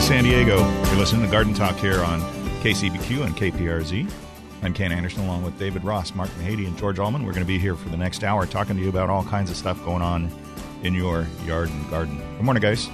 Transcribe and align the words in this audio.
Good 0.00 0.08
morning, 0.08 0.24
San 0.24 0.24
Diego. 0.24 0.84
You're 0.88 0.98
listening 0.98 1.22
to 1.26 1.30
Garden 1.30 1.52
Talk 1.52 1.76
here 1.76 2.02
on 2.02 2.20
KCBQ 2.62 3.22
and 3.26 3.36
KPRZ. 3.36 4.10
I'm 4.62 4.72
Ken 4.72 4.92
Andersen 4.92 5.24
along 5.24 5.44
with 5.44 5.58
David 5.58 5.84
Ross, 5.84 6.14
Mark 6.14 6.30
Mahady, 6.30 6.66
and 6.66 6.76
George 6.78 6.98
Allman. 6.98 7.22
We're 7.26 7.32
going 7.32 7.44
to 7.44 7.46
be 7.46 7.58
here 7.58 7.76
for 7.76 7.90
the 7.90 7.98
next 7.98 8.24
hour 8.24 8.46
talking 8.46 8.76
to 8.76 8.82
you 8.82 8.88
about 8.88 9.10
all 9.10 9.22
kinds 9.24 9.50
of 9.50 9.58
stuff 9.58 9.82
going 9.84 10.00
on 10.00 10.30
in 10.82 10.94
your 10.94 11.26
yard 11.44 11.68
and 11.68 11.90
garden. 11.90 12.16
Good 12.36 12.42
morning, 12.44 12.62
guys. 12.62 12.88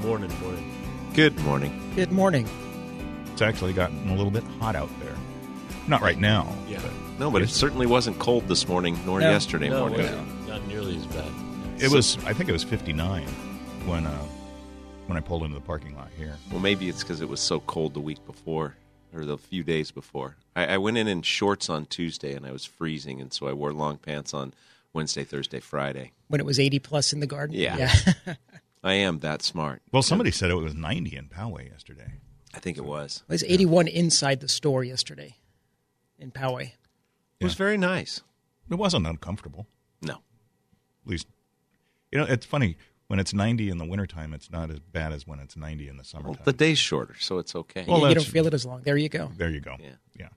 Morning, 0.00 0.32
morning. 0.40 1.10
Good 1.12 1.38
morning. 1.40 1.92
Good 1.94 2.12
morning. 2.12 2.48
It's 3.32 3.42
actually 3.42 3.74
gotten 3.74 4.08
a 4.08 4.14
little 4.14 4.32
bit 4.32 4.42
hot 4.58 4.74
out 4.74 4.88
there. 5.00 5.14
Not 5.86 6.00
right 6.00 6.18
now. 6.18 6.50
Yeah. 6.66 6.80
but 6.82 6.92
No, 7.20 7.30
but 7.30 7.42
it 7.42 7.50
certainly 7.50 7.86
wasn't 7.86 8.18
cold 8.18 8.48
this 8.48 8.66
morning 8.66 8.98
nor 9.04 9.20
No. 9.20 9.30
yesterday 9.30 9.68
No, 9.68 9.80
morning. 9.88 10.46
not 10.48 10.66
nearly 10.66 10.96
as 10.96 11.06
bad. 11.08 11.30
it 11.78 11.90
was. 11.90 12.16
I 12.24 12.32
think 12.32 12.48
it 12.48 12.52
was 12.52 12.64
59 12.64 13.26
when 13.84 14.06
uh, 14.06 14.24
when 15.08 15.16
I 15.16 15.20
pulled 15.20 15.42
into 15.42 15.54
the 15.54 15.60
parking 15.62 15.96
lot 15.96 16.10
here. 16.18 16.36
Well, 16.50 16.60
maybe 16.60 16.88
it's 16.88 17.02
because 17.02 17.22
it 17.22 17.28
was 17.28 17.40
so 17.40 17.60
cold 17.60 17.94
the 17.94 18.00
week 18.00 18.24
before 18.26 18.76
or 19.14 19.24
the 19.24 19.38
few 19.38 19.64
days 19.64 19.90
before. 19.90 20.36
I, 20.54 20.74
I 20.74 20.78
went 20.78 20.98
in 20.98 21.08
in 21.08 21.22
shorts 21.22 21.70
on 21.70 21.86
Tuesday 21.86 22.34
and 22.34 22.46
I 22.46 22.52
was 22.52 22.66
freezing, 22.66 23.18
and 23.18 23.32
so 23.32 23.48
I 23.48 23.54
wore 23.54 23.72
long 23.72 23.96
pants 23.96 24.34
on 24.34 24.52
Wednesday, 24.92 25.24
Thursday, 25.24 25.60
Friday. 25.60 26.12
When 26.28 26.40
it 26.40 26.46
was 26.46 26.60
80 26.60 26.78
plus 26.80 27.14
in 27.14 27.20
the 27.20 27.26
garden. 27.26 27.56
Yeah. 27.56 27.90
yeah. 28.26 28.34
I 28.84 28.92
am 28.94 29.20
that 29.20 29.42
smart. 29.42 29.80
Well, 29.90 30.02
somebody 30.02 30.30
said 30.30 30.50
it 30.50 30.54
was 30.54 30.74
90 30.74 31.16
in 31.16 31.28
Poway 31.28 31.70
yesterday. 31.70 32.12
I 32.54 32.60
think 32.60 32.76
it 32.76 32.84
was. 32.84 33.22
it 33.28 33.32
was 33.32 33.44
81 33.44 33.88
inside 33.88 34.40
the 34.40 34.48
store 34.48 34.84
yesterday 34.84 35.36
in 36.18 36.30
Poway. 36.30 36.72
It 37.40 37.44
was 37.44 37.54
very 37.54 37.78
nice. 37.78 38.20
It 38.70 38.74
wasn't 38.74 39.06
uncomfortable. 39.06 39.66
No. 40.02 40.14
At 40.14 41.06
least, 41.06 41.28
you 42.12 42.18
know, 42.18 42.24
it's 42.24 42.44
funny 42.44 42.76
when 43.08 43.18
it's 43.18 43.34
90 43.34 43.68
in 43.70 43.78
the 43.78 43.84
wintertime, 43.84 44.32
it's 44.34 44.50
not 44.50 44.70
as 44.70 44.78
bad 44.78 45.12
as 45.12 45.26
when 45.26 45.40
it's 45.40 45.56
90 45.56 45.88
in 45.88 45.96
the 45.96 46.04
summer. 46.04 46.30
Well, 46.30 46.38
the 46.44 46.52
day's 46.52 46.78
shorter, 46.78 47.16
so 47.18 47.38
it's 47.38 47.54
okay. 47.56 47.84
Well, 47.88 47.98
you 48.00 48.08
that's- 48.08 48.24
don't 48.24 48.32
feel 48.32 48.46
it 48.46 48.54
as 48.54 48.64
long. 48.64 48.82
There 48.82 48.96
you 48.96 49.08
go. 49.08 49.30
there 49.36 49.50
you 49.50 49.60
go. 49.60 49.76
Yeah. 49.80 49.90
yeah. 50.18 50.28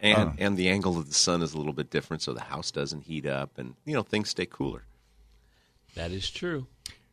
and 0.00 0.18
uh. 0.30 0.32
and 0.38 0.56
the 0.56 0.68
angle 0.68 0.98
of 0.98 1.06
the 1.08 1.14
sun 1.14 1.42
is 1.42 1.54
a 1.54 1.58
little 1.58 1.72
bit 1.72 1.90
different, 1.90 2.22
so 2.22 2.32
the 2.32 2.40
house 2.40 2.70
doesn't 2.70 3.02
heat 3.02 3.26
up, 3.26 3.58
and 3.58 3.74
you 3.84 3.94
know 3.94 4.02
things 4.02 4.30
stay 4.30 4.46
cooler. 4.46 4.84
That 5.94 6.10
is 6.10 6.30
true. 6.30 6.66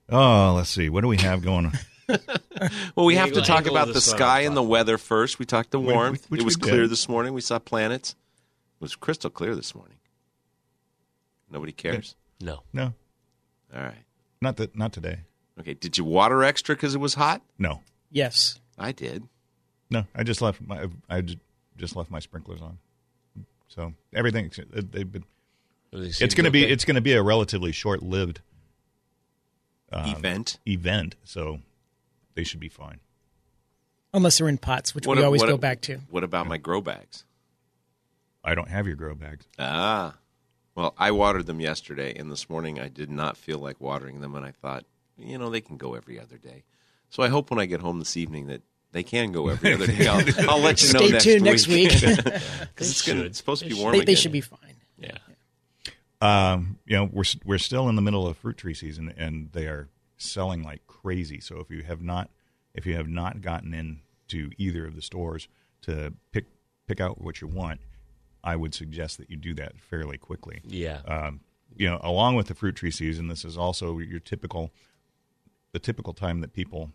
Oh, 0.10 0.54
let's 0.56 0.70
see. 0.70 0.90
What 0.90 1.02
do 1.02 1.08
we 1.08 1.18
have 1.18 1.42
going 1.44 1.68
on? 1.68 1.74
Well, 2.96 3.06
we 3.06 3.16
The 3.16 3.20
have 3.22 3.32
to 3.34 3.42
talk 3.42 3.66
about 3.66 3.88
the 3.88 3.94
the 3.94 4.02
sky 4.02 4.42
and 4.42 4.56
the 4.56 4.64
weather 4.64 4.98
first. 4.98 5.40
We 5.40 5.46
talked 5.46 5.72
the 5.72 5.80
Which- 5.80 5.94
warmth. 5.96 6.26
which 6.30 6.42
it 6.42 6.46
was 6.46 6.56
clear 6.58 6.88
this 6.88 7.10
morning. 7.10 7.34
We 7.34 7.42
saw 7.42 7.60
planets. 7.60 8.12
It 8.12 8.82
was 8.82 8.96
crystal 8.96 9.30
clear 9.30 9.56
this 9.56 9.74
morning. 9.74 9.98
Nobody 11.50 11.72
cares. 11.72 12.16
No. 12.42 12.64
No, 12.74 12.94
All 13.74 13.82
right. 13.82 14.04
Not 14.44 14.58
that. 14.58 14.76
Not 14.78 14.94
today. 14.94 15.20
Okay. 15.60 15.74
Did 15.74 15.98
you 15.98 16.04
water 16.04 16.44
extra 16.44 16.76
because 16.76 16.94
it 16.96 17.00
was 17.00 17.16
hot? 17.16 17.42
No, 17.58 17.82
Yes. 18.12 18.60
I 18.78 18.92
did. 18.92 19.24
no. 19.90 20.06
I 20.16 20.24
just 20.24 20.42
left 20.42 20.62
my. 20.62 20.88
I 21.10 21.22
just 21.78 21.96
left 21.96 22.12
my 22.12 22.20
sprinklers 22.20 22.62
on. 22.62 22.78
So 23.68 23.94
everything. 24.14 24.52
They've 24.72 25.12
been. 25.12 25.24
It's 25.92 26.34
going 26.36 26.46
to 26.46 26.52
be. 26.52 26.64
It's 26.66 26.86
going 26.86 26.96
to 26.96 27.02
be 27.02 27.14
a 27.14 27.22
relatively 27.24 27.72
short-lived 27.72 28.42
Um, 29.92 30.10
Event. 30.10 30.58
event. 30.66 31.16
So 31.24 31.60
they 32.36 32.44
should 32.44 32.60
be 32.60 32.70
fine. 32.70 33.00
Unless 34.14 34.38
they're 34.40 34.50
in 34.50 34.58
pots, 34.58 34.94
which 34.96 35.06
What 35.08 35.18
we 35.18 35.24
a- 35.24 35.26
always 35.26 35.42
what 35.42 35.50
a- 35.50 35.54
go 35.54 35.58
back 35.58 35.82
to. 35.82 35.98
What 36.10 36.24
about 36.24 36.48
my 36.48 36.58
grow 36.58 36.82
bags? 36.82 37.26
I 38.44 38.56
don't 38.56 38.70
have 38.70 38.88
your 38.88 38.96
grow 38.96 39.14
bags. 39.16 39.46
Ah. 39.60 40.16
Well, 40.76 40.94
I 40.98 41.12
watered 41.12 41.46
them 41.46 41.60
yesterday, 41.60 42.14
and 42.18 42.32
this 42.32 42.50
morning 42.50 42.80
I 42.80 42.88
did 42.88 43.10
not 43.10 43.38
feel 43.38 43.60
like 43.60 43.80
watering 43.80 44.22
them, 44.22 44.34
and 44.36 44.46
I 44.46 44.52
thought, 44.52 44.86
you 45.18 45.38
know, 45.38 45.50
they 45.50 45.62
can 45.62 45.78
go 45.78 45.94
every 45.94 46.20
other 46.20 46.38
day. 46.38 46.64
So 47.10 47.22
I 47.22 47.28
hope 47.30 47.52
when 47.52 47.60
I 47.60 47.66
get 47.66 47.80
home 47.82 48.00
this 48.00 48.18
evening 48.18 48.48
that 48.48 48.62
they 48.92 49.04
can 49.04 49.32
go 49.32 49.50
every 49.50 49.74
other 49.74 49.86
day. 49.88 50.08
I'll, 50.08 50.24
I'll 50.50 50.60
let 50.60 50.82
you 50.82 50.94
know 50.94 51.00
Stay 51.00 51.10
next 51.12 51.24
tuned 51.24 51.42
week. 51.44 51.92
next 51.92 52.04
week. 52.04 52.18
Because 52.74 52.90
it's, 52.92 53.02
gonna- 53.08 53.22
it's 53.22 53.38
supposed 53.38 53.62
to 53.64 53.70
be 53.70 53.76
warm 53.76 53.92
they, 53.92 53.98
again. 54.00 54.06
they 54.08 54.16
should 54.16 54.32
be 54.32 54.42
fine. 54.42 54.76
Yeah. 54.98 55.18
Um, 56.22 56.80
you 56.86 56.96
know, 56.96 57.10
we're 57.12 57.24
we're 57.44 57.58
still 57.58 57.90
in 57.90 57.96
the 57.96 58.02
middle 58.02 58.26
of 58.28 58.38
fruit 58.38 58.58
tree 58.58 58.74
season, 58.74 59.14
and 59.18 59.52
they 59.52 59.66
are 59.68 59.90
selling 60.18 60.64
like 60.64 60.88
crazy. 60.88 61.40
So 61.40 61.60
if 61.60 61.70
you 61.70 61.84
have 61.84 62.02
not 62.02 62.30
if 62.74 62.86
you 62.86 62.96
have 62.96 63.08
not 63.10 63.42
gotten 63.42 63.74
in 63.74 64.00
to 64.30 64.50
either 64.58 64.86
of 64.88 64.96
the 64.96 65.02
stores 65.02 65.48
to 65.82 66.14
pick 66.32 66.46
pick 66.88 67.02
out 67.02 67.20
what 67.22 67.42
you 67.42 67.48
want, 67.48 67.82
I 68.44 68.56
would 68.56 68.74
suggest 68.74 69.18
that 69.18 69.30
you 69.30 69.38
do 69.38 69.54
that 69.56 69.80
fairly 69.80 70.18
quickly. 70.18 70.62
Yeah. 70.66 71.02
Um, 71.08 71.42
you 71.76 71.90
know, 71.90 72.00
along 72.04 72.36
with 72.36 72.48
the 72.48 72.54
fruit 72.54 72.76
tree 72.76 72.92
season, 72.92 73.28
this 73.28 73.46
is 73.46 73.58
also 73.58 73.98
your 74.00 74.20
typical 74.20 74.72
the 75.72 75.80
typical 75.80 76.14
time 76.14 76.42
that 76.42 76.54
people 76.54 76.92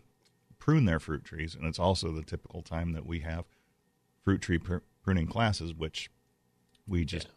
prune 0.57 0.85
their 0.85 0.99
fruit 0.99 1.25
trees, 1.25 1.55
and 1.55 1.65
it's 1.65 1.79
also 1.79 2.11
the 2.11 2.23
typical 2.23 2.61
time 2.61 2.93
that 2.93 3.05
we 3.05 3.19
have 3.19 3.45
fruit 4.23 4.41
tree 4.41 4.57
pr- 4.57 4.77
pruning 5.03 5.27
classes, 5.27 5.73
which 5.73 6.09
we 6.87 7.03
just 7.03 7.27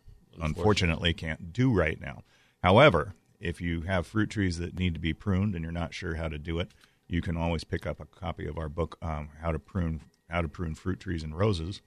unfortunately 0.41 1.12
can't 1.12 1.53
do 1.53 1.73
right 1.73 2.00
now. 2.00 2.23
However, 2.62 3.15
if 3.41 3.61
you 3.61 3.83
have 3.83 4.06
fruit 4.06 4.31
trees 4.31 4.59
that 4.59 4.79
need 4.79 4.94
to 4.94 5.00
be 5.00 5.12
pruned 5.12 5.55
and 5.55 5.65
you're 5.65 5.73
not 5.73 5.94
sure 5.94 6.15
how 6.15 6.29
to 6.29 6.39
do 6.39 6.59
it, 6.61 6.71
you 7.09 7.21
can 7.21 7.37
always 7.37 7.65
pick 7.65 7.87
up 7.87 8.00
a 8.00 8.06
copy 8.06 8.47
of 8.47 8.56
our 8.56 8.69
book, 8.69 8.97
um, 9.03 9.31
"How 9.41 9.53
to 9.53 9.59
Prune 9.59 10.03
How 10.29 10.43
to 10.43 10.49
Prune 10.49 10.75
Fruit 10.75 11.00
Trees 11.00 11.23
and 11.23 11.37
Roses." 11.37 11.83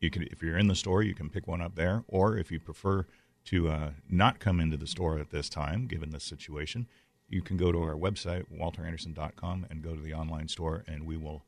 You 0.00 0.10
can, 0.10 0.22
if 0.30 0.42
you're 0.42 0.56
in 0.58 0.68
the 0.68 0.74
store, 0.76 1.02
you 1.02 1.14
can 1.14 1.28
pick 1.28 1.46
one 1.48 1.60
up 1.60 1.74
there, 1.74 2.04
or 2.08 2.36
if 2.36 2.50
you 2.52 2.60
prefer 2.60 3.06
to 3.46 3.68
uh, 3.68 3.90
not 4.08 4.38
come 4.38 4.60
into 4.60 4.76
the 4.76 4.86
store 4.86 5.18
at 5.18 5.30
this 5.30 5.48
time, 5.48 5.86
given 5.86 6.10
this 6.10 6.24
situation, 6.24 6.86
you 7.28 7.42
can 7.42 7.56
go 7.56 7.72
to 7.72 7.78
our 7.82 7.94
website 7.94 8.44
walterandersen.com 8.56 9.66
and 9.70 9.82
go 9.82 9.94
to 9.94 10.00
the 10.00 10.14
online 10.14 10.48
store, 10.48 10.84
and 10.86 11.04
we 11.06 11.16
will 11.16 11.44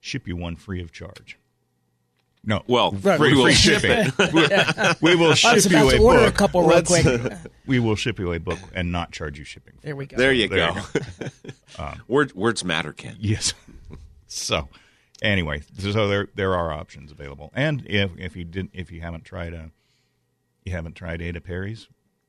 ship 0.00 0.28
you 0.28 0.36
one 0.36 0.56
free 0.56 0.80
of 0.82 0.92
charge. 0.92 1.38
No, 2.44 2.62
Well, 2.68 2.92
Right, 2.92 3.18
we 3.18 3.34
will 3.34 3.44
free 3.44 3.54
ship 3.54 3.80
shipping. 3.80 4.12
it. 4.18 5.02
we 5.02 5.16
will 5.16 5.34
ship 5.34 5.64
you 5.68 5.90
a 5.90 5.98
order 5.98 6.20
book. 6.26 6.28
a 6.28 6.36
couple 6.36 6.60
real 6.60 6.68
Let's- 6.76 6.88
quick. 7.02 7.32
We 7.66 7.80
will 7.80 7.96
ship 7.96 8.20
you 8.20 8.32
a 8.32 8.38
book 8.38 8.60
and 8.72 8.92
not 8.92 9.10
charge 9.10 9.36
you 9.40 9.44
shipping. 9.44 9.74
There 9.82 9.96
we 9.96 10.06
go. 10.06 10.16
There 10.16 10.32
you 10.32 10.46
There 10.48 10.72
go. 10.72 10.80
you 11.80 11.86
Word, 12.08 12.32
words 12.36 12.64
matter, 12.64 12.92
Ken. 12.92 13.16
Yes. 13.18 13.54
so, 14.28 14.68
anyway, 15.22 15.62
so 15.78 16.08
there 16.08 16.28
there 16.34 16.54
are 16.54 16.72
options 16.72 17.10
available, 17.12 17.50
and 17.54 17.84
if 17.86 18.10
if 18.18 18.36
you 18.36 18.44
didn't 18.44 18.70
if 18.74 18.90
you 18.90 19.00
haven't 19.00 19.24
tried 19.24 19.52
a 19.54 19.70
you 20.64 20.72
haven't 20.72 20.94
tried 20.94 21.22
Ada 21.22 21.40
Perry's 21.40 21.88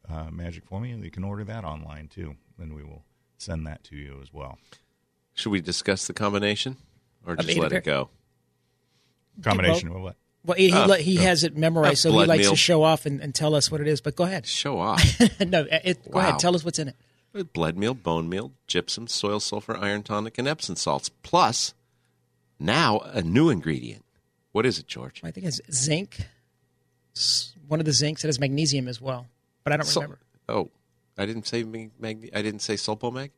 uh, 0.09 0.29
Magic 0.31 0.65
Formula, 0.65 1.03
you 1.03 1.11
can 1.11 1.23
order 1.23 1.43
that 1.43 1.63
online 1.63 2.07
too, 2.07 2.35
and 2.59 2.73
we 2.75 2.83
will 2.83 3.03
send 3.37 3.65
that 3.67 3.83
to 3.85 3.95
you 3.95 4.19
as 4.21 4.31
well. 4.33 4.57
Should 5.33 5.51
we 5.51 5.61
discuss 5.61 6.07
the 6.07 6.13
combination 6.13 6.77
or 7.25 7.35
just 7.35 7.49
Ada 7.49 7.61
let 7.61 7.71
it 7.73 7.83
go? 7.83 8.09
Combination 9.43 9.89
of 9.89 10.01
what? 10.01 10.15
Well, 10.45 10.57
he, 10.57 10.69
he, 10.69 10.73
Oh, 10.75 10.93
he 10.93 11.15
has 11.17 11.43
it 11.43 11.57
memorized, 11.57 11.99
so 11.99 12.11
he 12.11 12.25
likes 12.25 12.43
meal. 12.43 12.51
to 12.51 12.55
show 12.55 12.83
off 12.83 13.05
and, 13.05 13.21
and 13.21 13.35
tell 13.35 13.53
us 13.53 13.69
what 13.69 13.81
it 13.81 13.87
is. 13.87 14.01
But 14.01 14.15
go 14.15 14.23
ahead. 14.23 14.45
Show 14.45 14.79
off. 14.79 15.03
no, 15.45 15.67
it, 15.69 16.09
go 16.09 16.19
ahead. 16.19 16.39
Tell 16.39 16.55
us 16.55 16.63
what's 16.63 16.79
in 16.79 16.87
it. 16.87 17.53
Blood 17.53 17.75
meal, 17.77 17.93
bone 17.93 18.29
meal, 18.29 18.53
gypsum, 18.65 19.07
soil 19.07 19.39
sulfur, 19.39 19.77
iron 19.77 20.01
tonic, 20.01 20.37
and 20.37 20.47
Epsom 20.47 20.75
salts. 20.75 21.09
Plus, 21.21 21.73
now 22.59 22.99
a 22.99 23.21
new 23.21 23.49
ingredient. 23.49 24.03
What 24.51 24.65
is 24.65 24.79
it, 24.79 24.87
George? 24.87 25.21
I 25.23 25.31
think 25.31 25.45
it's 25.45 25.61
zinc. 25.71 26.17
It's 27.11 27.53
one 27.67 27.79
of 27.79 27.85
the 27.85 27.91
zincs 27.91 28.21
that 28.21 28.27
has 28.27 28.39
magnesium 28.39 28.87
as 28.87 29.01
well, 29.01 29.27
but 29.63 29.73
I 29.73 29.77
don't 29.77 29.85
Sul- 29.85 30.03
remember. 30.03 30.19
oh, 30.49 30.69
I 31.17 31.25
didn't 31.25 31.47
say 31.47 31.63
mag- 31.63 31.91
mag- 31.99 32.29
I 32.33 32.41
didn't 32.41 32.61
say 32.61 32.75
sulpomag. 32.75 33.31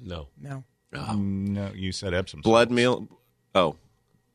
No. 0.00 0.28
No. 0.40 0.64
No, 0.92 1.70
you 1.74 1.92
said 1.92 2.14
Epsom. 2.14 2.40
Blood 2.40 2.70
meal. 2.70 3.08
Oh, 3.54 3.76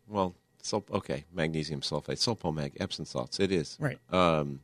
well, 0.08 0.36
sulp. 0.62 0.92
Okay, 0.92 1.26
magnesium 1.34 1.82
sulfate, 1.82 2.18
sulpomag, 2.20 2.74
Epsom 2.80 3.06
salts. 3.06 3.40
It 3.40 3.52
is 3.52 3.76
Right. 3.80 3.98
Um, 4.12 4.60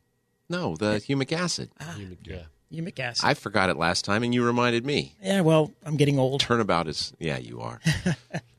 no, 0.48 0.76
the 0.76 0.96
humic 0.96 1.32
acid. 1.32 1.70
You- 1.98 2.16
Yeah. 2.24 2.42
Humic 2.72 3.00
acid. 3.00 3.24
I 3.24 3.34
forgot 3.34 3.68
it 3.70 3.76
last 3.76 4.04
time, 4.04 4.22
and 4.22 4.32
you 4.32 4.44
reminded 4.44 4.86
me. 4.86 5.16
yeah, 5.20 5.40
well, 5.40 5.72
I'm 5.84 5.96
getting 5.96 6.20
old. 6.20 6.40
Turnabout 6.40 6.86
is 6.86 7.12
yeah, 7.18 7.38
you 7.38 7.60
are. 7.60 7.80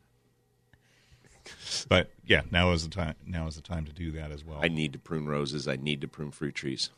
But 1.91 2.09
yeah, 2.25 2.43
now 2.51 2.71
is 2.71 2.83
the 2.87 2.89
time. 2.89 3.15
Now 3.27 3.47
is 3.47 3.55
the 3.55 3.61
time 3.61 3.83
to 3.83 3.91
do 3.91 4.11
that 4.11 4.31
as 4.31 4.45
well. 4.45 4.59
I 4.63 4.69
need 4.69 4.93
to 4.93 4.97
prune 4.99 5.25
roses. 5.27 5.67
I 5.67 5.75
need 5.75 5.99
to 5.99 6.07
prune 6.07 6.31
fruit 6.31 6.55
trees. 6.55 6.89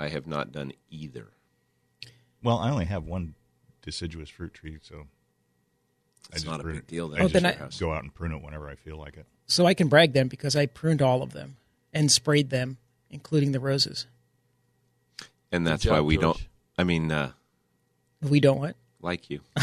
I 0.00 0.08
have 0.08 0.26
not 0.26 0.50
done 0.50 0.72
either. 0.90 1.28
well, 2.42 2.58
I 2.58 2.70
only 2.70 2.86
have 2.86 3.04
one 3.04 3.34
deciduous 3.82 4.28
fruit 4.28 4.52
tree, 4.52 4.78
so 4.82 4.96
I 4.96 5.02
It's 6.34 6.42
just 6.42 6.46
not 6.46 6.58
a 6.58 6.64
prune 6.64 6.74
big 6.74 6.82
it. 6.82 6.88
deal. 6.88 7.06
I 7.14 7.18
Then 7.18 7.24
Oh, 7.24 7.28
then 7.28 7.46
I- 7.46 7.68
go 7.78 7.92
out 7.92 8.02
and 8.02 8.12
prune 8.12 8.32
it 8.32 8.42
whenever 8.42 8.68
I 8.68 8.74
feel 8.74 8.96
like 8.96 9.16
it. 9.16 9.26
So 9.46 9.64
I 9.64 9.74
can 9.74 9.86
brag 9.86 10.12
then 10.12 10.26
because 10.26 10.56
I 10.56 10.66
pruned 10.66 11.02
all 11.02 11.22
of 11.22 11.30
them 11.32 11.56
and 11.92 12.10
sprayed 12.10 12.50
them, 12.50 12.78
including 13.10 13.52
the 13.52 13.60
roses. 13.60 14.08
and 15.52 15.64
that's 15.64 15.84
Good 15.84 15.92
why 15.92 16.00
we 16.00 16.16
George. 16.16 16.22
don't. 16.38 16.48
I 16.78 16.82
mean, 16.82 17.12
uh, 17.12 17.30
We 18.22 18.40
don't 18.40 18.58
what? 18.58 18.74
like 19.00 19.30
you. 19.30 19.40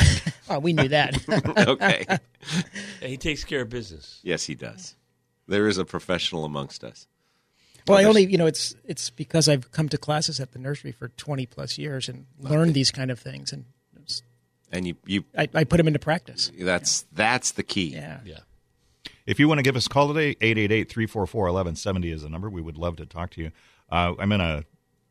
Oh, 0.49 0.59
we 0.59 0.73
knew 0.73 0.87
that. 0.89 1.15
okay. 1.67 2.05
He 3.01 3.17
takes 3.17 3.43
care 3.43 3.61
of 3.61 3.69
business. 3.69 4.19
Yes, 4.23 4.45
he 4.45 4.55
does. 4.55 4.95
There 5.47 5.67
is 5.67 5.77
a 5.77 5.85
professional 5.85 6.45
amongst 6.45 6.83
us. 6.83 7.07
well, 7.87 7.97
I 7.97 8.03
only, 8.03 8.25
you 8.25 8.37
know, 8.37 8.45
it's 8.47 8.75
it's 8.85 9.09
because 9.09 9.47
I've 9.49 9.71
come 9.71 9.89
to 9.89 9.97
classes 9.97 10.39
at 10.39 10.51
the 10.51 10.59
nursery 10.59 10.91
for 10.91 11.09
20 11.09 11.45
plus 11.47 11.77
years 11.77 12.07
and 12.09 12.25
learned 12.39 12.73
these 12.73 12.91
kind 12.91 13.09
of 13.11 13.19
things, 13.19 13.51
and 13.51 13.65
it's- 13.95 14.21
And 14.71 14.85
you, 14.87 14.95
you 15.05 15.23
I, 15.37 15.47
I 15.53 15.63
put 15.63 15.77
them 15.77 15.87
into 15.87 15.99
practice. 15.99 16.51
that's 16.59 17.05
that's 17.11 17.51
the 17.51 17.63
key. 17.63 17.89
Yeah. 17.89 18.19
Yeah. 18.25 18.39
If 19.25 19.39
you 19.39 19.47
want 19.47 19.59
to 19.59 19.63
give 19.63 19.75
us 19.75 19.85
a 19.85 19.89
call 19.89 20.11
today, 20.13 20.33
888-344-1170 20.35 22.13
is 22.13 22.21
the 22.23 22.29
number. 22.29 22.49
We 22.49 22.61
would 22.61 22.77
love 22.77 22.95
to 22.97 23.05
talk 23.05 23.29
to 23.31 23.41
you. 23.41 23.51
Uh, 23.91 24.13
I'm 24.19 24.31
in 24.31 24.41
a 24.41 24.63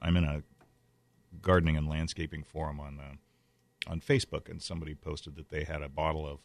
I'm 0.02 0.17
in 0.17 0.25
a 0.25 0.43
gardening 1.43 1.76
and 1.76 1.88
landscaping 1.88 2.43
forum 2.44 2.81
on 2.81 2.99
uh, 3.00 3.14
on 3.88 4.00
Facebook, 4.00 4.49
and 4.50 4.61
somebody 4.62 4.94
posted 4.94 5.35
that 5.37 5.49
they 5.50 5.64
had 5.64 5.82
a 5.82 5.88
bottle 5.88 6.26
of 6.26 6.38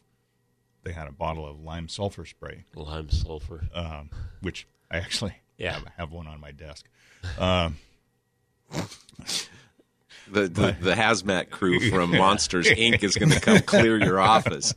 they 0.82 0.92
had 0.92 1.06
a 1.08 1.12
bottle 1.12 1.46
of 1.48 1.60
lime 1.60 1.88
sulfur 1.88 2.24
spray, 2.26 2.64
Lime 2.74 3.08
sulfur. 3.10 3.64
um, 3.74 4.10
which 4.42 4.66
I 4.90 4.98
actually 4.98 5.34
Yeah. 5.58 5.72
have, 5.74 5.86
have 5.96 6.12
one 6.12 6.26
on 6.26 6.40
my 6.40 6.50
desk. 6.52 6.86
Um, 7.38 7.76
The, 10.30 10.48
the 10.48 10.74
the 10.80 10.94
hazmat 10.94 11.50
crew 11.50 11.90
from 11.90 12.10
Monsters 12.16 12.66
Inc. 12.66 13.02
is 13.02 13.14
going 13.14 13.30
to 13.30 13.40
come 13.40 13.58
clear 13.58 14.02
your 14.02 14.18
office. 14.18 14.72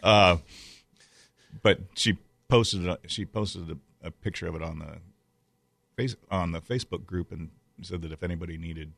but 0.00 1.80
she 1.94 2.18
posted 2.48 2.86
it- 2.86 3.00
she 3.08 3.24
posted 3.24 3.70
a, 3.70 4.06
a 4.06 4.10
picture 4.12 4.46
of 4.46 4.54
it 4.54 4.62
on 4.62 4.78
the 4.78 4.98
face 5.96 6.14
on 6.30 6.52
the 6.52 6.60
Facebook 6.60 7.04
group 7.04 7.32
and 7.32 7.50
said 7.82 8.02
that 8.02 8.12
if 8.12 8.22
anybody 8.22 8.56
needed 8.56 8.92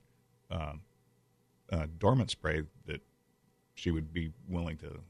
um, 0.50 0.82
uh, 1.73 1.87
dormant 1.99 2.31
spray 2.31 2.65
that 2.87 3.00
she 3.75 3.91
would 3.91 4.12
be 4.12 4.32
willing 4.49 4.76
to 4.79 5.00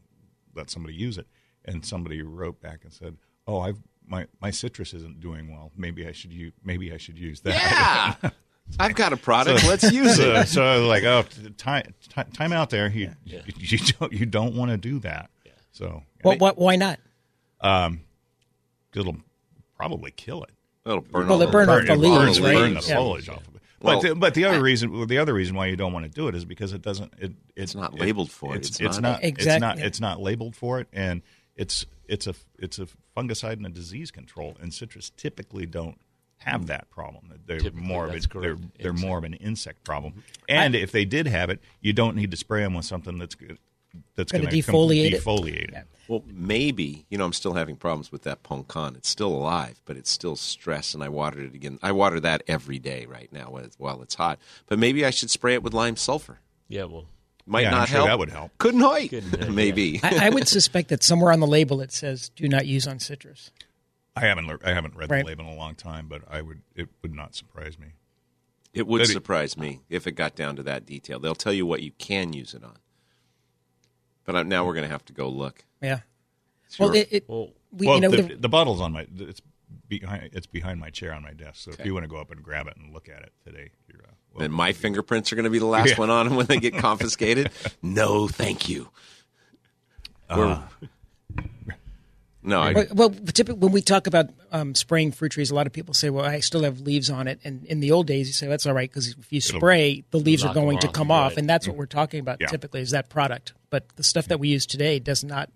let 0.55 0.71
somebody 0.71 0.95
use 0.95 1.19
it 1.19 1.27
and 1.65 1.85
somebody 1.85 2.23
wrote 2.23 2.61
back 2.61 2.81
and 2.85 2.93
said 2.93 3.17
oh 3.47 3.61
I've 3.61 3.79
my, 4.07 4.27
my 4.41 4.51
citrus 4.51 4.93
isn't 4.93 5.21
doing 5.21 5.51
well 5.51 5.71
maybe 5.77 6.07
I 6.07 6.13
should 6.13 6.33
use 6.33 6.53
maybe 6.63 6.93
I 6.93 6.97
should 6.99 7.19
use 7.19 7.41
that 7.43 8.19
Yeah, 8.23 8.31
I've 8.81 8.95
got 8.95 9.13
a 9.13 9.17
product. 9.17 9.65
Let's 9.67 9.91
use 9.93 10.17
so, 10.17 10.35
it. 10.37 10.47
so 10.49 10.63
I 10.65 10.79
was 10.79 10.87
like 10.87 11.05
oh 11.05 11.25
time, 11.57 11.95
time 12.09 12.31
time 12.33 12.53
out 12.53 12.71
there 12.71 12.89
you 12.89 13.11
you 13.25 13.79
don't 13.79 14.13
you 14.13 14.27
don't 14.27 14.55
want 14.55 14.71
to 14.71 14.77
do 14.77 14.99
that 15.01 15.31
so 15.73 16.03
Well, 16.23 16.37
what, 16.39 16.57
why 16.59 16.77
not? 16.77 17.01
Um, 17.61 18.01
it'll 18.95 19.17
probably 19.77 20.11
kill 20.11 20.45
it 20.45 20.51
It'll 20.87 21.01
burn. 21.01 21.29
Well, 21.29 21.41
all 21.41 21.49
it 21.49 21.51
burn 21.51 21.71
off 21.71 21.87
the 21.87 21.97
leaves, 21.97 22.39
burn, 22.39 22.45
right? 22.47 22.55
burn 22.57 22.75
the 22.75 22.85
Yeah. 22.87 22.97
foliage 22.97 23.29
off 23.31 23.47
of 23.49 23.55
it. 23.57 23.63
Well, 23.81 24.01
but 24.01 24.09
the, 24.09 24.15
but 24.15 24.35
the 24.35 24.45
other 24.45 24.63
reason 24.63 25.07
the 25.07 25.19
other 25.19 25.35
reason 25.35 25.57
why 25.57 25.67
you 25.67 25.77
don't 25.77 25.93
want 25.93 26.05
to 26.05 26.11
do 26.11 26.29
it 26.29 26.35
is 26.35 26.45
because 26.45 26.73
it 26.73 26.83
doesn't 26.83 27.13
it, 27.19 27.33
It's 27.57 27.75
not 27.75 27.95
labeled 27.95 28.31
for 28.31 28.55
it. 28.55 28.59
It's, 28.59 28.69
It's 28.71 28.81
it's 28.81 28.97
not- 29.01 29.23
not, 29.23 29.25
Exact- 29.25 29.55
it's 29.55 29.61
not 29.61 29.79
it's 29.79 30.01
not 30.01 30.21
labeled 30.21 30.57
for 30.57 30.81
it 30.81 30.89
and 30.93 31.23
it's 31.57 31.87
it's 32.09 32.27
a 32.27 32.35
it's 32.59 32.79
a 32.79 32.87
fungicide 33.17 33.55
and 33.55 33.67
a 33.67 33.71
disease 33.71 34.11
control 34.11 34.57
and 34.61 34.73
citrus 34.73 35.11
typically 35.11 35.67
don't 35.67 35.99
have 36.39 36.63
hmm. 36.63 36.67
that 36.67 36.91
problem. 36.91 37.33
They're 37.47 37.59
Typically, 37.59 37.87
more 37.87 38.07
of 38.07 38.15
a, 38.15 38.21
they're 38.21 38.55
correct. 38.57 38.79
they're 38.81 38.93
more 38.93 39.19
of 39.19 39.25
an 39.25 39.35
insect 39.35 39.85
problem. 39.85 40.25
And 40.49 40.75
if 40.75 40.93
they 40.93 41.05
did 41.05 41.27
have 41.27 41.51
it, 41.51 41.61
you 41.81 41.93
don't 41.93 42.17
need 42.17 42.31
to 42.31 42.37
spray 42.37 42.63
them 42.63 42.75
with 42.75 42.85
something 42.85 43.19
that's 43.19 43.35
good- 43.35 43.59
that's 44.17 44.33
Gonna 44.33 44.45
going 44.45 44.63
to 44.63 44.73
defoliate 44.73 45.13
it. 45.13 45.23
defoliate 45.23 45.77
it. 45.77 45.87
Well, 46.09 46.23
maybe 46.27 47.07
you 47.09 47.17
know 47.17 47.25
I'm 47.25 47.33
still 47.33 47.55
having 47.55 47.77
problems 47.77 48.13
with 48.13 48.23
that 48.25 48.43
poncan. 48.43 48.97
It's 48.97 49.09
still 49.09 49.29
alive, 49.35 49.81
but 49.87 49.97
it's 49.97 50.11
still 50.11 50.37
stressed, 50.37 50.95
and 50.95 51.03
I 51.03 51.09
watered 51.09 51.45
it 51.47 51.55
again. 51.55 51.79
I 51.83 51.93
water 51.93 52.21
that 52.21 52.43
every 52.47 52.79
day 52.79 53.07
right 53.07 53.33
now 53.33 53.51
while 53.51 53.65
it's, 53.65 53.79
while 53.79 54.03
it's 54.03 54.15
hot. 54.15 54.39
But 54.67 54.79
maybe 54.79 55.05
I 55.07 55.11
should 55.11 55.31
spray 55.31 55.55
it 55.55 55.63
with 55.63 55.73
lime 55.73 55.97
sulfur. 55.97 56.41
Yeah, 56.69 56.85
well, 56.85 57.07
Might 57.47 57.63
Yeah, 57.63 57.69
I'm 57.71 57.75
not 57.79 57.89
sure 57.89 57.97
help. 57.97 58.09
that 58.09 58.19
would 58.19 58.31
help. 58.31 58.51
Couldn't 58.59 58.81
hurt. 58.83 59.09
Couldn't, 59.09 59.55
maybe. 59.55 59.99
I, 60.03 60.27
I 60.27 60.29
would 60.29 60.47
suspect 60.59 60.89
that 60.91 61.03
somewhere 61.03 61.33
on 61.33 61.41
the 61.41 61.47
label 61.47 61.81
it 61.81 61.91
says 61.93 62.29
"Do 62.37 62.49
not 62.49 62.67
use 62.67 62.87
on 62.87 62.99
citrus." 62.99 63.51
I 64.17 64.21
haven't 64.27 64.47
lear- 64.47 64.61
I 64.65 64.75
haven't 64.75 64.95
read 64.97 65.11
Right. 65.11 65.25
the 65.25 65.29
label 65.29 65.45
in 65.47 65.53
a 65.53 65.57
long 65.57 65.75
time, 65.75 66.07
but 66.07 66.21
I 66.31 66.43
would 66.43 66.61
it 66.77 66.89
would 67.01 67.15
not 67.15 67.35
surprise 67.35 67.79
me. 67.79 67.95
It 68.75 68.87
would 68.87 68.99
But 68.99 69.09
it- 69.09 69.13
surprise 69.13 69.57
me 69.57 69.81
if 69.89 70.07
it 70.07 70.13
got 70.13 70.35
down 70.37 70.57
to 70.57 70.63
that 70.65 70.85
detail. 70.85 71.19
They'll 71.19 71.35
tell 71.35 71.53
you 71.55 71.65
what 71.65 71.81
you 71.83 71.93
can 71.93 72.33
use 72.35 72.53
it 72.55 72.63
on. 72.63 72.77
But 74.25 74.37
I'm, 74.37 74.49
now 74.49 74.65
we're 74.67 74.75
going 74.75 74.85
to 74.87 74.91
have 74.91 75.05
to 75.07 75.13
go 75.13 75.29
look. 75.29 75.65
Yeah. 75.83 76.01
Sure. 76.71 76.87
Well, 76.87 76.97
it, 76.97 77.09
it 77.11 77.25
well, 77.29 77.51
we, 77.73 77.87
well, 77.87 77.97
you 77.97 78.01
know, 78.03 78.11
the, 78.11 78.23
the- 78.23 78.35
the 78.37 78.49
bottle's 78.49 78.81
on 78.81 78.93
my 78.93 79.07
it's 79.19 79.41
behind 79.89 80.31
it's 80.33 80.47
behind 80.47 80.81
my 80.81 80.91
chair 80.91 81.13
on 81.13 81.23
my 81.23 81.33
desk. 81.33 81.57
So 81.65 81.71
if 81.73 81.85
you 81.85 81.93
want 81.95 82.05
to 82.05 82.09
go 82.09 82.17
up 82.17 82.31
and 82.31 82.43
grab 82.43 82.67
it 82.67 82.77
and 82.77 82.93
look 82.93 83.09
at 83.09 83.23
it 83.23 83.33
today, 83.45 83.71
you're 83.89 84.01
uh, 84.03 84.09
and 84.09 84.39
welcome. 84.41 84.53
my 84.53 84.73
fingerprints 84.73 85.33
are 85.33 85.37
going 85.37 85.45
to 85.45 85.51
be 85.51 85.59
the 85.59 85.67
last 85.67 85.91
Yeah. 85.91 85.99
one 85.99 86.11
on 86.11 86.27
them 86.27 86.37
when 86.37 86.47
they 86.47 86.59
get 86.59 86.77
confiscated. 86.79 87.51
no, 87.83 88.29
thank 88.29 88.69
you. 88.69 88.89
We're- 90.35 90.63
no, 92.45 92.61
I, 92.61 92.73
Well, 92.75 92.87
well, 92.93 93.11
typically 93.11 93.59
when 93.59 93.73
we 93.73 93.81
talk 93.81 94.07
about 94.07 94.27
um, 94.53 94.75
spraying 94.75 95.13
fruit 95.13 95.33
trees, 95.33 95.51
a 95.51 95.55
lot 95.55 95.67
of 95.67 95.73
people 95.73 95.95
say, 95.95 96.11
"Well, 96.11 96.25
I 96.25 96.41
still 96.41 96.63
have 96.63 96.81
leaves 96.81 97.11
on 97.11 97.27
it." 97.27 97.41
And 97.43 97.65
in 97.65 97.81
the 97.81 97.91
old 97.93 98.07
days, 98.07 98.27
you 98.29 98.33
say 98.35 98.47
that's 98.47 98.67
all 98.67 98.75
right 98.75 98.89
because 98.89 99.09
if 99.19 99.33
you 99.33 99.41
spray, 99.41 100.05
the 100.11 100.19
leaves 100.19 100.45
are 100.45 100.55
going 100.55 100.79
to 100.81 100.89
come 100.89 101.11
off, 101.11 101.33
right. 101.33 101.39
and 101.39 101.49
that's 101.51 101.67
what 101.67 101.77
we're 101.77 101.87
talking 101.87 102.21
about. 102.21 102.41
Yeah. 102.41 102.47
Typically, 102.49 102.81
is 102.81 102.91
that 102.93 103.09
product. 103.09 103.55
But 103.71 103.89
the 103.97 104.03
stuff 104.05 104.29
that 104.29 104.39
we 104.39 104.49
use 104.49 104.67
today 104.67 104.99
does 105.01 105.25
not 105.25 105.51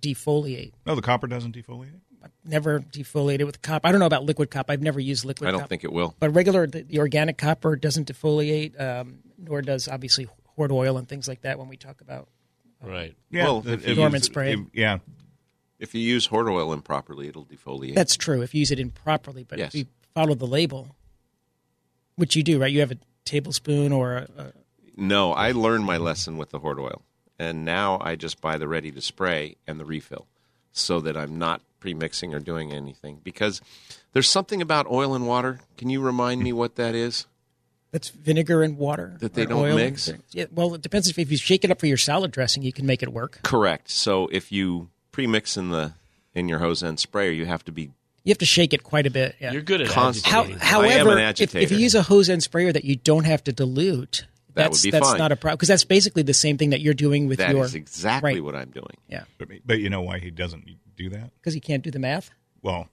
defoliate. 0.00 0.72
no, 0.86 0.94
the 0.94 1.02
copper 1.02 1.26
doesn't 1.26 1.54
defoliate. 1.56 2.00
Never 2.46 2.80
defoliated 2.80 3.44
with 3.46 3.60
copper. 3.62 3.86
I 3.86 3.90
don't 3.90 4.00
know 4.00 4.06
about 4.06 4.24
liquid 4.24 4.50
copper. 4.50 4.72
I've 4.72 4.82
never 4.82 5.00
used 5.00 5.24
liquid. 5.24 5.46
Copper. 5.46 5.48
I 5.48 5.50
don't 5.52 5.60
copper. 5.60 5.68
think 5.68 5.84
it 5.84 5.92
will. 5.92 6.14
But 6.18 6.30
regular, 6.34 6.66
the, 6.66 6.82
the 6.82 6.98
organic 6.98 7.36
copper 7.38 7.76
doesn't 7.76 8.08
defoliate, 8.10 8.80
um, 8.80 9.18
nor 9.38 9.60
does 9.62 9.88
obviously 9.88 10.28
hort 10.56 10.70
oil 10.70 10.96
and 10.96 11.08
things 11.08 11.26
like 11.28 11.42
that. 11.42 11.58
When 11.58 11.68
we 11.68 11.76
talk 11.76 12.00
about 12.00 12.28
right. 12.82 13.14
Yeah, 13.30 13.44
Well, 13.44 13.60
the- 13.62 13.74
if 13.74 13.84
Dormant 13.96 14.14
it's- 14.16 14.24
spray. 14.26 14.52
it- 14.54 14.58
yeah, 14.72 14.98
If 15.84 15.94
you 15.94 16.00
use 16.00 16.26
hort 16.26 16.48
oil 16.48 16.72
improperly, 16.72 17.28
it'll 17.28 17.44
defoliate. 17.44 17.94
that's 17.94 18.16
true 18.16 18.40
if 18.42 18.54
you 18.54 18.60
use 18.60 18.70
it 18.70 18.80
improperly. 18.80 19.44
But 19.44 19.58
Yes. 19.58 19.68
if 19.68 19.80
you 19.80 19.86
follow 20.14 20.34
the 20.34 20.46
label, 20.46 20.96
which 22.16 22.34
you 22.34 22.42
do, 22.42 22.58
right? 22.58 22.72
You 22.72 22.80
have 22.80 22.90
a 22.90 22.98
tablespoon 23.26 23.92
or 23.92 24.16
a, 24.16 24.28
a 24.38 24.52
No, 24.96 25.32
I 25.32 25.52
learned 25.52 25.84
my 25.84 25.98
lesson 25.98 26.38
with 26.38 26.50
the 26.50 26.58
hort 26.60 26.78
oil, 26.78 27.02
and 27.38 27.64
now 27.64 27.98
I 28.00 28.16
just 28.16 28.40
buy 28.40 28.56
the 28.58 28.66
ready 28.66 28.90
to 28.92 29.00
spray 29.02 29.56
and 29.66 29.78
the 29.78 29.84
refill, 29.84 30.26
so 30.72 31.00
that 31.00 31.16
I'm 31.16 31.38
not 31.38 31.60
pre-mixing 31.80 32.32
or 32.34 32.40
doing 32.40 32.72
anything. 32.72 33.20
Because 33.22 33.60
there's 34.14 34.28
something 34.28 34.62
about 34.62 34.90
oil 34.90 35.14
and 35.14 35.26
water. 35.26 35.60
Can 35.76 35.90
you 35.90 36.00
remind 36.00 36.42
me 36.42 36.52
what 36.52 36.76
that 36.76 36.94
is? 36.94 37.26
That's 37.90 38.08
vinegar 38.08 38.62
and 38.64 38.76
water 38.76 39.16
That 39.20 39.34
they 39.34 39.46
don't 39.46 39.76
mix? 39.76 40.10
Yeah, 40.32 40.46
well, 40.50 40.74
it 40.74 40.82
depends 40.82 41.08
if, 41.08 41.16
if 41.18 41.30
you 41.30 41.36
shake 41.36 41.62
it 41.62 41.70
up 41.70 41.78
for 41.78 41.86
your 41.86 41.96
salad 41.96 42.30
dressing, 42.32 42.62
you 42.64 42.72
can 42.72 42.86
make 42.86 43.02
it 43.04 43.12
work. 43.12 43.38
Correct. 43.42 43.88
So 43.90 44.26
if 44.32 44.50
you 44.50 44.88
pre-mix 45.14 45.56
in 45.56 45.70
the 45.70 45.92
in 46.34 46.48
your 46.48 46.58
hose 46.58 46.82
end 46.82 46.98
sprayer, 46.98 47.30
you 47.30 47.46
have 47.46 47.64
to 47.64 47.72
be 47.72 47.82
You 48.24 48.30
have 48.30 48.38
to 48.38 48.44
shake 48.46 48.72
it 48.74 48.82
quite 48.82 49.06
a 49.06 49.10
bit. 49.10 49.36
Yeah. 49.40 49.52
You're 49.52 49.62
good 49.62 49.80
at 49.80 49.88
Constant. 49.88 50.26
How, 50.26 50.42
however, 50.58 51.10
I 51.10 51.20
am 51.22 51.28
an 51.28 51.34
if, 51.38 51.54
if 51.54 51.70
you 51.70 51.78
use 51.78 51.94
a 51.94 52.02
hose 52.02 52.28
end 52.28 52.42
sprayer 52.42 52.72
that 52.72 52.84
you 52.84 52.96
don't 52.96 53.24
have 53.24 53.44
to 53.44 53.52
dilute, 53.52 54.26
That 54.54 54.64
would 54.70 54.72
that's 54.72 54.82
be 54.82 54.90
that's 54.90 55.08
fine. 55.10 55.18
not 55.18 55.30
a 55.30 55.36
problem 55.36 55.56
because 55.56 55.68
that's 55.68 55.84
basically 55.84 56.22
the 56.24 56.34
same 56.34 56.58
thing 56.58 56.70
that 56.70 56.80
you're 56.80 56.94
doing 56.94 57.28
with 57.28 57.38
That 57.38 57.50
is 57.54 57.72
your 57.72 57.80
exactly 57.80 58.34
right. 58.34 58.42
what 58.44 58.56
I'm 58.56 58.70
doing. 58.70 58.96
yeah 59.08 59.24
but, 59.38 59.48
but 59.64 59.78
you 59.78 59.88
know 59.88 60.02
why 60.02 60.18
he 60.18 60.30
doesn't 60.30 60.68
do 60.96 61.08
that? 61.10 61.30
because 61.40 61.54
he 61.54 61.60
can't 61.60 61.82
do 61.84 61.90
the 61.92 61.98
math. 62.00 62.30
Well, 62.62 62.88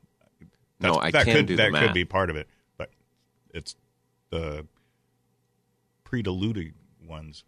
No, 0.80 0.96
I 0.98 1.10
that 1.12 1.26
can 1.26 1.36
could, 1.38 1.46
do 1.48 1.56
the 1.56 1.64
that 1.64 1.72
math. 1.72 1.84
could 1.86 1.94
be 1.96 2.06
part 2.06 2.30
of 2.30 2.36
it, 2.36 2.48
but 2.78 2.90
it's 3.54 3.76
the 4.30 4.66
pre-diluted 6.04 6.74
ones 7.08 7.44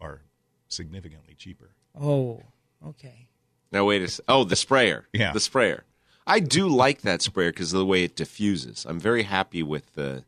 are 0.00 0.22
significantly 0.68 1.34
cheaper. 1.36 1.70
Oh, 2.00 2.42
okay. 2.86 3.27
Now 3.72 3.84
wait 3.84 4.02
a 4.02 4.06
s- 4.06 4.20
Oh, 4.28 4.44
the 4.44 4.56
sprayer. 4.56 5.06
Yeah. 5.12 5.32
The 5.32 5.40
sprayer. 5.40 5.84
I 6.26 6.40
do 6.40 6.68
like 6.68 7.02
that 7.02 7.22
sprayer 7.22 7.50
because 7.52 7.72
of 7.72 7.78
the 7.78 7.86
way 7.86 8.02
it 8.04 8.14
diffuses. 8.16 8.84
I'm 8.88 9.00
very 9.00 9.22
happy 9.24 9.62
with 9.62 9.94
the 9.94 10.24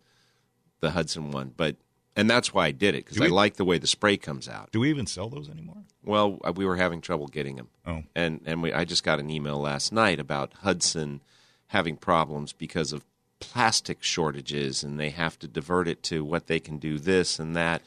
the 0.81 0.93
Hudson 0.93 1.31
one, 1.31 1.53
but 1.57 1.77
and 2.17 2.29
that's 2.29 2.53
why 2.55 2.67
I 2.67 2.71
did 2.71 2.95
it 2.95 3.05
because 3.05 3.21
I 3.21 3.27
like 3.27 3.57
the 3.57 3.65
way 3.65 3.79
the 3.79 3.87
spray 3.87 4.17
comes 4.17 4.49
out. 4.49 4.71
Do 4.73 4.81
we 4.81 4.89
even 4.91 5.07
sell 5.07 5.29
those 5.29 5.49
anymore? 5.49 5.77
Well, 6.03 6.39
uh, 6.43 6.53
we 6.57 6.65
were 6.65 6.77
having 6.77 7.01
trouble 7.03 7.27
getting 7.29 7.57
them. 7.57 7.69
Oh. 7.87 8.03
And 8.17 8.41
and 8.47 8.63
we, 8.63 8.73
I 8.73 8.85
just 8.85 9.05
got 9.05 9.21
an 9.21 9.31
email 9.31 9.59
last 9.61 9.93
night 9.93 10.19
about 10.19 10.53
Hudson 10.63 11.21
having 11.69 11.97
problems 11.97 12.53
because 12.55 12.93
of 12.93 13.05
plastic 13.39 14.03
shortages, 14.03 14.83
and 14.83 14.99
they 14.99 15.11
have 15.11 15.39
to 15.39 15.49
divert 15.49 15.87
it 15.89 16.03
to 16.05 16.25
what 16.25 16.47
they 16.47 16.61
can 16.61 16.79
do 16.79 16.99
this 16.99 17.39
and 17.39 17.55
that. 17.57 17.83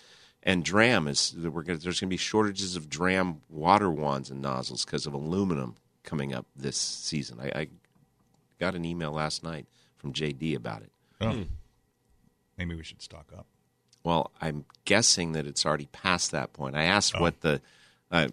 And 0.45 0.65
Dramm 0.65 1.07
is 1.07 1.33
we're 1.35 1.63
gonna, 1.63 1.79
there's 1.79 2.01
going 2.01 2.09
to 2.09 2.13
be 2.13 2.17
shortages 2.17 2.75
of 2.75 2.89
Dramm 2.89 3.41
water 3.49 3.89
wands 3.89 4.29
and 4.29 4.41
nozzles 4.41 4.83
because 4.83 5.05
of 5.07 5.13
aluminum 5.13 5.77
coming 6.03 6.33
up 6.33 6.45
this 6.55 6.77
season. 6.77 7.39
I, 7.39 7.61
I 7.61 7.67
got 8.59 8.75
an 8.75 8.83
email 8.83 9.11
last 9.11 9.43
night 9.43 9.65
from 9.95 10.11
JD 10.11 10.55
about 10.55 10.81
it. 10.81 10.91
Oh. 11.21 11.45
Maybe 12.57 12.75
we 12.75 12.83
should 12.83 13.01
stock 13.01 13.31
up. 13.35 13.47
Well, 14.03 14.31
I'm 14.41 14.65
guessing 14.83 15.31
that 15.31 15.47
it's 15.47 15.65
already 15.65 15.85
past 15.87 16.31
that 16.31 16.51
point. 16.51 16.75
I 16.75 16.83
asked 16.83 17.19
what 17.19 17.39
the, 17.39 17.61
I 18.11 18.27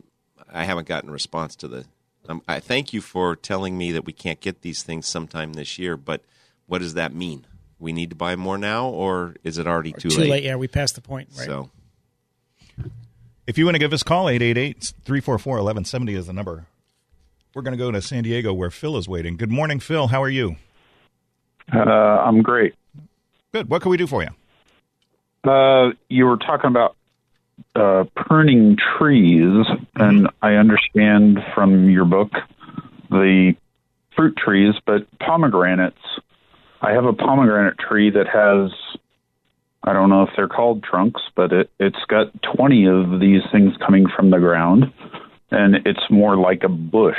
I 0.52 0.64
haven't 0.64 0.88
gotten 0.88 1.10
a 1.10 1.12
response 1.12 1.54
to 1.56 1.68
the. 1.68 1.84
Um, 2.28 2.42
I 2.48 2.60
thank 2.60 2.92
you 2.92 3.00
for 3.00 3.36
telling 3.36 3.78
me 3.78 3.92
that 3.92 4.04
we 4.04 4.12
can't 4.12 4.40
get 4.40 4.62
these 4.62 4.82
things 4.82 5.06
sometime 5.06 5.54
this 5.54 5.78
year, 5.78 5.96
but 5.96 6.22
what 6.66 6.78
does 6.80 6.94
that 6.94 7.14
mean? 7.14 7.46
We 7.78 7.92
need 7.92 8.10
to 8.10 8.16
buy 8.16 8.36
more 8.36 8.58
now, 8.58 8.88
or 8.88 9.36
is 9.42 9.58
it 9.58 9.66
already 9.66 9.92
too, 9.92 10.10
Too 10.10 10.24
late. 10.24 10.44
Yeah, 10.44 10.56
we 10.56 10.68
passed 10.68 10.96
the 10.96 11.00
point. 11.00 11.30
Right. 11.36 11.46
So 11.46 11.70
If 13.46 13.58
you 13.58 13.64
want 13.64 13.74
to 13.74 13.78
give 13.78 13.92
us 13.92 14.02
a 14.02 14.04
call, 14.04 14.26
888-344-1170 14.26 16.16
is 16.16 16.26
the 16.26 16.32
number. 16.32 16.66
We're 17.54 17.62
going 17.62 17.76
to 17.76 17.82
go 17.82 17.90
to 17.90 18.00
San 18.00 18.22
Diego 18.22 18.54
where 18.54 18.70
Phil 18.70 18.96
is 18.96 19.08
waiting. 19.08 19.36
Good 19.36 19.50
morning, 19.50 19.80
Phil. 19.80 20.06
How 20.08 20.22
are 20.22 20.28
you? 20.28 20.56
Uh, 21.72 21.80
I'm 21.80 22.42
great. 22.42 22.74
Good. 23.52 23.68
What 23.68 23.82
can 23.82 23.90
we 23.90 23.96
do 23.96 24.06
for 24.06 24.22
you? 24.22 24.30
Uh, 25.50 25.92
you 26.08 26.26
were 26.26 26.36
talking 26.36 26.68
about 26.70 26.96
uh, 27.74 28.04
pruning 28.14 28.76
trees, 28.98 29.66
and 29.96 30.28
I 30.42 30.54
understand 30.54 31.38
from 31.54 31.90
your 31.90 32.04
book 32.04 32.32
the 33.10 33.54
fruit 34.16 34.36
trees, 34.36 34.74
but 34.86 35.06
pomegranates. 35.18 35.98
I 36.82 36.92
have 36.92 37.04
a 37.04 37.12
pomegranate 37.12 37.78
tree 37.78 38.10
that 38.10 38.26
has, 38.28 38.70
I 39.82 39.92
don't 39.92 40.10
know 40.10 40.22
if 40.22 40.30
they're 40.36 40.48
called 40.48 40.82
trunks, 40.82 41.22
but 41.34 41.52
it, 41.52 41.70
it's 41.78 42.04
got 42.08 42.26
20 42.56 42.86
of 42.86 43.20
these 43.20 43.42
things 43.50 43.72
coming 43.84 44.06
from 44.14 44.30
the 44.30 44.38
ground, 44.38 44.92
and 45.50 45.76
it's 45.86 46.10
more 46.10 46.36
like 46.36 46.62
a 46.64 46.68
bush. 46.68 47.16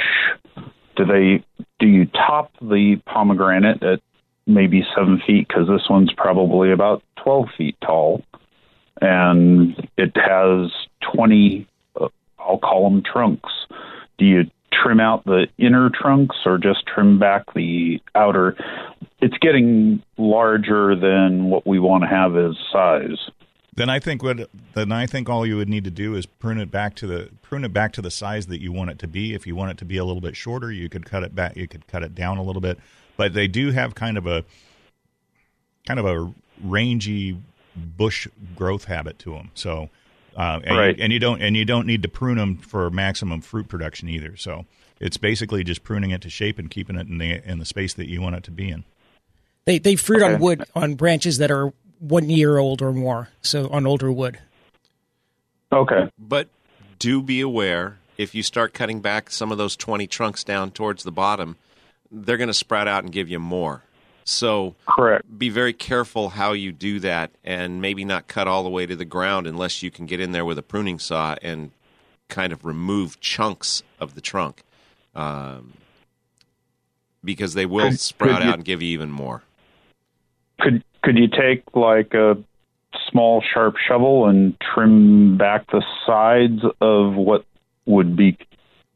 Do 0.95 1.05
they? 1.05 1.43
Do 1.79 1.87
you 1.87 2.05
top 2.05 2.51
the 2.61 3.01
pomegranate 3.05 3.81
at 3.81 4.01
maybe 4.45 4.85
seven 4.95 5.21
feet 5.25 5.47
because 5.47 5.67
this 5.67 5.89
one's 5.89 6.13
probably 6.13 6.71
about 6.71 7.03
12 7.23 7.47
feet 7.57 7.75
tall 7.81 8.23
and 8.99 9.87
it 9.97 10.15
has 10.15 10.71
20 11.13 11.67
uh, 11.99 12.07
i'll 12.39 12.57
call 12.57 12.89
them 12.89 13.03
trunks 13.03 13.51
do 14.17 14.25
you 14.25 14.43
trim 14.71 14.99
out 14.99 15.23
the 15.25 15.47
inner 15.57 15.89
trunks 15.89 16.35
or 16.45 16.57
just 16.57 16.85
trim 16.85 17.19
back 17.19 17.43
the 17.53 18.01
outer 18.15 18.55
it's 19.19 19.37
getting 19.39 20.01
larger 20.17 20.95
than 20.95 21.45
what 21.45 21.65
we 21.67 21.79
want 21.79 22.03
to 22.03 22.07
have 22.07 22.35
as 22.35 22.55
size 22.71 23.29
Then 23.75 23.89
I 23.89 23.99
think 23.99 24.23
what 24.23 24.49
then 24.73 24.91
I 24.91 25.05
think 25.05 25.29
all 25.29 25.45
you 25.45 25.57
would 25.57 25.69
need 25.69 25.83
to 25.85 25.91
do 25.91 26.15
is 26.15 26.25
prune 26.25 26.59
it 26.59 26.71
back 26.71 26.95
to 26.95 27.07
the 27.07 27.29
prune 27.41 27.63
it 27.63 27.73
back 27.73 27.93
to 27.93 28.01
the 28.01 28.11
size 28.11 28.47
that 28.47 28.61
you 28.61 28.71
want 28.71 28.91
it 28.91 28.99
to 28.99 29.07
be. 29.07 29.33
If 29.33 29.47
you 29.47 29.55
want 29.55 29.71
it 29.71 29.77
to 29.79 29.85
be 29.85 29.97
a 29.97 30.05
little 30.05 30.21
bit 30.21 30.35
shorter, 30.35 30.71
you 30.71 30.89
could 30.89 31.05
cut 31.05 31.23
it 31.23 31.35
back. 31.35 31.55
You 31.55 31.67
could 31.67 31.87
cut 31.87 32.03
it 32.03 32.15
down 32.15 32.37
a 32.37 32.43
little 32.43 32.61
bit. 32.61 32.79
But 33.17 33.33
they 33.33 33.47
do 33.47 33.71
have 33.71 33.95
kind 33.95 34.17
of 34.17 34.25
a 34.25 34.43
kind 35.85 35.99
of 35.99 36.05
a 36.05 36.33
rangy 36.63 37.37
bush 37.75 38.27
growth 38.55 38.85
habit 38.85 39.19
to 39.19 39.33
them. 39.33 39.51
So, 39.53 39.89
uh, 40.35 40.59
and, 40.63 40.77
Right. 40.77 40.97
you, 40.97 41.03
and 41.03 41.13
you 41.13 41.19
don't 41.19 41.41
and 41.41 41.55
you 41.57 41.65
don't 41.65 41.85
need 41.87 42.03
to 42.03 42.09
prune 42.09 42.37
them 42.37 42.57
for 42.57 42.89
maximum 42.89 43.41
fruit 43.41 43.67
production 43.67 44.09
either. 44.09 44.35
So 44.37 44.65
it's 44.99 45.17
basically 45.17 45.63
just 45.63 45.83
pruning 45.83 46.11
it 46.11 46.21
to 46.21 46.29
shape 46.29 46.59
and 46.59 46.69
keeping 46.69 46.95
it 46.95 47.07
in 47.07 47.17
the 47.17 47.41
in 47.49 47.59
the 47.59 47.65
space 47.65 47.93
that 47.95 48.07
you 48.09 48.21
want 48.21 48.35
it 48.35 48.43
to 48.43 48.51
be 48.51 48.69
in. 48.69 48.83
They 49.65 49.79
they 49.79 49.95
fruit 49.95 50.21
on 50.23 50.39
wood 50.39 50.63
on 50.75 50.95
branches 50.95 51.37
that 51.39 51.51
are 51.51 51.73
one 51.99 52.29
year 52.29 52.57
old 52.57 52.81
or 52.81 52.91
more. 52.91 53.29
So 53.41 53.69
on 53.69 53.85
older 53.85 54.11
wood. 54.11 54.39
okay 55.71 56.09
But 56.17 56.49
do 56.99 57.21
be 57.21 57.41
aware 57.41 57.97
if 58.17 58.35
you 58.35 58.43
start 58.43 58.73
cutting 58.73 59.01
back 59.01 59.31
some 59.31 59.51
of 59.51 59.57
those 59.57 59.75
20 59.75 60.05
trunks 60.07 60.43
down 60.43 60.71
towards 60.71 61.03
the 61.03 61.11
bottom, 61.11 61.55
they're 62.11 62.37
going 62.37 62.47
to 62.47 62.53
sprout 62.53 62.87
out 62.87 63.03
and 63.03 63.11
give 63.11 63.29
you 63.29 63.39
more. 63.39 63.83
So 64.23 64.75
correct 64.87 65.37
be 65.37 65.49
very 65.49 65.73
careful 65.73 66.29
how 66.29 66.51
you 66.53 66.71
do 66.71 66.99
that 66.99 67.31
and 67.43 67.81
maybe 67.81 68.05
not 68.05 68.27
cut 68.27 68.47
all 68.47 68.63
the 68.63 68.69
way 68.69 68.85
to 68.85 68.95
the 68.95 69.05
ground 69.05 69.47
unless 69.47 69.81
you 69.81 69.89
can 69.91 70.05
get 70.05 70.19
in 70.19 70.31
there 70.31 70.45
with 70.45 70.57
a 70.57 70.63
pruning 70.63 70.99
saw 70.99 71.35
and 71.41 71.71
kind 72.29 72.53
of 72.53 72.63
remove 72.63 73.19
chunks 73.19 73.83
of 73.99 74.15
the 74.15 74.21
trunk. 74.21 74.63
Um, 75.15 75.73
because 77.23 77.53
they 77.55 77.65
will 77.65 77.89
Could- 77.89 77.99
sprout 77.99 78.37
could 78.37 78.43
you- 78.43 78.49
out 78.49 78.55
and 78.55 78.65
give 78.65 78.81
you 78.81 78.89
even 78.89 79.11
more. 79.11 79.43
could 80.59 80.83
could 81.03 81.17
you 81.17 81.27
take 81.27 81.63
like 81.75 82.13
a 82.13 82.37
small 83.09 83.41
sharp 83.53 83.75
shovel 83.77 84.27
and 84.27 84.55
trim 84.61 85.35
back 85.37 85.65
the 85.71 85.83
sides 86.05 86.61
of 86.79 87.15
what 87.15 87.43
would 87.85 88.15
be 88.15 88.37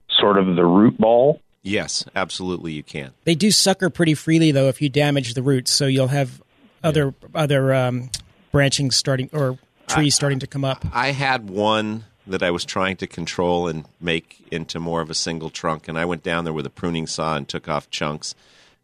sort 0.10 0.38
of 0.38 0.55
the 0.55 0.65
root 0.65 0.98
ball 1.00 1.41
Yes, 1.65 2.05
absolutely 2.15 2.74
you 2.74 2.84
can. 2.84 3.12
They 3.24 3.34
do 3.36 3.50
sucker 3.50 3.89
pretty 3.89 4.13
freely 4.13 4.51
though 4.51 4.67
if 4.69 4.81
you 4.81 4.88
damage 4.89 5.34
the 5.34 5.41
roots. 5.41 5.72
So 5.72 5.88
you'll 5.88 6.10
have 6.10 6.41
other 6.84 7.13
other 7.34 7.74
um, 7.74 8.12
branching 8.51 8.91
starting 8.91 9.29
or 9.34 9.57
trees 9.88 10.13
starting 10.15 10.39
to 10.39 10.48
come 10.48 10.63
up. 10.63 10.86
I 10.93 11.12
had 11.12 11.50
one 11.50 12.05
that 12.27 12.43
I 12.43 12.51
was 12.51 12.65
trying 12.65 12.98
to 12.98 13.07
control 13.07 13.67
and 13.67 13.86
make 14.00 14.45
into 14.51 14.79
more 14.79 15.01
of 15.01 15.10
a 15.10 15.15
single 15.15 15.50
trunk, 15.50 15.88
and 15.88 15.98
I 15.98 16.05
went 16.05 16.24
down 16.24 16.43
there 16.43 16.53
with 16.53 16.65
a 16.65 16.72
pruning 16.72 17.07
saw 17.07 17.36
and 17.36 17.48
took 17.48 17.67
off 17.67 17.89
chunks. 17.89 18.36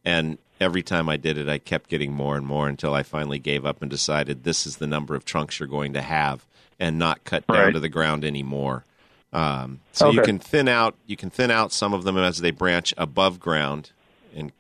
And 0.04 0.38
every 0.60 0.82
time 0.84 1.08
I 1.10 1.18
did 1.18 1.38
it, 1.38 1.48
I 1.50 1.58
kept 1.60 1.90
getting 1.90 2.12
more 2.14 2.36
and 2.38 2.46
more 2.46 2.68
until 2.68 2.94
I 2.94 3.04
finally 3.04 3.40
gave 3.40 3.66
up 3.66 3.82
and 3.82 3.90
decided 3.90 4.44
this 4.44 4.66
is 4.68 4.78
the 4.78 4.88
number 4.88 5.16
of 5.16 5.26
trunks 5.26 5.60
you're 5.60 5.68
going 5.68 5.94
to 5.94 6.02
have, 6.02 6.46
and 6.80 6.98
not 7.00 7.24
cut 7.24 7.46
down 7.48 7.58
Right. 7.58 7.74
to 7.74 7.80
the 7.80 7.90
ground 7.90 8.24
anymore. 8.26 8.86
Um, 9.34 9.80
so 9.94 10.12
you 10.12 10.22
can 10.22 10.40
thin 10.40 10.68
out 10.68 10.96
you 11.06 11.16
can 11.16 11.30
thin 11.30 11.52
out 11.52 11.72
some 11.72 11.94
of 11.94 12.04
them 12.04 12.18
as 12.18 12.40
they 12.40 12.52
branch 12.52 12.94
above 12.98 13.40
ground, 13.40 13.92
and 14.36 14.52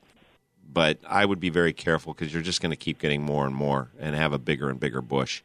but 0.73 0.97
I 1.07 1.25
would 1.25 1.39
be 1.39 1.49
very 1.49 1.73
careful 1.73 2.13
because 2.13 2.33
you're 2.33 2.41
just 2.41 2.61
going 2.61 2.69
to 2.69 2.77
keep 2.77 2.99
getting 2.99 3.21
more 3.21 3.45
and 3.45 3.53
more 3.53 3.89
and 3.99 4.15
have 4.15 4.31
a 4.31 4.39
bigger 4.39 4.69
and 4.69 4.79
bigger 4.79 5.01
bush. 5.01 5.41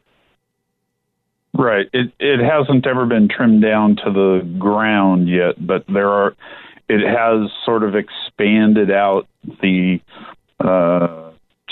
Right. 1.53 1.89
It 1.93 2.13
it 2.21 2.41
hasn't 2.41 2.87
ever 2.87 3.07
been 3.07 3.29
trimmed 3.29 3.63
down 3.63 3.97
to 4.05 4.13
the 4.13 4.57
ground 4.59 5.29
yet, 5.29 5.55
but 5.65 5.85
there 5.89 6.09
are. 6.09 6.37
It 6.89 7.01
has 7.01 7.51
sort 7.65 7.83
of 7.83 7.97
expanded 7.97 8.93
out 8.93 9.27
the 9.61 10.01
uh, 10.61 11.31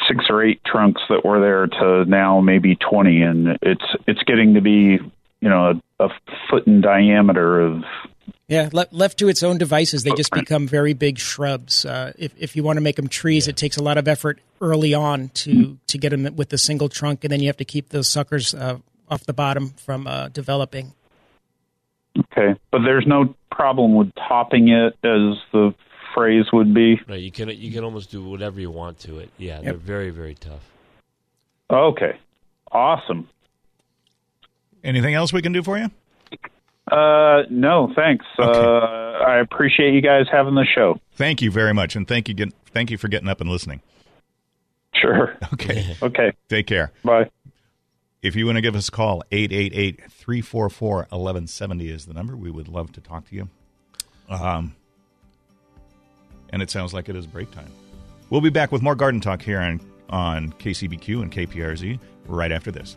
six 0.09 0.25
or 0.29 0.43
eight 0.43 0.61
trunks 0.65 1.03
that 1.09 1.25
were 1.25 1.41
there 1.41 1.67
to 1.69 2.05
now 2.07 2.41
maybe 2.41 2.75
twenty, 2.77 3.23
and 3.23 3.59
it's 3.63 3.85
it's 4.09 4.23
getting 4.25 4.55
to 4.55 4.61
be 4.61 4.99
you 5.45 5.51
know 5.51 5.79
a, 6.01 6.05
a 6.07 6.09
foot 6.49 6.67
in 6.67 6.81
diameter 6.81 7.61
of 7.61 7.85
Yeah, 8.49 8.71
le- 8.73 8.89
left 8.91 9.19
to 9.19 9.29
its 9.29 9.43
own 9.43 9.59
devices, 9.59 10.03
they 10.03 10.13
just 10.13 10.33
become 10.33 10.67
very 10.67 10.95
big 10.95 11.19
shrubs. 11.19 11.85
Uh, 11.85 12.13
if 12.19 12.33
if 12.39 12.57
you 12.57 12.65
want 12.65 12.79
to 12.79 12.81
make 12.81 12.97
them 12.97 13.09
trees, 13.09 13.47
it 13.47 13.57
takes 13.57 13.77
a 13.77 13.83
lot 13.83 13.99
of 13.99 14.09
effort 14.09 14.41
early 14.63 14.95
on 14.95 15.29
to 15.35 15.79
to 15.87 15.99
get 15.99 16.11
them 16.11 16.35
with 16.35 16.49
the 16.49 16.59
single 16.59 16.89
trunk, 16.89 17.25
and 17.25 17.31
then 17.31 17.41
you 17.41 17.49
have 17.49 17.59
to 17.59 17.65
keep 17.65 17.91
those 17.91 18.09
suckers 18.09 18.55
uh, 18.55 18.79
off 19.09 19.25
the 19.25 19.35
bottom 19.35 19.71
from 19.77 20.07
uh, 20.07 20.29
developing. 20.31 20.95
okay, 22.19 22.59
but 22.73 22.81
there's 22.85 23.07
no 23.07 23.35
problem 23.51 23.95
with 23.95 24.11
topping 24.15 24.69
it 24.69 24.95
as 25.05 25.37
the 25.53 25.75
phrase 26.15 26.47
would 26.55 26.73
be. 26.73 26.99
Right, 27.07 27.21
you 27.21 27.31
can 27.31 27.51
you 27.51 27.71
can 27.71 27.85
almost 27.85 28.11
do 28.11 28.25
whatever 28.25 28.61
you 28.61 28.71
want 28.71 28.99
to 29.01 29.19
it. 29.19 29.29
Yeah, 29.37 29.61
they're 29.61 29.75
very 29.75 30.09
very 30.11 30.35
tough. 30.35 30.71
Okay, 31.71 32.19
awesome. 32.73 33.29
Anything 34.85 35.15
else 35.15 35.33
we 35.33 35.43
can 35.43 35.53
do 35.53 35.63
for 35.63 35.79
you? 35.79 35.91
Uh, 36.93 37.43
no, 37.51 37.91
thanks. 37.97 38.25
Uh, 38.39 38.45
I 38.45 39.39
appreciate 39.39 39.95
you 39.95 40.03
guys 40.03 40.27
having 40.31 40.55
the 40.55 40.67
show. 40.75 41.01
Thank 41.17 41.41
you 41.43 41.51
very 41.51 41.73
much, 41.73 41.97
and 41.97 42.07
thank 42.07 42.29
you 42.29 42.35
get, 42.35 42.53
thank 42.67 42.91
you 42.91 42.99
for 42.99 43.09
getting 43.09 43.29
up 43.29 43.41
and 43.41 43.49
listening. 43.51 43.81
Sure. 44.95 45.37
Okay, 45.55 45.97
Okay. 46.03 46.33
take 46.49 46.67
care. 46.67 46.93
Bye. 47.03 47.31
If 48.23 48.37
you 48.37 48.45
want 48.47 48.57
to 48.57 48.63
give 48.63 48.77
us 48.77 48.89
a 48.89 48.93
call, 48.93 49.23
888-344-1170 49.33 51.91
is 51.91 52.07
the 52.07 52.15
number. 52.15 52.37
We 52.37 52.51
would 52.51 52.69
love 52.69 52.93
to 52.93 53.01
talk 53.01 53.29
to 53.29 53.35
you. 53.35 53.49
Um, 54.31 54.75
and 56.51 56.63
it 56.63 56.71
sounds 56.71 56.95
like 56.95 57.09
it 57.09 57.17
is 57.17 57.27
break 57.27 57.51
time. 57.51 57.71
We'll 58.31 58.41
be 58.41 58.51
back 58.51 58.71
with 58.73 58.81
more 58.83 58.95
garden 58.95 59.21
talk 59.21 59.43
here 59.43 59.61
on, 59.61 59.81
on 60.09 60.53
KCBQ 60.55 61.23
and 61.23 61.31
KPRZ 61.33 61.99
right 62.27 62.53
after 62.53 62.71
this. 62.71 62.97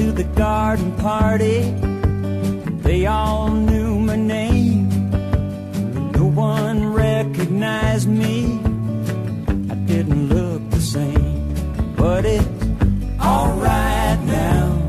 To 0.00 0.12
the 0.12 0.24
garden 0.24 0.96
party, 0.96 1.60
they 2.80 3.04
all 3.04 3.50
knew 3.50 3.98
my 3.98 4.16
name. 4.16 4.88
No 6.12 6.24
one 6.24 6.94
recognized 6.94 8.08
me. 8.08 8.58
I 9.70 9.74
didn't 9.84 10.30
look 10.30 10.70
the 10.70 10.80
same, 10.80 11.94
but 11.96 12.24
it's 12.24 12.46
alright 13.20 14.20
now. 14.24 14.88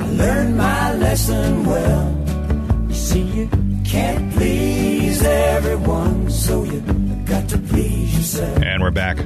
I 0.00 0.06
learned 0.10 0.58
my 0.58 0.92
lesson 0.96 1.64
well. 1.64 2.86
You 2.88 2.94
see, 2.94 3.22
you 3.22 3.48
can't 3.86 4.34
please 4.34 5.22
everyone, 5.22 6.30
so 6.30 6.64
you 6.64 6.80
got 7.24 7.48
to 7.48 7.56
please 7.56 8.14
yourself. 8.18 8.62
And 8.62 8.82
we're 8.82 8.90
back 8.90 9.16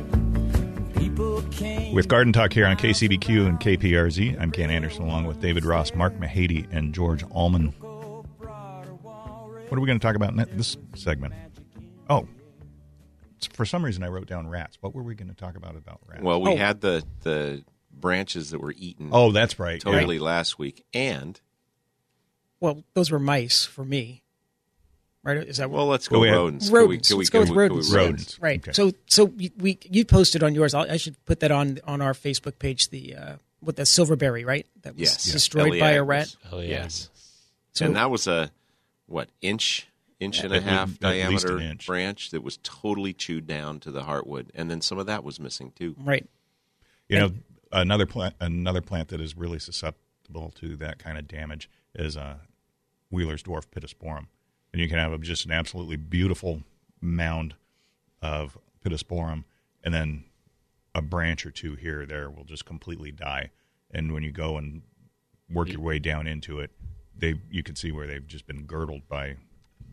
with 1.60 2.08
Garden 2.08 2.32
Talk 2.32 2.52
here 2.52 2.66
on 2.66 2.76
KCBQ 2.76 3.46
and 3.46 3.60
KPRZ. 3.60 4.40
I'm 4.40 4.50
Ken 4.52 4.70
Andersen 4.70 5.02
along 5.04 5.26
with 5.26 5.40
David 5.40 5.64
Ross, 5.64 5.94
Mark 5.94 6.14
Mahady, 6.18 6.66
and 6.72 6.94
George 6.94 7.24
Allman. 7.30 7.68
What 7.68 9.76
are 9.76 9.80
we 9.80 9.86
going 9.86 9.98
to 9.98 10.02
talk 10.06 10.16
about 10.16 10.30
in 10.30 10.56
this 10.56 10.76
segment? 10.94 11.34
Oh, 12.08 12.26
for 13.52 13.64
some 13.64 13.84
reason 13.84 14.02
I 14.02 14.08
wrote 14.08 14.26
down 14.26 14.48
rats. 14.48 14.78
What 14.80 14.94
were 14.94 15.02
we 15.02 15.14
going 15.14 15.28
to 15.28 15.34
talk 15.34 15.56
about 15.56 15.76
about 15.76 16.00
rats? 16.06 16.22
Well, 16.22 16.40
we 16.40 16.52
Oh. 16.52 16.56
had 16.56 16.80
the 16.80 17.04
the 17.22 17.64
branches 17.92 18.50
that 18.50 18.60
were 18.60 18.74
eaten 18.76 19.10
oh, 19.12 19.32
that's 19.32 19.58
right. 19.58 19.82
Yeah. 19.84 19.92
totally 19.92 20.18
last 20.18 20.58
week, 20.58 20.84
and 20.94 21.40
Well, 22.60 22.84
those 22.94 23.10
were 23.10 23.18
mice 23.18 23.64
for 23.64 23.84
me. 23.84 24.22
Right? 25.28 25.46
Is 25.46 25.58
that 25.58 25.70
well, 25.70 25.86
let's 25.86 26.08
go 26.08 26.20
we 26.20 26.28
had- 26.28 26.36
rodents. 26.36 26.70
Rodents. 26.70 27.08
Can 27.08 27.16
we, 27.18 27.22
Let's 27.22 27.30
can 27.30 27.44
go 27.44 27.52
we, 27.52 27.56
with 27.68 27.68
can 27.68 27.76
we- 27.76 27.78
rodents. 27.78 27.92
Rodents. 27.92 28.40
right? 28.40 28.60
Okay. 28.60 28.72
So, 28.72 28.92
so 29.06 29.32
you- 29.36 29.50
we 29.58 29.78
you 29.90 30.04
posted 30.04 30.42
on 30.42 30.54
yours. 30.54 30.74
I'll, 30.74 30.90
I 30.90 30.96
should 30.96 31.22
put 31.26 31.40
that 31.40 31.50
on 31.50 31.78
on 31.84 32.00
our 32.00 32.12
Facebook 32.14 32.58
page. 32.58 32.88
The 32.90 33.14
uh, 33.14 33.32
with 33.62 33.76
the 33.76 33.86
silverberry, 33.86 34.44
right? 34.44 34.66
That 34.82 34.94
was 34.94 35.02
Yes. 35.02 35.24
destroyed 35.32 35.68
Ellie 35.68 35.80
by 35.80 35.90
a 35.92 36.02
Agnes. 36.02 36.08
rat. 36.08 36.36
Oh, 36.52 36.60
yeah. 36.60 36.68
Yes, 36.68 37.10
So- 37.72 37.86
and 37.86 37.96
that 37.96 38.10
was 38.10 38.26
a 38.26 38.50
what 39.06 39.28
inch 39.40 39.86
inch 40.20 40.42
and 40.42 40.52
a 40.52 40.60
half 40.60 40.90
at 41.02 41.28
least 41.28 41.44
an 41.44 41.50
diameter 41.58 41.74
branch 41.86 42.30
that 42.30 42.42
was 42.42 42.58
totally 42.62 43.12
chewed 43.12 43.46
down 43.46 43.78
to 43.80 43.90
the 43.90 44.02
heartwood, 44.02 44.46
and 44.54 44.70
then 44.70 44.80
some 44.80 44.98
of 44.98 45.06
that 45.06 45.22
was 45.24 45.38
missing 45.38 45.72
too. 45.76 45.94
Right. 45.98 46.26
You 47.08 47.18
know, 47.18 47.30
another 47.72 48.04
plant, 48.06 48.34
another 48.40 48.80
plant 48.80 49.08
that 49.08 49.20
is 49.20 49.36
really 49.36 49.58
susceptible 49.58 50.50
to 50.56 50.76
that 50.76 50.98
kind 50.98 51.16
of 51.18 51.26
damage 51.28 51.70
is 51.94 52.16
uh, 52.16 52.38
Wheeler's 53.10 53.42
dwarf 53.42 53.66
pittosporum, 53.68 54.26
and 54.72 54.80
you 54.80 54.88
can 54.88 54.98
have 54.98 55.20
just 55.20 55.44
an 55.44 55.52
absolutely 55.52 55.96
beautiful 55.96 56.62
mound 57.00 57.54
of 58.22 58.58
pittosporum, 58.84 59.44
and 59.82 59.94
then 59.94 60.24
a 60.94 61.02
branch 61.02 61.46
or 61.46 61.50
two 61.50 61.74
here 61.74 62.02
or 62.02 62.06
there 62.06 62.30
will 62.30 62.44
just 62.44 62.64
completely 62.64 63.12
die. 63.12 63.50
And 63.90 64.12
when 64.12 64.22
you 64.22 64.32
go 64.32 64.56
and 64.56 64.82
work 65.50 65.68
your 65.68 65.80
way 65.80 65.98
down 65.98 66.26
into 66.26 66.60
it, 66.60 66.70
they 67.16 67.40
you 67.50 67.62
can 67.62 67.76
see 67.76 67.92
where 67.92 68.06
they've 68.06 68.26
just 68.26 68.46
been 68.46 68.66
girdled 68.66 69.02
by 69.08 69.36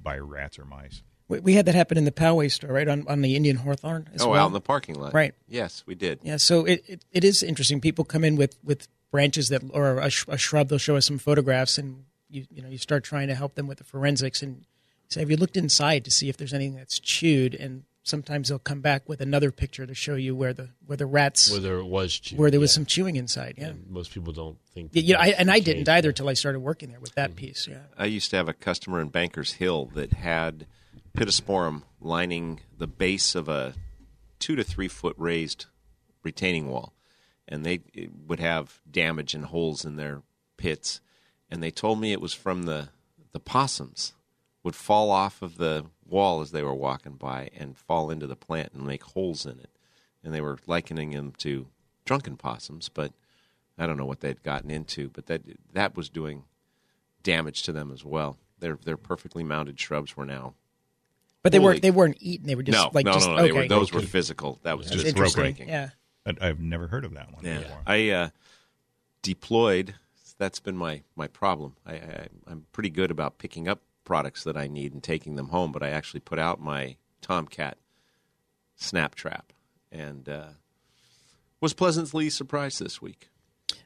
by 0.02 0.18
rats 0.18 0.60
or 0.60 0.66
mice. 0.66 1.02
We, 1.28 1.40
we 1.40 1.54
had 1.54 1.66
that 1.66 1.76
happen 1.76 1.98
in 1.98 2.06
the 2.06 2.12
Poway 2.12 2.52
store, 2.52 2.72
right 2.72 2.88
on 2.88 3.08
on 3.08 3.22
the 3.22 3.36
Indian 3.36 3.58
Hawthorne. 3.58 4.10
As 4.14 4.22
oh, 4.22 4.30
well. 4.30 4.44
out 4.44 4.48
in 4.48 4.54
the 4.54 4.62
parking 4.62 4.96
lot, 4.96 5.14
Right. 5.14 5.34
Yes, 5.48 5.84
we 5.86 5.96
did. 5.96 6.20
Yeah, 6.22 6.38
so 6.38 6.66
it, 6.66 6.84
it, 6.88 7.06
it 7.12 7.24
is 7.24 7.42
interesting. 7.42 7.82
People 7.82 8.06
come 8.06 8.24
in 8.24 8.36
with, 8.36 8.58
with 8.64 8.88
branches 9.12 9.50
that 9.50 9.64
or 9.72 10.00
a, 10.00 10.10
sh- 10.10 10.26
a 10.28 10.38
shrub. 10.38 10.70
They'll 10.70 10.78
show 10.78 10.96
us 10.98 11.06
some 11.06 11.18
photographs, 11.18 11.78
and 11.78 12.06
you 12.36 12.46
you 12.52 12.62
know 12.62 12.70
you 12.70 12.78
start 12.78 13.04
trying 13.04 13.28
to 13.30 13.36
help 13.36 13.56
them 13.56 13.68
with 13.68 13.78
the 13.78 13.84
forensics 13.84 14.42
and 14.44 14.66
say, 15.08 15.22
have 15.22 15.32
you 15.32 15.38
looked 15.38 15.58
inside 15.58 16.04
to 16.06 16.12
see 16.12 16.30
if 16.30 16.38
there's 16.38 16.54
anything 16.54 16.76
that's 16.76 17.00
chewed? 17.00 17.56
And 17.56 17.84
sometimes 18.04 18.50
they'll 18.50 18.60
come 18.60 18.82
back 18.82 19.08
with 19.08 19.22
another 19.22 19.52
picture 19.52 19.86
to 19.86 19.94
show 19.94 20.16
you 20.16 20.36
where 20.36 20.54
the 20.54 20.70
where 20.86 20.98
the 20.98 21.06
rats 21.06 21.52
Where 21.52 21.60
there 21.60 21.84
was 21.84 22.20
chew- 22.20 22.36
where 22.36 22.52
there 22.52 22.60
was 22.60 22.72
yeah. 22.72 22.76
some 22.76 22.86
chewing 22.86 23.16
inside. 23.16 23.56
Yeah, 23.58 23.68
And 23.68 23.90
most 23.90 24.12
people 24.12 24.34
don't 24.34 24.58
think. 24.74 24.92
yeah. 24.94 25.02
you 25.02 25.14
know, 25.14 25.20
I, 25.20 25.28
and 25.30 25.50
I 25.50 25.60
didn't 25.60 25.90
either 25.90 26.12
till 26.12 26.30
I 26.30 26.34
started 26.34 26.60
working 26.60 26.90
there 26.90 27.00
with 27.00 27.16
that 27.16 27.32
mm-hmm. 27.32 27.38
piece. 27.38 27.68
Yeah, 27.68 27.84
I 27.98 28.06
used 28.06 28.30
to 28.32 28.38
have 28.38 28.50
a 28.50 28.54
customer 28.54 29.02
in 29.02 29.10
Bankers 29.10 29.54
Hill 29.54 29.92
that 29.96 30.14
had 30.14 30.68
pittosporum 31.18 31.84
lining 32.02 32.60
the 32.78 32.88
base 32.88 33.36
of 33.36 33.48
a 33.50 33.74
two 34.40 34.56
to 34.56 34.64
three 34.64 34.88
foot 34.88 35.16
raised 35.18 35.66
retaining 36.24 36.68
wall, 36.68 36.94
and 37.48 37.66
they 37.66 37.82
would 38.28 38.40
have 38.40 38.82
damage 38.90 39.34
and 39.34 39.46
holes 39.46 39.86
in 39.86 39.96
their 39.96 40.22
pits. 40.58 41.02
And 41.50 41.62
they 41.62 41.72
told 41.72 42.00
me 42.00 42.12
it 42.12 42.22
was 42.22 42.34
from 42.34 42.64
the 42.64 42.90
the 43.32 43.40
possums 43.40 44.14
would 44.64 44.76
fall 44.76 45.12
off 45.12 45.42
of 45.42 45.58
the 45.58 45.86
wall 46.08 46.42
as 46.42 46.52
they 46.52 46.64
were 46.64 46.74
walking 46.74 47.14
by 47.14 47.50
and 47.56 47.78
fall 47.78 48.10
into 48.10 48.26
the 48.28 48.36
plant 48.36 48.72
and 48.74 48.86
make 48.86 49.04
holes 49.04 49.46
in 49.46 49.60
it. 49.60 49.70
And 50.24 50.34
they 50.34 50.42
were 50.42 50.58
likening 50.66 51.12
them 51.12 51.34
to 51.40 51.68
drunken 52.06 52.38
possums, 52.38 52.90
but 52.90 53.12
I 53.78 53.86
don't 53.86 53.98
know 53.98 54.06
what 54.06 54.22
they'd 54.22 54.42
gotten 54.42 54.72
into, 54.72 55.10
but 55.10 55.26
that 55.28 55.42
that 55.74 55.96
was 55.96 56.10
doing 56.10 56.44
damage 57.24 57.64
to 57.64 57.72
them 57.72 57.92
as 57.92 58.04
well. 58.06 58.38
Their 58.60 58.78
their 58.84 58.98
perfectly 58.98 59.44
mounted 59.44 59.80
shrubs 59.80 60.16
were 60.16 60.26
now 60.26 60.54
but 61.46 61.52
they 61.52 61.60
weren't 61.60 61.84
they 61.84 61.92
weren't 61.92 62.18
eaten. 62.22 62.48
They 62.48 62.56
were 62.56 62.64
just 62.64 62.76
no 62.76 62.90
like 62.92 63.06
no 63.06 63.14
just 63.14 63.28
no, 63.28 63.36
no 63.36 63.44
okay. 63.44 63.52
were 63.52 63.68
those 63.68 63.94
were 63.94 64.02
physical. 64.02 64.60
That 64.64 64.80
was 64.80 64.88
That's 64.88 65.04
just 65.04 65.08
interesting. 65.16 65.42
breaking. 65.44 65.70
Yeah. 65.70 65.90
I- 66.26 66.34
I've 66.42 66.60
never 66.60 66.88
heard 66.88 67.06
of 67.06 67.14
that 67.14 67.32
one 67.32 67.46
Yeah. 67.46 67.60
before. 67.60 67.82
I 67.86 68.10
uh, 68.10 68.30
deployed. 69.22 69.94
That's 70.38 70.60
been 70.60 70.78
my 70.78 71.02
my 71.16 71.28
problem. 71.28 71.76
I, 71.86 71.94
I 71.94 72.28
I'm 72.48 72.66
pretty 72.72 72.90
good 72.90 73.12
about 73.12 73.38
picking 73.38 73.68
up 73.68 73.82
products 74.04 74.44
that 74.44 74.58
I 74.58 74.68
need 74.68 74.94
and 74.94 75.02
taking 75.02 75.36
them 75.36 75.50
home, 75.50 75.72
but 75.72 75.82
I 75.82 75.90
actually 75.90 76.20
put 76.20 76.38
out 76.40 76.60
my 76.62 76.98
Tomcat 77.22 77.78
snap 78.76 79.16
trap 79.16 79.52
and 79.92 80.28
uh, 80.30 80.48
was 81.62 81.74
pleasantly 81.74 82.30
surprised 82.30 82.80
this 82.80 83.02
week. 83.02 83.30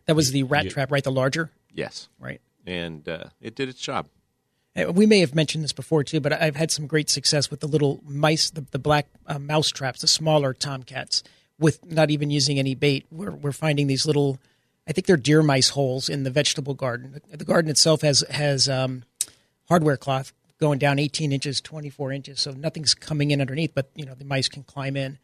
That 0.05 0.15
was 0.15 0.31
the 0.31 0.43
rat 0.43 0.69
trap, 0.69 0.91
right? 0.91 1.03
The 1.03 1.11
larger, 1.11 1.51
Yes, 1.73 2.09
right? 2.19 2.41
and 2.65 3.07
uh, 3.07 3.25
it 3.39 3.55
did 3.55 3.69
its 3.69 3.79
job. 3.79 4.07
Uh, 4.75 4.91
We 4.91 5.05
may 5.05 5.19
have 5.19 5.33
mentioned 5.35 5.63
this 5.63 5.71
before 5.73 6.03
too, 6.03 6.19
but 6.19 6.33
I've 6.33 6.55
had 6.55 6.71
some 6.71 6.87
great 6.87 7.09
success 7.09 7.49
with 7.51 7.59
the 7.61 7.67
little 7.67 8.01
mice, 8.05 8.49
the, 8.49 8.61
the 8.71 8.79
black 8.79 9.07
uh, 9.27 9.39
mouse 9.39 9.69
traps, 9.69 10.01
the 10.01 10.07
smaller 10.07 10.53
tomcats, 10.53 11.23
with 11.59 11.85
not 11.85 12.09
even 12.11 12.29
using 12.31 12.57
any 12.59 12.73
bait. 12.75 13.05
We're, 13.11 13.31
we're 13.31 13.51
finding 13.51 13.87
these 13.87 14.05
little, 14.05 14.39
I 14.89 14.91
think 14.91 15.05
they're 15.05 15.17
deer 15.17 15.43
mice 15.43 15.69
holes 15.69 16.09
in 16.09 16.23
the 16.23 16.31
vegetable 16.31 16.73
garden. 16.73 17.21
The 17.31 17.45
garden 17.45 17.69
itself 17.69 18.01
has 18.01 18.23
has 18.31 18.67
um, 18.67 19.03
hardware 19.67 19.97
cloth 19.97 20.33
going 20.59 20.79
down 20.79 20.99
18 20.99 21.31
inches, 21.31 21.61
24 21.61 22.11
inches, 22.11 22.41
so 22.41 22.51
nothing's 22.51 22.95
coming 22.95 23.31
in 23.31 23.39
underneath. 23.39 23.73
But 23.75 23.91
you 23.95 24.03
know 24.03 24.15
the 24.15 24.25
mice 24.25 24.49
can 24.49 24.63
climb 24.63 24.97
in, 24.97 25.19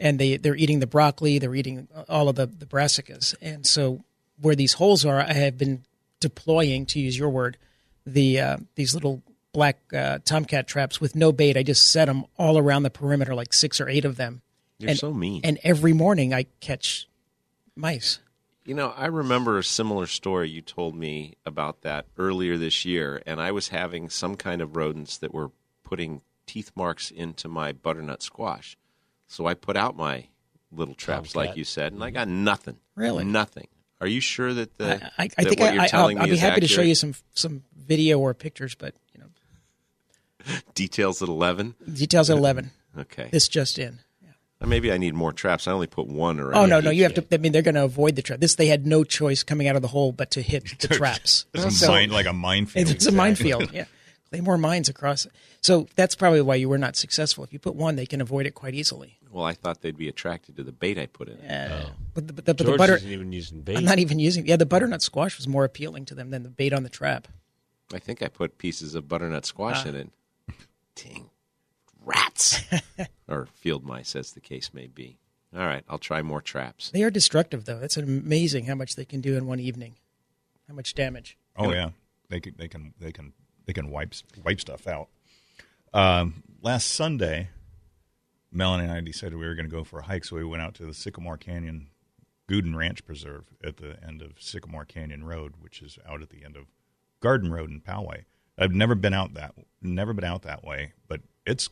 and 0.00 0.18
they 0.18 0.38
they're 0.38 0.56
eating 0.56 0.80
the 0.80 0.86
broccoli, 0.86 1.38
they're 1.38 1.54
eating 1.54 1.86
all 2.08 2.30
of 2.30 2.36
the 2.36 2.46
the 2.46 2.64
brassicas, 2.64 3.34
and 3.42 3.66
so 3.66 4.02
where 4.40 4.54
these 4.54 4.74
holes 4.74 5.04
are, 5.04 5.20
I 5.20 5.34
have 5.34 5.58
been 5.58 5.84
deploying, 6.18 6.86
to 6.86 6.98
use 6.98 7.18
your 7.18 7.28
word, 7.28 7.58
the 8.06 8.40
uh, 8.40 8.56
these 8.74 8.94
little 8.94 9.22
black 9.52 9.78
uh, 9.92 10.20
tomcat 10.24 10.66
traps 10.66 10.98
with 10.98 11.14
no 11.14 11.30
bait. 11.30 11.58
I 11.58 11.62
just 11.62 11.92
set 11.92 12.06
them 12.06 12.24
all 12.38 12.56
around 12.56 12.84
the 12.84 12.90
perimeter, 12.90 13.34
like 13.34 13.52
six 13.52 13.82
or 13.82 13.88
eight 13.88 14.06
of 14.06 14.16
them. 14.16 14.40
You're 14.78 14.90
and, 14.90 14.98
so 14.98 15.12
mean. 15.12 15.42
And 15.44 15.58
every 15.62 15.92
morning 15.92 16.32
I 16.32 16.46
catch 16.60 17.06
mice. 17.76 18.18
You 18.70 18.76
know, 18.76 18.94
I 18.96 19.06
remember 19.06 19.58
a 19.58 19.64
similar 19.64 20.06
story 20.06 20.48
you 20.48 20.62
told 20.62 20.94
me 20.94 21.34
about 21.44 21.80
that 21.80 22.06
earlier 22.16 22.56
this 22.56 22.84
year, 22.84 23.20
and 23.26 23.40
I 23.40 23.50
was 23.50 23.70
having 23.70 24.08
some 24.08 24.36
kind 24.36 24.62
of 24.62 24.76
rodents 24.76 25.18
that 25.18 25.34
were 25.34 25.50
putting 25.82 26.20
teeth 26.46 26.70
marks 26.76 27.10
into 27.10 27.48
my 27.48 27.72
butternut 27.72 28.22
squash. 28.22 28.78
So 29.26 29.46
I 29.46 29.54
put 29.54 29.76
out 29.76 29.96
my 29.96 30.28
little 30.70 30.94
traps, 30.94 31.34
like 31.34 31.56
you 31.56 31.64
said, 31.64 31.92
and 31.92 32.00
I 32.00 32.10
mm-hmm. 32.10 32.14
got 32.14 32.28
nothing. 32.28 32.76
Really? 32.94 33.24
Nothing. 33.24 33.66
Are 34.00 34.06
you 34.06 34.20
sure 34.20 34.54
that 34.54 34.78
the 34.78 35.04
I, 35.18 35.24
I, 35.24 35.26
that 35.26 35.48
think 35.48 35.58
what 35.58 35.70
I, 35.70 35.72
you're 35.72 35.82
I, 35.82 35.88
telling 35.88 36.18
I'll, 36.18 36.26
I'll 36.26 36.30
be 36.30 36.36
happy 36.36 36.60
to 36.60 36.68
show 36.68 36.82
you 36.82 36.94
some 36.94 37.16
some 37.34 37.64
video 37.76 38.20
or 38.20 38.34
pictures, 38.34 38.76
but 38.76 38.94
you 39.12 39.20
know 39.20 40.54
details 40.74 41.20
at 41.22 41.28
eleven? 41.28 41.74
details 41.92 42.30
at 42.30 42.38
eleven. 42.38 42.70
Okay, 42.98 43.28
This 43.30 43.46
just 43.48 43.78
in. 43.80 44.00
Uh, 44.62 44.66
maybe 44.66 44.92
I 44.92 44.98
need 44.98 45.14
more 45.14 45.32
traps. 45.32 45.66
I 45.66 45.72
only 45.72 45.86
put 45.86 46.06
one 46.06 46.38
or 46.38 46.54
Oh 46.54 46.66
no, 46.66 46.80
no, 46.80 46.90
you 46.90 47.02
have 47.04 47.14
to. 47.14 47.24
I 47.32 47.38
mean, 47.38 47.52
they're 47.52 47.62
going 47.62 47.74
to 47.76 47.84
avoid 47.84 48.16
the 48.16 48.22
trap. 48.22 48.40
This 48.40 48.56
they 48.56 48.66
had 48.66 48.86
no 48.86 49.04
choice 49.04 49.42
coming 49.42 49.68
out 49.68 49.76
of 49.76 49.82
the 49.82 49.88
hole 49.88 50.12
but 50.12 50.30
to 50.32 50.42
hit 50.42 50.78
the 50.80 50.88
traps. 51.00 51.46
It's 51.54 51.82
a 51.82 51.88
mine, 51.88 52.10
like 52.10 52.26
a 52.26 52.32
minefield. 52.32 52.88
It's 52.90 53.06
a 53.06 53.12
minefield. 53.12 53.70
Yeah, 53.72 53.86
claymore 54.30 54.58
mines 54.58 54.88
across. 54.88 55.26
So 55.62 55.88
that's 55.96 56.14
probably 56.14 56.42
why 56.42 56.56
you 56.56 56.68
were 56.68 56.78
not 56.78 56.94
successful. 56.96 57.42
If 57.44 57.52
you 57.52 57.58
put 57.58 57.74
one, 57.74 57.96
they 57.96 58.06
can 58.06 58.20
avoid 58.20 58.46
it 58.46 58.54
quite 58.54 58.74
easily. 58.74 59.18
Well, 59.30 59.44
I 59.44 59.54
thought 59.54 59.80
they'd 59.80 59.96
be 59.96 60.08
attracted 60.08 60.56
to 60.56 60.62
the 60.64 60.72
bait 60.72 60.98
I 60.98 61.06
put 61.06 61.28
in. 61.28 61.36
it. 61.38 61.70
Uh, 61.70 61.90
But 62.14 62.26
the, 62.26 62.32
but 62.32 62.44
the, 62.46 62.54
but 62.54 62.58
the 62.58 62.64
George 62.64 62.78
butter. 62.78 62.96
isn't 62.96 63.10
even 63.10 63.32
using 63.32 63.60
bait. 63.62 63.76
I'm 63.78 63.84
not 63.84 63.98
even 64.00 64.18
using. 64.18 64.46
Yeah, 64.46 64.56
the 64.56 64.66
butternut 64.66 65.02
squash 65.02 65.36
was 65.38 65.46
more 65.48 65.64
appealing 65.64 66.04
to 66.06 66.14
them 66.14 66.30
than 66.30 66.42
the 66.42 66.48
bait 66.50 66.72
on 66.72 66.82
the 66.82 66.88
trap. 66.88 67.28
I 67.94 67.98
think 67.98 68.22
I 68.22 68.28
put 68.28 68.58
pieces 68.58 68.94
of 68.94 69.08
butternut 69.08 69.46
squash 69.46 69.86
Ah. 69.86 69.88
in 69.88 69.94
it. 69.94 70.10
Dang. 70.96 71.29
Rats. 72.04 72.60
or 73.28 73.46
field 73.46 73.84
mice, 73.84 74.16
as 74.16 74.32
the 74.32 74.40
case 74.40 74.72
may 74.72 74.86
be. 74.86 75.18
All 75.54 75.64
right, 75.64 75.84
I'll 75.88 75.98
try 75.98 76.22
more 76.22 76.40
traps. 76.40 76.90
They 76.90 77.02
are 77.02 77.10
destructive, 77.10 77.64
though. 77.64 77.80
It's 77.80 77.96
amazing 77.96 78.66
how 78.66 78.76
much 78.76 78.94
they 78.94 79.04
can 79.04 79.20
do 79.20 79.36
in 79.36 79.46
one 79.46 79.58
evening. 79.58 79.94
How 80.68 80.74
much 80.74 80.94
damage. 80.94 81.36
Oh 81.56 81.72
yeah, 81.72 81.90
they 82.28 82.38
can 82.38 82.54
they 82.56 82.68
can 82.68 82.94
they 83.00 83.10
can 83.10 83.32
they 83.66 83.72
can 83.72 83.90
wipe 83.90 84.14
wipe 84.44 84.60
stuff 84.60 84.86
out. 84.86 85.08
Um, 85.92 86.44
last 86.62 86.86
Sunday, 86.86 87.50
Melanie 88.52 88.84
and 88.84 88.92
I 88.92 89.00
decided 89.00 89.36
we 89.36 89.46
were 89.46 89.56
going 89.56 89.68
to 89.68 89.74
go 89.74 89.82
for 89.82 89.98
a 89.98 90.04
hike, 90.04 90.24
so 90.24 90.36
we 90.36 90.44
went 90.44 90.62
out 90.62 90.74
to 90.74 90.86
the 90.86 90.94
Sycamore 90.94 91.36
Canyon 91.36 91.88
Gooden 92.48 92.76
Ranch 92.76 93.04
Preserve 93.04 93.46
at 93.64 93.78
the 93.78 93.96
end 94.06 94.22
of 94.22 94.40
Sycamore 94.40 94.84
Canyon 94.84 95.24
Road, 95.24 95.54
which 95.60 95.82
is 95.82 95.98
out 96.08 96.22
at 96.22 96.30
the 96.30 96.44
end 96.44 96.56
of 96.56 96.66
Garden 97.20 97.52
Road 97.52 97.70
in 97.70 97.80
Poway. 97.80 98.24
I've 98.56 98.72
never 98.72 98.94
been 98.94 99.14
out 99.14 99.34
that 99.34 99.54
never 99.82 100.12
been 100.12 100.24
out 100.24 100.42
that 100.42 100.62
way, 100.62 100.92
but 101.08 101.20
it's 101.46 101.68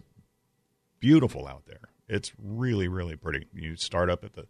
beautiful 1.01 1.47
out 1.47 1.65
there. 1.67 1.91
It's 2.09 2.33
really 2.39 2.89
really 2.89 3.17
pretty. 3.17 3.47
You 3.53 3.77
start 3.77 4.11
up 4.11 4.25
at 4.25 4.35
the 4.35 4.47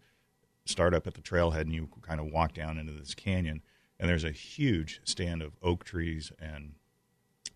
start 0.64 0.94
up 0.94 1.06
at 1.06 1.14
the 1.14 1.22
trailhead 1.22 1.62
and 1.62 1.72
you 1.72 1.88
kind 2.02 2.20
of 2.20 2.26
walk 2.26 2.52
down 2.54 2.78
into 2.78 2.92
this 2.92 3.14
canyon, 3.14 3.62
and 3.98 4.08
there's 4.08 4.24
a 4.24 4.30
huge 4.30 5.00
stand 5.04 5.42
of 5.42 5.56
oak 5.62 5.84
trees 5.84 6.30
and 6.38 6.74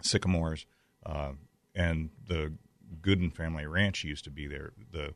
sycamores, 0.01 0.67
uh, 1.05 1.33
and 1.75 2.11
the 2.27 2.53
Gooden 3.01 3.33
family 3.33 3.67
ranch 3.67 4.05
used 4.05 4.25
to 4.25 4.31
be 4.31 4.47
there. 4.47 4.73
the 4.91 5.15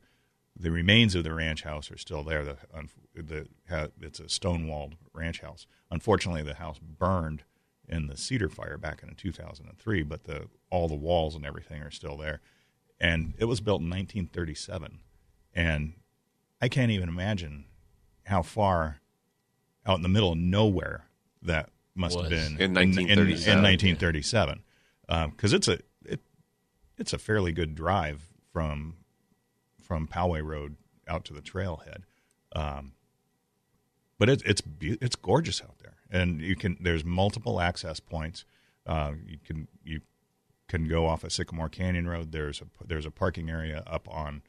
The 0.58 0.70
remains 0.70 1.14
of 1.14 1.24
the 1.24 1.34
ranch 1.34 1.62
house 1.62 1.90
are 1.90 1.98
still 1.98 2.22
there. 2.22 2.44
The, 2.44 2.56
the 3.14 3.48
it's 4.00 4.20
a 4.20 4.28
stone 4.28 4.66
walled 4.68 4.96
ranch 5.12 5.40
house. 5.40 5.66
Unfortunately, 5.90 6.42
the 6.42 6.54
house 6.54 6.78
burned 6.78 7.44
in 7.88 8.06
the 8.06 8.16
cedar 8.16 8.48
fire 8.48 8.78
back 8.78 9.02
in 9.02 9.14
2003, 9.14 10.02
but 10.02 10.24
the 10.24 10.48
all 10.70 10.88
the 10.88 10.94
walls 10.94 11.34
and 11.34 11.44
everything 11.44 11.82
are 11.82 11.90
still 11.90 12.16
there. 12.16 12.40
And 12.98 13.35
it 13.38 13.44
was 13.44 13.61
built 13.61 13.80
in 13.80 13.90
1937, 13.90 15.00
and 15.54 15.92
I 16.61 16.68
can't 16.68 16.90
even 16.90 17.09
imagine 17.09 17.66
how 18.24 18.42
far 18.42 19.00
out 19.85 19.96
in 19.96 20.02
the 20.02 20.09
middle 20.09 20.32
of 20.32 20.38
nowhere 20.38 21.04
that 21.42 21.70
must 21.94 22.16
Was. 22.16 22.30
have 22.30 22.30
been 22.30 22.61
In 22.61 22.76
in, 22.76 22.98
in, 22.98 22.98
in 23.09 23.18
1937. 23.18 23.62
1937, 23.62 24.62
because 25.30 25.52
it's 25.52 25.68
a 25.68 25.78
it, 26.04 26.20
it's 26.96 27.12
a 27.12 27.18
fairly 27.18 27.52
good 27.52 27.74
drive 27.74 28.22
from 28.52 28.96
from 29.80 30.09
Poway 30.09 30.44
Road 30.44 30.76
out 31.06 31.24
to 31.26 31.35
the 31.35 31.42
trailhead. 31.42 32.02
Um, 32.54 32.92
but 34.18 34.28
it's 34.28 34.42
it's 34.44 34.62
it's 34.80 35.16
gorgeous 35.16 35.61
out 35.61 35.78
there, 35.82 35.96
and 36.11 36.40
you 36.40 36.56
can 36.56 36.76
there's 36.80 37.04
multiple 37.04 37.61
access 37.61 38.00
points. 38.00 38.44
Uh, 38.87 39.12
you 39.26 39.38
can 39.44 39.68
you 39.85 40.00
can 40.68 40.88
go 40.88 41.07
off 41.07 41.24
of 41.24 41.33
Sycamore 41.33 41.68
Canyon 41.68 42.09
Road. 42.09 42.33
There's 42.33 42.61
a 42.61 42.66
there's 42.85 43.07
a 43.07 43.11
parking 43.11 43.50
area 43.50 43.83
up 43.87 44.09
on 44.11 44.42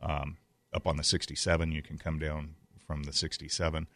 um, 0.00 0.38
up 0.72 0.86
on 0.86 0.96
the 0.96 1.04
67. 1.04 1.72
You 1.72 1.82
can 1.82 1.98
come 1.98 2.18
down 2.18 2.54
from 2.86 3.04
the 3.04 3.12
67. 3.12 3.86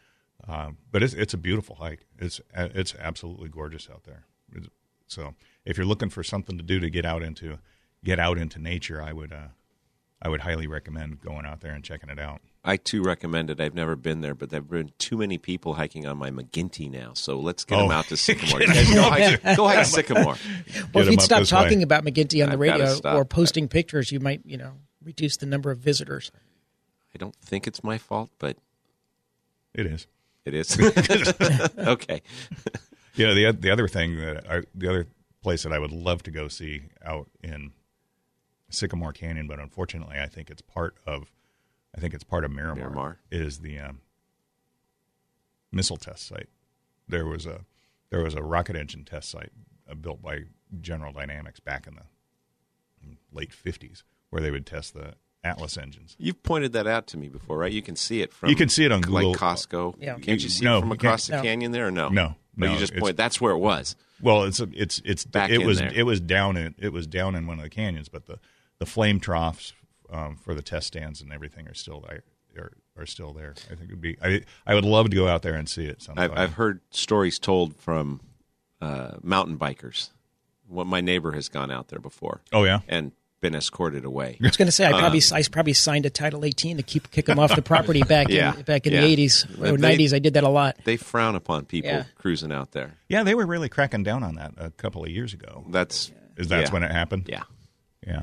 Uh, 0.47 0.71
but 0.91 1.03
it's 1.03 1.15
it's 1.15 1.35
a 1.35 1.39
beautiful 1.39 1.77
hike. 1.77 2.07
It's 2.19 2.41
it's 2.55 2.95
absolutely 2.99 3.49
gorgeous 3.49 3.89
out 3.91 4.05
there. 4.05 4.25
So 5.07 5.35
if 5.65 5.77
you're 5.77 5.87
looking 5.87 6.11
for 6.11 6.23
something 6.23 6.59
to 6.59 6.65
do 6.65 6.81
to 6.81 6.91
get 6.91 7.05
out 7.05 7.23
into 7.23 7.59
get 8.05 8.19
out 8.19 8.39
into 8.39 8.59
nature, 8.59 9.03
I 9.03 9.13
would 9.13 9.33
uh, 9.33 9.49
I 10.21 10.29
would 10.29 10.41
highly 10.41 10.67
recommend 10.67 11.21
going 11.21 11.47
out 11.47 11.61
there 11.61 11.73
and 11.73 11.85
checking 11.85 12.11
it 12.11 12.19
out. 12.19 12.41
I 12.66 12.77
too 12.79 13.03
recommend 13.03 13.50
it. 13.50 13.61
I've 13.61 13.74
never 13.74 13.94
been 13.94 14.22
there, 14.22 14.35
but 14.35 14.48
there've 14.48 14.68
been 14.68 14.90
too 14.98 15.18
many 15.18 15.37
people 15.37 15.74
hiking 15.74 16.07
on 16.07 16.16
my 16.16 16.31
McGinty 16.31 16.90
now. 16.90 17.12
So 17.12 17.38
let's 17.38 17.64
get 17.64 17.77
Oh. 17.79 17.83
them 17.83 17.90
out 17.90 18.07
to 18.07 18.16
Sycamore. 18.16 18.61
Go 18.61 19.03
hike, 19.03 19.42
go 19.57 19.66
hike 19.68 19.85
Sycamore. 19.85 20.37
Well, 20.94 21.05
if 21.05 21.11
you'd 21.11 21.20
stop 21.20 21.44
talking 21.46 21.79
way. 21.79 21.85
about 21.85 22.05
McGinty 22.05 22.42
on 22.42 22.48
the 22.48 22.55
I've 22.64 22.79
gotta 22.79 22.94
radio 23.03 23.16
or 23.18 23.24
posting 23.27 23.68
pictures, 23.68 24.11
you 24.11 24.18
might, 24.20 24.40
you 24.46 24.57
know, 24.57 24.72
reduce 25.05 25.37
the 25.37 25.44
number 25.46 25.70
of 25.70 25.79
visitors. 25.79 26.33
I 27.14 27.18
don't 27.18 27.37
think 27.37 27.66
it's 27.66 27.85
my 27.85 27.98
fault, 27.98 28.31
but 28.38 28.57
It 29.74 29.85
is. 29.87 30.07
it 30.46 30.55
is. 30.55 30.79
okay. 31.79 32.22
You 33.14 33.27
know 33.27 33.35
the 33.35 33.53
the 33.53 33.70
other 33.70 33.87
thing 33.88 34.16
that 34.16 34.50
I, 34.50 34.62
the 34.74 34.88
other 34.88 35.07
place 35.42 35.62
that 35.64 35.72
I 35.72 35.79
would 35.79 35.92
love 35.92 36.22
to 36.24 36.31
go 36.31 36.48
see 36.48 36.85
out 37.05 37.29
in 37.42 37.72
Sycamore 38.70 39.12
Canyon, 39.12 39.46
but 39.46 39.61
unfortunately, 39.61 40.16
I 40.18 40.27
think 40.27 40.50
it's 40.50 40.62
part 40.62 40.96
of 41.07 41.31
I 41.97 42.01
think 42.01 42.13
it's 42.15 42.25
part 42.25 42.45
of 42.45 42.51
Miramar. 42.51 42.77
Miramar. 42.77 43.19
is 43.31 43.61
the 43.61 43.79
um, 43.79 44.01
missile 45.73 45.97
test 45.97 46.27
site. 46.27 46.49
There 47.09 47.27
was 47.27 47.47
a 47.47 47.61
there 48.11 48.23
was 48.23 48.35
a 48.35 48.43
rocket 48.43 48.77
engine 48.77 49.05
test 49.05 49.31
site 49.31 49.51
uh, 49.91 49.95
built 49.95 50.23
by 50.23 50.45
General 50.81 51.13
Dynamics 51.13 51.61
back 51.61 51.87
in 51.87 51.95
the 51.97 52.03
late 53.33 53.53
fifties, 53.53 54.05
where 54.31 54.41
they 54.43 54.51
would 54.51 54.67
test 54.67 54.95
the 54.95 55.15
Atlas 55.43 55.77
engines. 55.77 56.17
You've 56.19 56.43
pointed 56.43 56.73
that 56.73 56.87
out 56.87 57.07
to 57.09 57.19
me 57.19 57.29
before, 57.29 57.59
right? 57.59 57.73
You 57.73 57.83
can 57.83 57.97
see 57.97 58.23
it 58.23 58.33
from 58.33 58.49
You 58.49 58.57
can 58.57 58.69
see 58.71 58.85
it 58.85 58.93
on 58.93 59.03
Google. 59.03 59.33
like 59.33 59.39
Costco. 59.39 59.97
Yeah. 60.01 60.15
Can't 60.19 60.43
you 60.43 60.49
see 60.49 60.65
No, 60.65 60.79
it 60.79 60.81
from 60.81 60.93
across 60.93 61.27
the 61.27 61.37
No. 61.37 61.43
canyon 61.43 61.73
there 61.73 61.87
or 61.87 61.91
no? 61.91 62.09
No, 62.09 62.35
But 62.57 62.67
no, 62.67 62.73
you 62.73 62.79
just 62.79 62.97
point 62.97 63.17
that's 63.19 63.41
where 63.43 63.53
it 63.53 63.59
was. 63.59 63.95
Well, 64.23 64.45
it's 64.45 64.59
it's 64.61 65.03
it's 65.05 65.27
Back 65.27 65.51
it 65.51 65.61
in 65.61 65.67
was 65.67 65.79
there. 65.81 65.93
it 65.95 66.05
was 66.05 66.21
down 66.21 66.57
in 66.57 66.75
it 66.79 66.93
was 66.95 67.07
down 67.07 67.35
in 67.35 67.47
one 67.47 67.59
of 67.59 67.65
the 67.65 67.71
canyons, 67.71 68.09
but 68.09 68.25
the 68.27 68.39
the 68.79 68.87
flame 68.87 69.21
troughs 69.21 69.75
um, 70.14 70.37
for 70.37 70.55
the 70.55 70.62
test 70.62 70.87
stands 70.87 71.20
and 71.20 71.33
everything 71.33 71.66
are 71.68 71.74
still 71.74 72.00
there. 72.09 72.22
Are, 72.57 72.72
are 72.96 73.07
still 73.07 73.33
there. 73.33 73.55
I 73.70 73.74
think 73.74 73.90
it 73.90 73.94
would 73.94 74.00
be. 74.00 74.16
I 74.22 74.42
I 74.64 74.74
would 74.77 74.85
love 74.85 75.11
to 75.11 75.16
go 75.16 75.27
out 75.27 75.42
there 75.42 75.55
and 75.55 75.68
see 75.68 75.87
it. 75.87 76.00
Sometime. 76.03 76.31
I've, 76.31 76.38
I've 76.38 76.53
heard 76.53 76.81
stories 76.90 77.38
told 77.40 77.77
from 77.77 78.20
uh, 78.81 79.14
mountain 79.22 79.59
bikers. 79.59 80.11
What 80.68 80.87
my 80.87 81.00
neighbor 81.00 81.33
has 81.33 81.48
gone 81.48 81.70
out 81.70 81.88
there 81.88 81.98
before 81.98 82.40
oh 82.53 82.64
yeah. 82.64 82.81
and 82.88 83.12
been 83.40 83.55
escorted 83.55 84.05
away. 84.07 84.38
I 84.40 84.46
was 84.46 84.57
going 84.57 84.66
to 84.66 84.72
say 84.72 84.87
I 84.87 84.92
probably 84.98 85.18
Uh, 85.20 85.35
I 85.35 85.42
probably 85.50 85.74
signed 85.74 86.07
a 86.07 86.11
Title 86.11 86.44
18 86.44 86.79
to 86.79 86.83
keep 86.83 87.11
kick 87.11 87.27
them 87.27 87.38
off 87.38 87.55
the 87.55 87.61
property 87.61 88.03
back 88.03 88.29
Yeah, 88.31 88.55
in 88.57 88.62
back 88.62 88.87
in 88.87 88.92
yeah. 88.94 89.03
the 89.03 89.16
80s 89.16 89.44
or 89.61 89.77
they- 89.77 89.96
90s. 89.98 90.14
I 90.14 90.20
did 90.20 90.35
that 90.35 90.44
a 90.44 90.48
lot. 90.48 90.77
They 90.85 90.96
frown 90.96 91.35
upon 91.35 91.66
people 91.66 91.90
Yeah. 91.90 92.05
cruising 92.16 92.53
out 92.53 92.70
there. 92.72 92.96
Yeah, 93.09 93.22
they 93.24 93.35
were 93.35 93.44
really 93.46 93.68
cracking 93.68 94.05
down 94.05 94.22
on 94.22 94.37
that 94.37 94.55
a 94.57 94.70
couple 94.70 95.03
of 95.05 95.11
years 95.11 95.35
ago. 95.35 95.64
That's 95.68 96.12
Is 96.38 96.48
that's 96.48 96.70
yeah. 96.70 96.72
when 96.72 96.83
it 96.85 96.90
happened? 96.92 97.27
Yeah. 97.29 97.42
Yeah. 98.07 98.22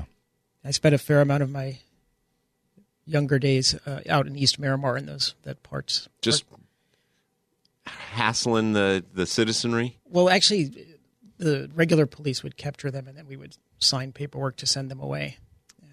I 0.64 0.70
spent 0.70 0.94
a 0.94 0.98
fair 0.98 1.20
amount 1.20 1.42
of 1.42 1.50
my 1.50 1.78
younger 3.04 3.38
days 3.38 3.74
uh, 3.86 4.00
out 4.08 4.26
in 4.26 4.36
East 4.36 4.58
Miramar 4.58 4.96
in 4.96 5.06
those 5.06 5.34
that 5.42 5.62
parts. 5.62 6.08
Just 6.20 6.44
hassling 7.86 8.72
the, 8.72 9.04
the 9.12 9.26
citizenry. 9.26 9.98
Well, 10.04 10.28
actually, 10.28 10.96
the 11.38 11.70
regular 11.74 12.06
police 12.06 12.42
would 12.42 12.56
capture 12.56 12.90
them, 12.90 13.08
and 13.08 13.16
then 13.16 13.26
we 13.26 13.36
would 13.36 13.56
sign 13.78 14.12
paperwork 14.12 14.56
to 14.58 14.66
send 14.66 14.90
them 14.90 15.00
away. 15.00 15.38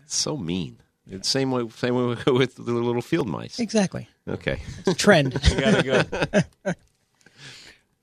It's 0.03 0.15
so 0.15 0.37
mean. 0.37 0.77
It's 1.11 1.27
same 1.27 1.49
way 1.49 1.67
same 1.69 1.95
way 1.95 2.17
with 2.31 2.55
the 2.55 2.61
little 2.61 3.01
field 3.01 3.27
mice. 3.27 3.59
Exactly, 3.59 4.07
Okay. 4.27 4.61
it's 4.79 4.87
a 4.89 4.93
trend. 4.93 5.33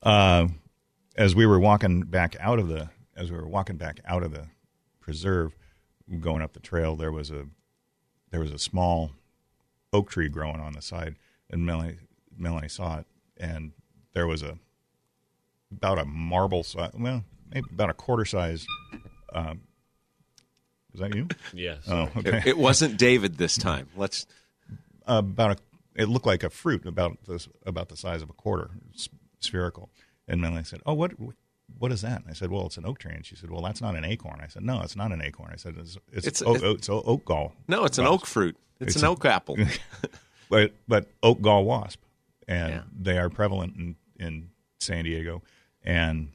Uh, 0.03 0.47
as 1.17 1.35
we 1.35 1.47
were 1.47 1.59
walking 1.59 2.03
back 2.03 2.37
out 2.39 2.61
of 2.61 2.69
the 2.69 2.89
as 3.17 3.33
we 3.33 3.37
were 3.37 3.49
walking 3.49 3.77
back 3.77 3.99
out 4.05 4.23
of 4.23 4.31
the 4.31 4.47
preserve, 5.01 5.57
going 6.21 6.43
up 6.43 6.53
the 6.53 6.61
trail, 6.61 6.97
there 6.97 7.13
was 7.13 7.31
a 7.31 7.47
there 8.31 8.41
was 8.41 8.53
a 8.53 8.59
small 8.59 9.13
oak 9.93 10.11
tree 10.11 10.29
growing 10.29 10.61
on 10.61 10.73
the 10.73 10.83
side, 10.83 11.17
and 11.51 11.65
Melanie 11.67 11.97
Melanie 12.37 12.69
saw 12.69 12.99
it, 12.99 13.07
and 13.37 13.73
there 14.15 14.27
was 14.27 14.43
a 14.43 14.59
about 15.71 15.99
a 15.99 16.05
marble 16.05 16.63
size, 16.63 16.93
well, 16.95 17.25
maybe 17.53 17.67
about 17.73 17.91
a 17.91 17.95
quarter 17.95 18.25
size. 18.25 18.67
Um, 19.33 19.63
was 20.93 21.01
that 21.01 21.15
you? 21.15 21.29
Yes. 21.53 21.83
Oh, 21.89 22.09
okay. 22.17 22.39
It, 22.39 22.47
it 22.47 22.59
wasn't 22.59 22.97
David 22.97 23.37
this 23.37 23.57
time. 23.57 23.89
Let's 23.97 24.27
about 25.07 25.53
a 25.53 25.57
it 25.95 26.09
looked 26.09 26.27
like 26.27 26.43
a 26.43 26.51
fruit 26.51 26.87
about 26.87 27.19
this 27.27 27.49
about 27.65 27.89
the 27.89 27.97
size 27.97 28.23
of 28.23 28.31
a 28.31 28.33
quarter 28.35 28.71
s- 28.95 29.09
spherical 29.41 29.89
and 30.27 30.41
Melanie 30.41 30.65
said 30.65 30.81
oh 30.85 30.95
what 30.95 31.19
what 31.21 31.35
is 31.93 32.03
that? 32.03 32.23
And 32.23 32.31
I 32.31 32.33
said 32.33 32.51
well 32.51 32.67
it's 32.67 32.77
an 32.77 32.87
oak 32.87 32.99
tree. 32.99 33.13
And 33.15 33.25
she 33.25 33.37
said 33.37 33.51
well 33.51 33.63
that's 33.63 33.81
not 33.81 33.95
an 33.97 34.05
acorn. 34.05 34.41
I 34.43 34.47
said 34.49 34.63
no 34.63 34.81
it's 34.83 34.97
not 34.97 35.13
an 35.13 35.21
acorn. 35.23 35.51
I 35.53 35.57
said 35.57 35.77
it's 35.79 35.97
it's, 36.13 36.27
It's- 36.27 36.43
oak, 36.43 36.57
it's- 36.57 36.89
oak 36.89 37.25
gall 37.25 37.53
No, 37.69 37.85
it's 37.85 37.99
an 37.99 38.07
oak 38.07 38.27
fruit. 38.27 38.57
It's, 38.81 38.95
It's 38.95 39.03
an 39.03 39.09
a- 39.09 39.13
oak 39.13 39.25
apple. 39.25 39.57
but 40.51 40.73
but 40.89 41.07
oak 41.23 41.41
gall 41.43 41.65
wasp. 41.65 42.01
And 42.49 42.73
Yeah. 42.75 42.83
they 42.99 43.19
are 43.19 43.29
prevalent 43.31 43.77
in 43.77 43.97
in 44.19 44.51
San 44.81 45.05
Diego. 45.05 45.43
And 45.83 46.31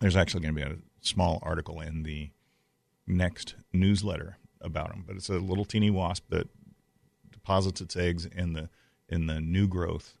there's 0.00 0.16
actually 0.16 0.42
going 0.42 0.54
to 0.54 0.60
be 0.66 0.70
a 0.72 0.76
small 1.00 1.38
article 1.42 1.80
in 1.80 2.02
the 2.04 2.30
next 3.06 3.54
newsletter 3.72 4.36
about 4.60 4.88
them 4.90 5.02
but 5.06 5.16
it's 5.16 5.28
a 5.28 5.34
little 5.38 5.64
teeny 5.64 5.90
wasp 5.90 6.24
that 6.28 6.46
deposits 7.32 7.80
its 7.80 7.96
eggs 7.96 8.24
in 8.26 8.52
the 8.52 8.68
in 9.08 9.26
the 9.26 9.40
new 9.40 9.66
growth 9.66 10.16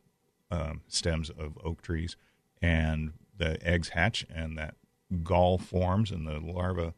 um, 0.50 0.80
stems 0.88 1.30
of 1.30 1.56
oak 1.64 1.80
trees, 1.80 2.14
and 2.60 3.12
the 3.42 3.66
eggs 3.66 3.90
hatch, 3.90 4.24
and 4.34 4.56
that 4.58 4.74
gall 5.22 5.58
forms, 5.58 6.10
and 6.10 6.26
the 6.26 6.38
larva 6.40 6.94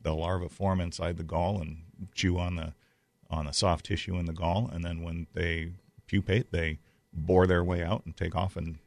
the 0.00 0.14
larva 0.14 0.48
form 0.48 0.80
inside 0.80 1.16
the 1.16 1.22
gall 1.22 1.60
and 1.60 1.82
chew 2.14 2.38
on 2.38 2.56
the 2.56 2.72
on 3.30 3.46
the 3.46 3.52
soft 3.52 3.86
tissue 3.86 4.16
in 4.18 4.26
the 4.26 4.32
gall, 4.32 4.68
and 4.72 4.84
then 4.84 5.02
when 5.02 5.26
they 5.32 5.72
pupate, 6.06 6.52
they 6.52 6.78
bore 7.12 7.46
their 7.46 7.64
way 7.64 7.82
out 7.82 8.02
and 8.04 8.16
take 8.16 8.34
off 8.34 8.56
and 8.56 8.78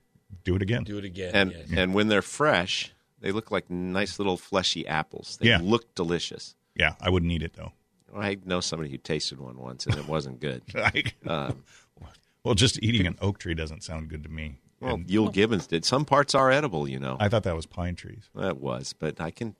do 0.43 0.55
it 0.55 0.61
again. 0.61 0.83
Do 0.83 0.97
it 0.97 1.05
again. 1.05 1.31
and 1.33 1.51
yes. 1.51 1.67
and 1.75 1.93
when 1.93 2.07
they're 2.07 2.21
fresh, 2.21 2.91
they 3.21 3.31
look 3.31 3.51
like 3.51 3.69
nice 3.69 4.19
little 4.19 4.37
fleshy 4.37 4.85
apples. 4.87 5.37
They 5.39 5.49
Yeah. 5.49 5.59
look 5.61 5.93
delicious. 5.95 6.55
Yeah, 6.75 6.95
I 7.01 7.09
wouldn't 7.09 7.31
eat 7.31 7.41
it 7.43 7.53
though. 7.53 7.71
I 8.15 8.37
know 8.45 8.61
somebody 8.61 8.89
who 8.91 8.97
tasted 8.97 9.39
one 9.39 9.57
once, 9.57 9.85
and 9.87 9.95
it 9.97 10.07
wasn't 10.07 10.39
good. 10.39 10.61
Um, 11.27 11.63
well, 12.43 12.53
just 12.55 12.81
eating 12.83 13.07
an 13.07 13.17
oak 13.21 13.39
tree 13.39 13.55
doesn't 13.55 13.83
sound 13.83 14.09
good 14.09 14.23
to 14.23 14.29
me. 14.29 14.59
Well, 14.79 14.95
And 14.95 15.07
Euell 15.07 15.31
Gibbons 15.31 15.67
did. 15.67 15.85
Some 15.85 16.05
parts 16.05 16.35
are 16.35 16.51
edible, 16.51 16.87
you 16.87 16.99
know. 16.99 17.17
I 17.19 17.29
thought 17.29 17.43
that 17.43 17.55
was 17.55 17.65
pine 17.65 17.95
trees. 17.95 18.29
That 18.35 18.57
was, 18.57 18.93
but 18.93 19.19
I 19.21 19.31
can 19.31 19.55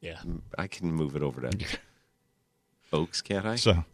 Yeah. 0.00 0.20
I 0.56 0.66
can 0.68 0.92
move 0.92 1.16
it 1.16 1.22
over 1.22 1.40
to 1.40 1.50
oaks, 2.92 3.20
can't 3.22 3.46
I? 3.46 3.56
So, 3.56 3.84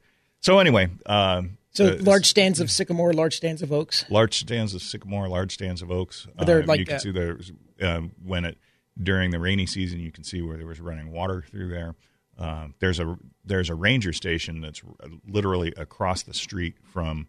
so 0.41 0.59
anyway, 0.59 0.89
um, 1.07 1.59
So 1.71 1.87
uh, 1.95 1.97
large 2.01 2.27
stands 2.27 2.61
of 2.61 2.71
sycamore, 2.71 3.13
large 3.13 3.37
stands 3.37 3.63
of 3.63 3.73
oaks. 3.73 4.05
large 4.11 4.39
stands 4.39 4.75
of 4.75 4.83
sycamore, 4.83 5.29
large 5.29 5.55
stands 5.55 5.83
of 5.83 5.91
oaks. 5.91 6.27
Are 6.39 6.45
there 6.45 6.63
Uh, 6.63 6.67
like 6.67 6.81
you 6.81 6.87
can 6.87 6.97
a- 6.97 7.01
see 7.01 7.11
there's 7.11 7.53
um, 7.81 8.13
when 8.25 8.45
it 8.45 8.59
during 9.01 9.31
the 9.31 9.39
rainy 9.39 9.65
season, 9.67 10.01
you 10.01 10.11
can 10.11 10.25
see 10.25 10.43
where 10.43 10.57
there 10.57 10.67
was 10.67 10.81
running 10.81 11.13
water 11.13 11.45
through 11.49 11.69
there. 11.71 11.95
Uh, 12.37 12.69
there's 12.81 12.99
a 13.01 13.17
there's 13.45 13.71
a 13.71 13.75
ranger 13.75 14.13
station 14.13 14.61
that's 14.61 14.83
literally 15.27 15.73
across 15.77 16.23
the 16.25 16.35
street 16.35 16.75
from, 16.83 17.27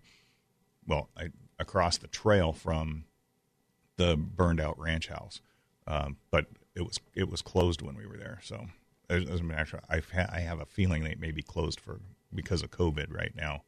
well, 0.87 1.09
I, 1.15 1.29
across 1.59 1.97
the 1.97 2.07
trail 2.07 2.53
from 2.53 3.05
the 3.97 4.15
burned 4.15 4.61
out 4.61 4.79
ranch 4.79 5.07
house, 5.07 5.41
um, 5.87 6.17
but 6.31 6.45
it 6.75 6.83
was 6.83 6.99
it 7.15 7.29
was 7.29 7.41
closed 7.41 7.81
when 7.81 7.95
we 7.95 8.05
were 8.05 8.17
there. 8.17 8.39
So 8.43 8.67
as, 9.09 9.25
as 9.29 9.39
a 9.41 9.43
matter 9.43 9.61
of 9.61 9.69
fact, 9.69 9.85
I've 9.89 10.09
ha- 10.11 10.29
I 10.31 10.39
have 10.39 10.59
a 10.59 10.65
feeling 10.65 11.03
that 11.03 11.11
it 11.11 11.19
may 11.19 11.31
be 11.31 11.41
closed 11.41 11.79
for 11.79 11.99
because 12.33 12.61
of 12.63 12.71
COVID 12.71 13.13
right 13.13 13.33
now 13.35 13.63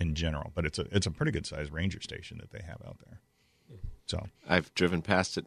in 0.00 0.14
general. 0.14 0.50
But 0.54 0.66
it's 0.66 0.78
a 0.78 0.86
it's 0.90 1.06
a 1.06 1.10
pretty 1.10 1.32
good 1.32 1.46
sized 1.46 1.72
ranger 1.72 2.00
station 2.00 2.38
that 2.38 2.50
they 2.50 2.64
have 2.66 2.82
out 2.86 2.98
there. 3.06 3.20
So 4.06 4.26
I've 4.48 4.74
driven 4.74 5.02
past 5.02 5.38
it 5.38 5.46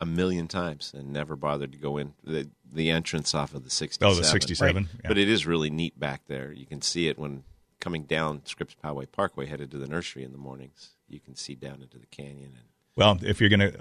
a 0.00 0.04
million 0.04 0.48
times 0.48 0.92
and 0.94 1.12
never 1.12 1.36
bothered 1.36 1.72
to 1.72 1.78
go 1.78 1.96
in 1.96 2.12
the 2.22 2.50
the 2.70 2.90
entrance 2.90 3.34
off 3.34 3.54
of 3.54 3.64
the 3.64 3.70
67. 3.70 4.12
oh, 4.12 4.18
the 4.18 4.24
sixty 4.24 4.54
seven. 4.54 4.88
But 5.06 5.16
it 5.16 5.28
is 5.28 5.46
really 5.46 5.70
neat 5.70 5.98
back 5.98 6.22
there. 6.26 6.52
You 6.52 6.66
can 6.66 6.82
see 6.82 7.08
it 7.08 7.18
when 7.18 7.44
coming 7.80 8.04
down 8.04 8.42
Scripps 8.44 8.76
Poway 8.82 9.10
Parkway 9.10 9.46
headed 9.46 9.70
to 9.70 9.78
the 9.78 9.86
nursery 9.88 10.24
in 10.24 10.32
the 10.32 10.38
mornings. 10.38 10.90
You 11.12 11.20
can 11.20 11.34
see 11.36 11.54
down 11.54 11.82
into 11.82 11.98
the 11.98 12.06
canyon 12.06 12.52
and 12.56 12.66
Well, 12.96 13.18
if 13.22 13.40
you're 13.40 13.50
gonna, 13.50 13.72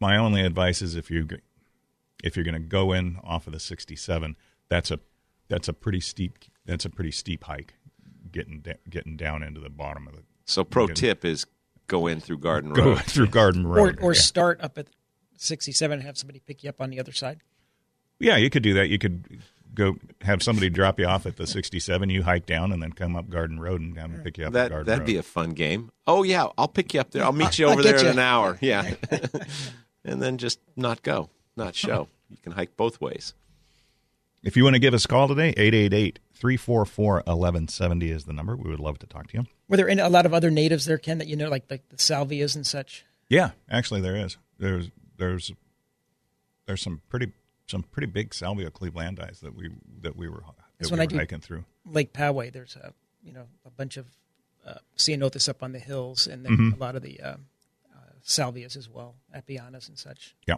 my 0.00 0.16
only 0.16 0.40
advice 0.42 0.80
is 0.82 0.96
if 0.96 1.10
you 1.10 1.26
if 2.24 2.36
you're 2.36 2.44
gonna 2.44 2.58
go 2.60 2.92
in 2.92 3.18
off 3.22 3.46
of 3.46 3.52
the 3.52 3.60
67, 3.60 4.36
that's 4.68 4.90
a 4.90 4.98
that's 5.48 5.68
a 5.68 5.72
pretty 5.72 6.00
steep 6.00 6.38
that's 6.64 6.84
a 6.84 6.90
pretty 6.90 7.10
steep 7.10 7.44
hike 7.44 7.74
getting 8.32 8.60
da- 8.60 8.78
getting 8.88 9.16
down 9.16 9.42
into 9.42 9.60
the 9.60 9.70
bottom 9.70 10.06
of 10.06 10.14
the 10.14 10.22
so 10.44 10.62
pro 10.64 10.86
Good. 10.86 10.96
tip 10.96 11.24
is 11.24 11.46
go 11.86 12.06
in 12.06 12.20
through 12.20 12.38
Garden 12.38 12.72
go 12.72 12.90
Road. 12.90 13.02
through 13.04 13.26
Garden 13.28 13.66
Or, 13.66 13.74
Road 13.74 13.98
or 14.00 14.12
yeah. 14.14 14.20
start 14.20 14.60
up 14.60 14.78
at 14.78 14.86
67 15.36 15.98
and 15.98 16.06
have 16.06 16.16
somebody 16.16 16.40
pick 16.40 16.62
you 16.62 16.68
up 16.70 16.80
on 16.80 16.90
the 16.90 17.00
other 17.00 17.12
side. 17.12 17.40
yeah, 18.18 18.36
you 18.36 18.50
could 18.50 18.62
do 18.62 18.74
that. 18.74 18.88
You 18.88 18.98
could 18.98 19.40
go 19.74 19.96
have 20.22 20.42
somebody 20.42 20.68
drop 20.70 20.98
you 20.98 21.06
off 21.06 21.26
at 21.26 21.36
the 21.36 21.46
67. 21.46 22.10
You 22.10 22.22
hike 22.22 22.46
down 22.46 22.72
and 22.72 22.82
then 22.82 22.92
come 22.92 23.16
up 23.16 23.28
Garden 23.30 23.60
Road 23.60 23.80
and 23.80 23.96
come 23.96 24.14
and 24.14 24.24
pick 24.24 24.38
you 24.38 24.44
up. 24.44 24.48
at 24.48 24.52
That 24.54 24.68
Garden 24.70 24.86
that'd 24.86 25.00
Road. 25.00 25.06
be 25.06 25.16
a 25.16 25.22
fun 25.22 25.50
game. 25.50 25.90
Oh 26.06 26.22
yeah, 26.22 26.46
I'll 26.58 26.68
pick 26.68 26.94
you 26.94 27.00
up 27.00 27.10
there. 27.10 27.24
I'll 27.24 27.32
meet 27.32 27.58
you 27.58 27.66
over 27.66 27.82
get 27.82 27.96
there 27.96 28.06
in 28.06 28.12
an 28.12 28.18
hour. 28.18 28.58
Yeah, 28.62 28.94
and 30.04 30.20
then 30.22 30.38
just 30.38 30.58
not 30.76 31.02
go, 31.02 31.30
not 31.56 31.74
show. 31.74 32.08
You 32.28 32.36
can 32.38 32.52
hike 32.52 32.76
both 32.76 33.00
ways. 33.00 33.34
If 34.42 34.56
you 34.56 34.64
want 34.64 34.74
to 34.74 34.80
give 34.80 34.94
us 34.94 35.04
a 35.04 35.08
call 35.08 35.28
today, 35.28 35.48
888 35.50 36.18
344 36.34 37.14
1170 37.26 38.10
is 38.10 38.24
the 38.24 38.32
number. 38.32 38.56
We 38.56 38.70
would 38.70 38.80
love 38.80 38.98
to 39.00 39.06
talk 39.06 39.26
to 39.28 39.38
you. 39.38 39.46
Were 39.68 39.76
there 39.76 39.88
any, 39.88 40.00
a 40.00 40.08
lot 40.08 40.24
of 40.24 40.32
other 40.32 40.50
natives 40.50 40.86
there, 40.86 40.96
Ken, 40.96 41.18
that 41.18 41.26
you 41.28 41.36
know, 41.36 41.50
like, 41.50 41.64
like 41.70 41.86
the 41.90 41.96
salvias 41.96 42.56
and 42.56 42.66
such? 42.66 43.04
Yeah, 43.28 43.50
actually, 43.70 44.00
there 44.00 44.16
is. 44.16 44.38
There's 44.58 44.90
there's 45.18 45.52
there's 46.66 46.80
some 46.80 47.02
pretty 47.10 47.32
some 47.70 47.82
pretty 47.84 48.06
big 48.06 48.34
salvia 48.34 48.70
clevelandis 48.70 49.40
that 49.40 49.54
we 49.54 49.70
that 50.02 50.16
we 50.16 50.28
were 50.28 50.42
That's 50.78 50.90
that 50.90 50.90
we 50.90 50.90
when 50.90 51.00
I 51.00 51.04
were 51.04 51.10
do- 51.10 51.16
hiking 51.18 51.40
through. 51.40 51.64
Lake 51.86 52.12
Poway, 52.12 52.52
there's 52.52 52.76
a 52.76 52.92
you 53.22 53.32
know 53.32 53.46
a 53.64 53.70
bunch 53.70 53.96
of 53.96 54.06
uh, 54.66 54.74
ceanothus 54.96 55.48
up 55.48 55.62
on 55.62 55.72
the 55.72 55.78
hills, 55.78 56.26
and 56.26 56.44
then 56.44 56.52
Mm-hmm. 56.52 56.74
a 56.74 56.84
lot 56.84 56.96
of 56.96 57.02
the 57.02 57.20
uh, 57.20 57.28
uh, 57.28 57.36
salvias 58.24 58.76
as 58.76 58.88
well, 58.90 59.14
apianas 59.34 59.88
and 59.88 59.98
such. 59.98 60.34
Yeah, 60.46 60.56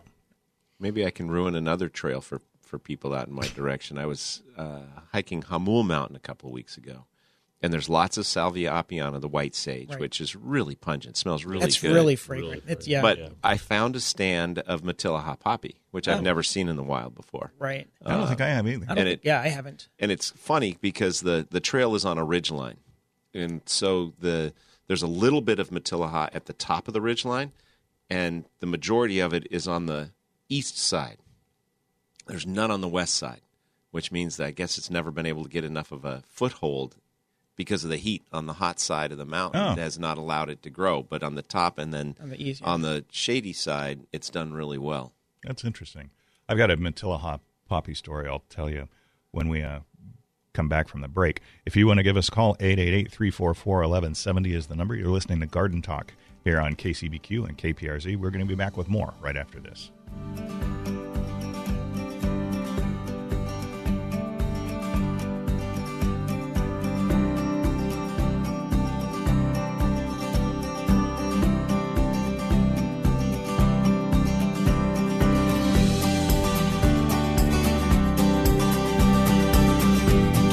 Maybe 0.80 1.06
I 1.06 1.10
can 1.10 1.30
ruin 1.30 1.54
another 1.54 1.88
trail 1.88 2.20
for, 2.20 2.40
for 2.60 2.78
people 2.80 3.14
out 3.14 3.28
in 3.28 3.34
my 3.34 3.46
direction. 3.46 3.98
I 3.98 4.06
was 4.06 4.42
uh, 4.56 4.80
hiking 5.12 5.42
Hamul 5.44 5.84
Mountain 5.86 6.16
a 6.16 6.20
couple 6.20 6.48
of 6.48 6.52
weeks 6.52 6.76
ago, 6.76 7.04
and 7.62 7.72
there's 7.72 7.88
lots 7.88 8.16
of 8.18 8.26
Salvia 8.26 8.70
apiana, 8.70 9.20
the 9.20 9.28
white 9.28 9.54
sage, 9.54 9.88
Right. 9.90 10.00
which 10.00 10.20
is 10.20 10.34
really 10.34 10.74
pungent, 10.74 11.16
smells 11.16 11.44
really 11.44 11.60
That's 11.60 11.80
good. 11.80 11.92
really 11.94 12.16
fragrant. 12.16 12.64
it's 12.66 12.88
yeah, 12.88 13.00
But 13.02 13.32
I 13.44 13.56
found 13.56 13.94
a 13.96 14.00
stand 14.00 14.58
of 14.60 14.82
Matilija 14.82 15.38
poppy, 15.38 15.76
which 15.92 16.08
I've 16.08 16.18
Oh. 16.18 16.22
never 16.22 16.42
seen 16.42 16.68
in 16.68 16.76
the 16.76 16.82
wild 16.82 17.14
before. 17.14 17.52
right. 17.58 17.88
I 18.04 18.16
don't 18.16 18.26
think 18.28 18.40
I 18.40 18.48
have 18.48 18.66
either. 18.66 18.86
I 18.88 18.94
and 18.96 19.08
it- 19.08 19.20
yeah, 19.22 19.40
I 19.40 19.48
haven't. 19.48 19.88
and 19.98 20.10
it's 20.10 20.30
funny 20.30 20.76
because 20.80 21.20
the 21.20 21.46
the 21.50 21.60
trail 21.60 21.94
is 21.94 22.04
on 22.04 22.18
a 22.18 22.24
ridge 22.24 22.50
line, 22.50 22.78
and 23.32 23.62
so 23.66 24.12
the 24.18 24.52
there's 24.88 25.02
a 25.02 25.06
little 25.06 25.40
bit 25.40 25.58
of 25.58 25.70
Matilija 25.70 26.28
at 26.34 26.46
the 26.46 26.52
top 26.52 26.88
of 26.88 26.94
the 26.94 27.00
ridge 27.00 27.24
line, 27.24 27.52
and 28.10 28.44
the 28.58 28.66
majority 28.66 29.20
of 29.20 29.32
it 29.32 29.46
is 29.50 29.66
on 29.68 29.86
the 29.86 30.10
east 30.48 30.76
side. 30.76 31.18
There's 32.26 32.46
none 32.46 32.70
on 32.70 32.80
the 32.80 32.88
west 32.88 33.14
side, 33.14 33.40
which 33.90 34.12
means 34.12 34.36
that 34.36 34.46
I 34.46 34.50
guess 34.50 34.76
it's 34.78 34.90
never 34.90 35.10
been 35.10 35.26
able 35.26 35.44
to 35.44 35.48
get 35.48 35.64
enough 35.64 35.92
of 35.92 36.04
a 36.04 36.22
foothold 36.28 36.96
because 37.56 37.84
of 37.84 37.90
the 37.90 37.96
heat 37.96 38.22
on 38.32 38.46
the 38.46 38.54
hot 38.54 38.80
side 38.80 39.12
of 39.12 39.18
the 39.18 39.24
mountain 39.24 39.60
Oh. 39.60 39.72
It 39.72 39.78
has 39.78 39.98
not 39.98 40.18
allowed 40.18 40.48
it 40.50 40.62
to 40.62 40.70
grow. 40.70 41.02
But 41.02 41.22
on 41.22 41.34
the 41.34 41.42
top 41.42 41.78
and 41.78 41.92
then 41.92 42.16
On 42.20 42.30
the 42.30 42.56
on 42.62 42.82
the 42.82 43.04
shady 43.10 43.52
side, 43.52 44.00
it's 44.12 44.30
done 44.30 44.52
really 44.52 44.78
well. 44.78 45.12
That's 45.44 45.64
interesting. 45.64 46.10
I've 46.48 46.58
got 46.58 46.70
a 46.70 46.76
Matilija 46.76 47.40
poppy 47.68 47.94
story 47.94 48.28
I'll 48.28 48.44
tell 48.48 48.68
you 48.70 48.88
when 49.30 49.48
we 49.48 49.62
uh, 49.62 49.80
come 50.52 50.68
back 50.68 50.88
from 50.88 51.00
the 51.00 51.08
break. 51.08 51.40
If 51.64 51.76
you 51.76 51.86
want 51.86 51.98
to 51.98 52.02
give 52.02 52.16
us 52.16 52.28
a 52.28 52.30
call, 52.32 52.56
888-344-1170 52.56 54.54
is 54.54 54.66
the 54.66 54.76
number. 54.76 54.94
You're 54.94 55.08
listening 55.08 55.40
to 55.40 55.46
Garden 55.46 55.82
Talk 55.82 56.12
here 56.44 56.60
on 56.60 56.74
KCBQ 56.74 57.48
and 57.48 57.56
KPRZ. 57.58 58.16
We're 58.16 58.30
going 58.30 58.44
to 58.44 58.48
be 58.48 58.54
back 58.54 58.76
with 58.76 58.88
more 58.88 59.14
right 59.20 59.36
after 59.36 59.60
this. 59.60 59.90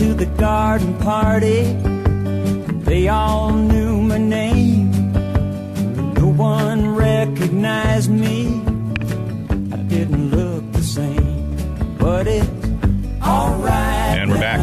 When 0.00 0.12
I 0.12 0.14
got 0.14 0.16
to 0.18 0.24
the 0.24 0.30
garden 0.38 0.96
party, 0.98 1.62
they 2.84 3.08
all 3.08 3.52
knew 3.52 4.02
my 4.02 4.18
name. 4.18 4.90
No 6.14 6.28
one 6.28 6.94
recognized 6.94 8.10
me. 8.10 8.46
I 9.72 9.76
didn't 9.88 10.30
look 10.30 10.72
the 10.72 10.82
same, 10.82 11.96
but 11.98 12.26
it's 12.26 12.48
alright. 13.22 14.18
And 14.18 14.30
we're 14.30 14.38
back. 14.38 14.60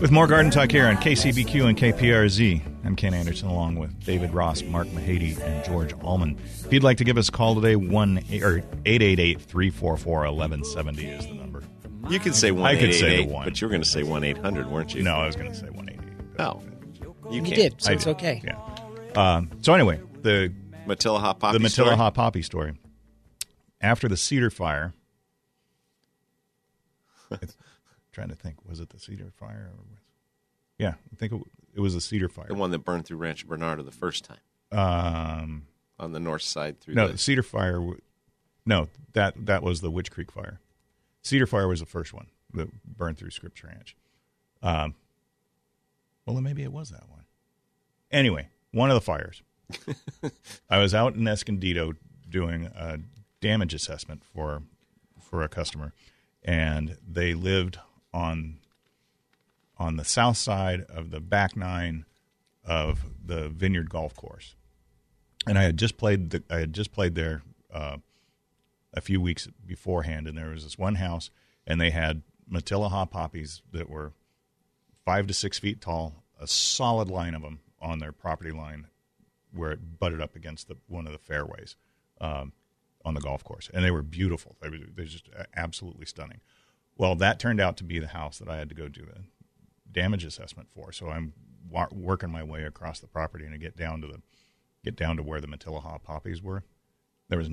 With 0.00 0.10
more 0.10 0.26
Garden 0.26 0.50
Talk 0.50 0.72
here 0.72 0.86
on 0.86 0.96
KCBQ 0.96 1.68
and 1.68 1.78
KPRZ. 1.78 2.62
I'm 2.84 2.96
Ken 2.96 3.14
Andersen 3.14 3.48
along 3.48 3.76
with 3.76 4.04
David 4.04 4.34
Ross, 4.34 4.62
Mark 4.62 4.88
Mahady, 4.88 5.40
and 5.40 5.64
George 5.64 5.92
Allman. 6.02 6.36
If 6.64 6.72
you'd 6.72 6.82
like 6.82 6.96
to 6.98 7.04
give 7.04 7.16
us 7.18 7.28
a 7.28 7.32
call 7.32 7.54
today, 7.54 7.76
1 7.76 8.18
or 8.18 8.22
888-344-1170 8.84 11.18
is 11.18 11.26
the 11.26 11.34
number. 11.34 11.47
You 12.08 12.18
could 12.18 12.34
say 12.34 12.50
one 12.50 12.64
I 12.66 12.78
could 12.78 12.94
say 12.94 13.24
the 13.26 13.32
one. 13.32 13.44
but 13.44 13.60
you 13.60 13.66
were 13.66 13.70
going 13.70 13.82
to 13.82 13.88
say 13.88 14.02
one 14.02 14.24
eight 14.24 14.38
hundred, 14.38 14.70
weren't 14.70 14.94
you? 14.94 15.02
No, 15.02 15.16
I 15.16 15.26
was 15.26 15.36
going 15.36 15.50
to 15.50 15.56
say 15.56 15.68
one 15.68 15.88
eighty. 15.88 15.98
Oh, 16.38 16.60
you 17.30 17.36
You 17.36 17.42
can't. 17.42 17.54
did, 17.54 17.82
so 17.82 17.90
I 17.90 17.94
it's 17.94 18.04
did. 18.04 18.10
okay. 18.16 18.42
Yeah. 18.44 18.58
Um, 19.16 19.50
so 19.62 19.74
anyway, 19.74 20.00
the 20.22 20.52
Matilija 20.86 21.38
Poppy 21.38 21.58
the 21.58 21.64
Matilla 21.64 21.70
story? 21.70 21.96
Hot 21.96 22.14
Poppy 22.14 22.42
story. 22.42 22.74
After 23.80 24.08
the 24.08 24.16
Cedar 24.16 24.50
Fire, 24.50 24.94
it's, 27.30 27.56
trying 28.12 28.28
to 28.28 28.34
think, 28.34 28.56
was 28.66 28.80
it 28.80 28.88
the 28.90 28.98
Cedar 28.98 29.30
Fire? 29.38 29.70
Or, 29.76 29.84
yeah, 30.78 30.94
I 31.12 31.16
think 31.16 31.32
it, 31.32 31.40
it 31.76 31.80
was 31.80 31.94
the 31.94 32.00
Cedar 32.00 32.28
Fire. 32.28 32.46
the 32.48 32.54
one 32.54 32.70
that 32.70 32.80
burned 32.80 33.04
through 33.06 33.18
Rancho 33.18 33.46
Bernardo 33.46 33.82
the 33.82 33.90
first 33.92 34.24
time 34.24 34.38
Um, 34.72 35.66
on 35.98 36.12
the 36.12 36.20
north 36.20 36.42
side 36.42 36.80
through 36.80 36.94
no, 36.94 37.08
the 37.08 37.18
Cedar 37.18 37.42
Fire. 37.42 37.80
No, 38.64 38.88
that 39.12 39.34
that 39.46 39.62
was 39.62 39.80
the 39.80 39.90
Witch 39.90 40.10
Creek 40.10 40.30
Fire. 40.32 40.60
Cedar 41.22 41.46
Fire 41.46 41.68
was 41.68 41.80
the 41.80 41.86
first 41.86 42.12
one 42.12 42.28
that 42.54 42.68
burned 42.84 43.18
through 43.18 43.30
Scripps 43.30 43.62
Ranch. 43.62 43.96
Um, 44.62 44.94
well, 46.24 46.34
then 46.34 46.44
maybe 46.44 46.62
it 46.62 46.72
was 46.72 46.90
that 46.90 47.08
one. 47.08 47.24
Anyway, 48.10 48.48
one 48.72 48.90
of 48.90 48.94
the 48.94 49.00
fires. 49.00 49.42
I 50.70 50.78
was 50.78 50.94
out 50.94 51.14
in 51.14 51.26
Escondido 51.28 51.92
doing 52.28 52.66
a 52.66 52.98
damage 53.40 53.74
assessment 53.74 54.22
for 54.24 54.62
for 55.20 55.42
a 55.42 55.48
customer, 55.48 55.92
and 56.42 56.96
they 57.06 57.34
lived 57.34 57.78
on 58.12 58.56
on 59.78 59.96
the 59.96 60.04
south 60.04 60.36
side 60.36 60.82
of 60.88 61.10
the 61.10 61.20
back 61.20 61.56
nine 61.56 62.04
of 62.64 63.00
the 63.24 63.48
Vineyard 63.48 63.90
Golf 63.90 64.14
Course, 64.16 64.54
and 65.46 65.58
I 65.58 65.62
had 65.62 65.76
just 65.76 65.96
played 65.98 66.30
the, 66.30 66.42
I 66.50 66.60
had 66.60 66.72
just 66.72 66.92
played 66.92 67.14
there 67.14 67.42
uh, 67.72 67.98
a 68.98 69.00
few 69.00 69.20
weeks 69.20 69.48
beforehand, 69.64 70.26
and 70.26 70.36
there 70.36 70.50
was 70.50 70.64
this 70.64 70.76
one 70.76 70.96
house, 70.96 71.30
and 71.66 71.80
they 71.80 71.90
had 71.90 72.22
Matilija 72.52 73.10
poppies 73.10 73.62
that 73.72 73.88
were 73.88 74.12
five 75.04 75.26
to 75.26 75.34
six 75.34 75.58
feet 75.58 75.80
tall, 75.80 76.24
a 76.40 76.46
solid 76.46 77.08
line 77.08 77.34
of 77.34 77.42
them 77.42 77.60
on 77.80 78.00
their 78.00 78.12
property 78.12 78.50
line, 78.50 78.88
where 79.52 79.72
it 79.72 79.98
butted 79.98 80.20
up 80.20 80.36
against 80.36 80.68
the, 80.68 80.76
one 80.86 81.06
of 81.06 81.12
the 81.12 81.18
fairways 81.18 81.76
um, 82.20 82.52
on 83.04 83.14
the 83.14 83.20
golf 83.20 83.44
course, 83.44 83.70
and 83.72 83.84
they 83.84 83.90
were 83.90 84.02
beautiful. 84.02 84.56
They 84.60 84.68
were, 84.68 84.78
they 84.78 85.02
were 85.02 85.08
just 85.08 85.28
absolutely 85.56 86.06
stunning. 86.06 86.40
Well, 86.96 87.14
that 87.14 87.38
turned 87.38 87.60
out 87.60 87.76
to 87.78 87.84
be 87.84 88.00
the 88.00 88.08
house 88.08 88.38
that 88.38 88.48
I 88.48 88.56
had 88.56 88.68
to 88.70 88.74
go 88.74 88.88
do 88.88 89.06
a 89.14 89.20
damage 89.92 90.24
assessment 90.24 90.68
for. 90.68 90.90
So 90.92 91.08
I'm 91.08 91.32
wa- 91.70 91.88
working 91.92 92.30
my 92.30 92.42
way 92.42 92.64
across 92.64 92.98
the 92.98 93.06
property 93.06 93.44
and 93.44 93.54
I 93.54 93.58
get 93.58 93.76
down 93.76 94.00
to 94.00 94.08
the 94.08 94.20
get 94.84 94.96
down 94.96 95.16
to 95.16 95.22
where 95.22 95.40
the 95.40 95.46
Matilija 95.46 96.02
poppies 96.02 96.42
were. 96.42 96.64
There 97.28 97.38
was 97.38 97.48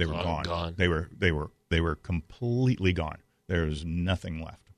they 0.00 0.06
were 0.06 0.12
Gone, 0.14 0.24
gone. 0.24 0.42
gone. 0.44 0.74
They 0.76 0.88
were 0.88 1.08
they 1.16 1.30
were 1.32 1.50
they 1.68 1.80
were 1.80 1.94
completely 1.94 2.92
gone. 2.92 3.18
There 3.46 3.64
was 3.66 3.84
nothing 3.84 4.42
left. 4.42 4.70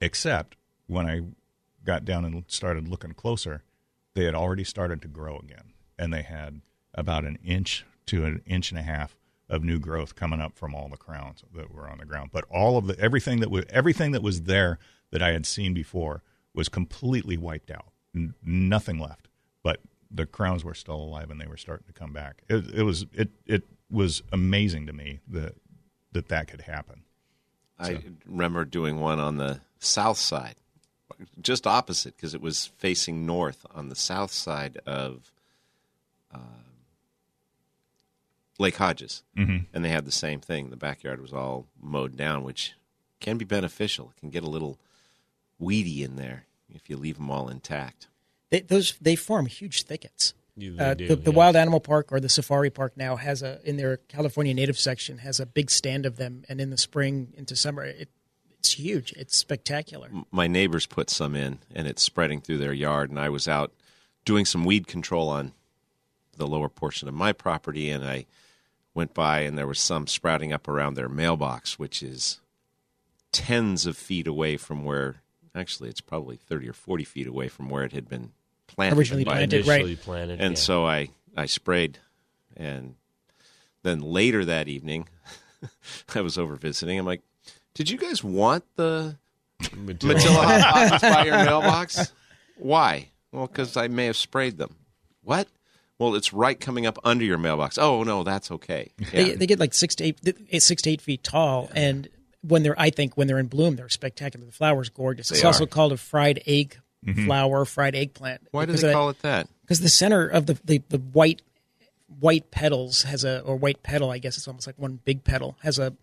Except 0.00 0.56
when 0.86 1.06
I 1.06 1.22
got 1.84 2.04
down 2.04 2.24
and 2.24 2.44
started 2.48 2.88
looking 2.88 3.12
closer, 3.12 3.62
they 4.14 4.24
had 4.24 4.34
already 4.34 4.64
started 4.64 5.02
to 5.02 5.08
grow 5.08 5.38
again, 5.38 5.72
and 5.98 6.12
they 6.12 6.22
had 6.22 6.60
about 6.94 7.24
an 7.24 7.38
inch 7.44 7.84
to 8.06 8.24
an 8.24 8.42
inch 8.46 8.70
and 8.70 8.78
a 8.78 8.82
half 8.82 9.16
of 9.48 9.62
new 9.64 9.78
growth 9.78 10.14
coming 10.14 10.40
up 10.40 10.56
from 10.56 10.74
all 10.74 10.88
the 10.88 10.96
crowns 10.96 11.42
that 11.54 11.72
were 11.72 11.88
on 11.88 11.98
the 11.98 12.04
ground. 12.04 12.30
But 12.32 12.44
all 12.50 12.76
of 12.76 12.86
the 12.86 12.98
everything 12.98 13.40
that 13.40 13.50
was 13.50 13.64
everything 13.70 14.12
that 14.12 14.22
was 14.22 14.42
there 14.42 14.78
that 15.10 15.22
I 15.22 15.32
had 15.32 15.46
seen 15.46 15.74
before 15.74 16.22
was 16.54 16.68
completely 16.68 17.36
wiped 17.36 17.70
out. 17.70 17.86
N- 18.14 18.34
nothing 18.42 18.98
left. 18.98 19.27
The 20.10 20.26
crowns 20.26 20.64
were 20.64 20.74
still 20.74 20.96
alive 20.96 21.30
and 21.30 21.40
they 21.40 21.46
were 21.46 21.56
starting 21.56 21.86
to 21.86 21.92
come 21.92 22.12
back. 22.12 22.42
It, 22.48 22.70
it 22.74 22.82
was 22.82 23.06
it 23.12 23.30
it 23.46 23.64
was 23.90 24.22
amazing 24.32 24.86
to 24.86 24.92
me 24.92 25.20
that 25.28 25.54
that 26.12 26.28
that 26.28 26.48
could 26.48 26.62
happen. 26.62 27.02
I 27.78 28.02
remember 28.26 28.64
doing 28.64 29.00
one 29.00 29.20
on 29.20 29.36
the 29.36 29.60
south 29.78 30.18
side, 30.18 30.56
just 31.40 31.66
opposite 31.66 32.16
because 32.16 32.34
it 32.34 32.40
was 32.40 32.66
facing 32.78 33.24
north 33.24 33.64
on 33.72 33.88
the 33.88 33.94
south 33.94 34.32
side 34.32 34.78
of 34.84 35.30
uh, 36.34 36.38
Lake 38.58 38.76
Hodges, 38.76 39.22
mm-hmm. 39.36 39.64
and 39.72 39.84
they 39.84 39.90
had 39.90 40.04
the 40.04 40.12
same 40.12 40.40
thing. 40.40 40.70
The 40.70 40.76
backyard 40.76 41.20
was 41.20 41.32
all 41.32 41.66
mowed 41.80 42.16
down, 42.16 42.42
which 42.42 42.74
can 43.20 43.38
be 43.38 43.44
beneficial. 43.44 44.12
It 44.16 44.20
can 44.20 44.30
get 44.30 44.42
a 44.42 44.50
little 44.50 44.78
weedy 45.58 46.02
in 46.02 46.16
there 46.16 46.46
if 46.74 46.90
you 46.90 46.96
leave 46.96 47.16
them 47.16 47.30
all 47.30 47.48
intact. 47.48 48.08
They, 48.50 48.60
those 48.60 48.94
they 49.00 49.16
form 49.16 49.46
huge 49.46 49.82
thickets. 49.84 50.34
Uh, 50.58 50.94
do, 50.94 51.06
the, 51.06 51.16
the 51.16 51.30
yeah. 51.30 51.36
Wild 51.36 51.54
Animal 51.54 51.78
Park 51.78 52.10
or 52.10 52.18
the 52.18 52.28
Safari 52.28 52.70
Park 52.70 52.96
now 52.96 53.14
has 53.14 53.42
a 53.42 53.60
in 53.64 53.76
their 53.76 53.98
California 53.98 54.52
native 54.52 54.78
section 54.78 55.18
has 55.18 55.38
a 55.38 55.46
big 55.46 55.70
stand 55.70 56.04
of 56.04 56.16
them, 56.16 56.42
and 56.48 56.60
in 56.60 56.70
the 56.70 56.78
spring 56.78 57.32
into 57.36 57.54
summer, 57.54 57.84
it, 57.84 58.08
it's 58.58 58.72
huge. 58.72 59.12
It's 59.12 59.36
spectacular. 59.36 60.10
my 60.32 60.48
neighbors 60.48 60.86
put 60.86 61.10
some 61.10 61.36
in 61.36 61.60
and 61.72 61.86
it's 61.86 62.02
spreading 62.02 62.40
through 62.40 62.58
their 62.58 62.72
yard 62.72 63.08
and 63.10 63.20
i 63.20 63.28
was 63.28 63.46
out 63.46 63.72
doing 64.24 64.44
some 64.44 64.64
weed 64.64 64.86
control 64.86 65.28
on 65.28 65.52
the 66.36 66.46
lower 66.46 66.68
portion 66.68 67.08
of 67.08 67.14
my 67.14 67.32
property 67.32 67.88
and 67.90 68.04
i 68.04 68.26
went 68.94 69.14
by 69.14 69.40
and 69.40 69.56
there 69.56 69.66
was 69.66 69.78
some 69.78 70.06
sprouting 70.06 70.52
up 70.52 70.66
around 70.66 70.94
their 70.94 71.08
mailbox 71.08 71.78
which 71.78 72.02
is 72.02 72.40
tens 73.32 73.86
of 73.86 73.96
feet 73.96 74.26
away 74.26 74.56
from 74.56 74.84
where 74.84 75.22
actually 75.54 75.88
it's 75.88 76.00
probably 76.00 76.36
30 76.36 76.68
or 76.68 76.72
40 76.72 77.04
feet 77.04 77.26
away 77.26 77.48
from 77.48 77.70
where 77.70 77.84
it 77.84 77.92
had 77.92 78.08
been 78.08 78.32
planted 78.68 78.96
Originally 78.98 79.24
by- 79.24 79.32
planted, 79.32 79.66
right. 79.66 79.80
Initially 79.80 79.96
planted, 79.96 80.40
and 80.40 80.52
yeah. 80.52 80.58
so 80.60 80.86
I 80.86 81.08
I 81.36 81.46
sprayed, 81.46 81.98
and 82.56 82.94
then 83.82 84.00
later 84.00 84.44
that 84.44 84.68
evening, 84.68 85.08
I 86.14 86.20
was 86.20 86.38
over 86.38 86.54
visiting. 86.56 86.98
I'm 86.98 87.06
like, 87.06 87.22
"Did 87.74 87.90
you 87.90 87.98
guys 87.98 88.22
want 88.22 88.64
the 88.76 89.16
Matilda- 89.76 90.18
Matilla 90.20 90.60
poppies 90.62 91.00
by 91.00 91.24
your 91.24 91.36
mailbox? 91.44 92.12
Why? 92.56 93.08
Well, 93.32 93.46
because 93.46 93.76
I 93.76 93.88
may 93.88 94.06
have 94.06 94.16
sprayed 94.16 94.56
them. 94.58 94.74
What? 95.22 95.48
Well, 95.98 96.14
it's 96.14 96.32
right 96.32 96.58
coming 96.58 96.86
up 96.86 96.98
under 97.04 97.24
your 97.24 97.38
mailbox. 97.38 97.76
Oh 97.76 98.04
no, 98.04 98.22
that's 98.22 98.50
okay. 98.52 98.90
Yeah. 98.98 99.06
They, 99.12 99.34
they 99.34 99.46
get 99.46 99.58
like 99.58 99.74
six 99.74 99.94
to 99.96 100.04
eight, 100.04 100.62
six 100.62 100.82
to 100.82 100.90
eight 100.90 101.00
feet 101.00 101.24
tall, 101.24 101.68
and 101.74 102.08
when 102.42 102.62
they're, 102.62 102.80
I 102.80 102.90
think, 102.90 103.16
when 103.16 103.26
they're 103.26 103.38
in 103.40 103.48
bloom, 103.48 103.74
they're 103.74 103.88
spectacular. 103.88 104.46
The 104.46 104.52
flower's 104.52 104.88
gorgeous. 104.90 105.30
it's 105.32 105.40
They 105.40 105.46
also 105.46 105.66
called 105.66 105.90
a 105.92 105.96
fried 105.96 106.40
egg 106.46 106.78
flower, 107.26 107.64
fried 107.64 107.94
eggplant. 107.94 108.42
Why 108.50 108.66
do 108.66 108.72
they 108.72 108.80
that- 108.88 108.92
call 108.92 109.08
it 109.10 109.20
that? 109.22 109.48
because 109.62 109.80
the 109.80 109.88
center 109.88 110.26
of 110.26 110.46
the, 110.46 110.58
the, 110.64 110.82
the 110.88 110.98
white 110.98 111.42
white 112.20 112.50
petals 112.50 113.02
has 113.02 113.22
a 113.24 113.40
or 113.42 113.56
white 113.56 113.82
petal 113.82 114.10
I 114.10 114.18
guess 114.18 114.36
it's 114.38 114.48
almost 114.48 114.66
like 114.66 114.78
one 114.78 114.98
big 115.04 115.24
petal 115.24 115.56
has 115.62 115.78
a 115.78 115.94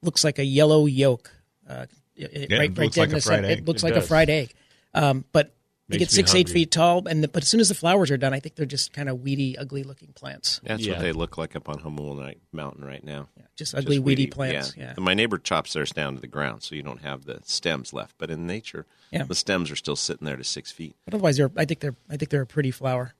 looks 0.00 0.22
like 0.22 0.38
a 0.38 0.44
yellow 0.44 0.86
yolk 0.86 1.30
uh, 1.68 1.86
it- 2.16 2.50
Yeah, 2.50 2.58
right, 2.58 2.70
it 2.70 2.78
right 2.78 2.78
looks 2.78 2.94
there 2.96 3.02
like 3.02 3.10
in 3.10 3.16
a 3.16 3.18
the 3.18 3.20
fried 3.22 3.36
center. 3.38 3.48
egg. 3.48 3.58
it 3.58 3.64
looks 3.66 3.82
It 3.82 3.86
like 3.86 3.96
a 3.96 4.00
fried 4.02 4.30
egg 4.30 4.54
um, 4.94 5.24
but 5.32 5.52
they 5.90 5.98
get 5.98 6.08
me 6.10 6.14
six 6.14 6.34
eight 6.34 6.48
feet 6.48 6.70
tall 6.70 7.06
and 7.08 7.22
the, 7.24 7.28
but 7.28 7.42
as 7.42 7.48
soon 7.48 7.60
as 7.60 7.68
the 7.68 7.74
flowers 7.74 8.10
are 8.10 8.16
done 8.16 8.32
I 8.32 8.40
think 8.40 8.54
they're 8.54 8.66
just 8.66 8.92
kind 8.92 9.08
of 9.08 9.22
weedy 9.22 9.56
ugly 9.58 9.82
looking 9.82 10.12
plants 10.14 10.60
That's 10.64 10.84
Yeah. 10.86 10.92
what 10.94 11.02
they 11.02 11.12
look 11.12 11.36
like 11.38 11.54
up 11.56 11.68
on 11.68 11.78
Humboldt 11.80 12.36
Mountain 12.52 12.84
right 12.84 13.02
now. 13.04 13.28
yeah, 13.36 13.44
just 13.56 13.74
ugly 13.74 13.96
Just 13.96 14.04
weedy, 14.04 14.26
plants 14.26 14.74
Yeah. 14.76 14.94
yeah, 14.96 15.02
My 15.02 15.14
neighbor 15.14 15.38
chops 15.38 15.72
theirs 15.72 15.90
down 15.92 16.14
to 16.14 16.20
the 16.20 16.26
ground, 16.26 16.62
so 16.62 16.74
you 16.74 16.82
don't 16.82 17.02
have 17.02 17.24
the 17.24 17.40
stems 17.44 17.92
left. 17.92 18.14
But 18.18 18.30
in 18.30 18.46
nature, 18.46 18.86
Yeah. 19.10 19.24
the 19.24 19.34
stems 19.34 19.70
are 19.70 19.76
still 19.76 19.96
sitting 19.96 20.24
there 20.26 20.36
to 20.36 20.44
six 20.44 20.70
feet. 20.72 20.94
but 21.04 21.14
otherwise 21.14 21.36
they're 21.36 21.50
I 21.56 21.64
think 21.64 21.80
they're 21.80 21.96
I 22.08 22.16
think 22.16 22.30
they're 22.30 22.42
a 22.42 22.46
pretty 22.46 22.70
flower 22.70 23.14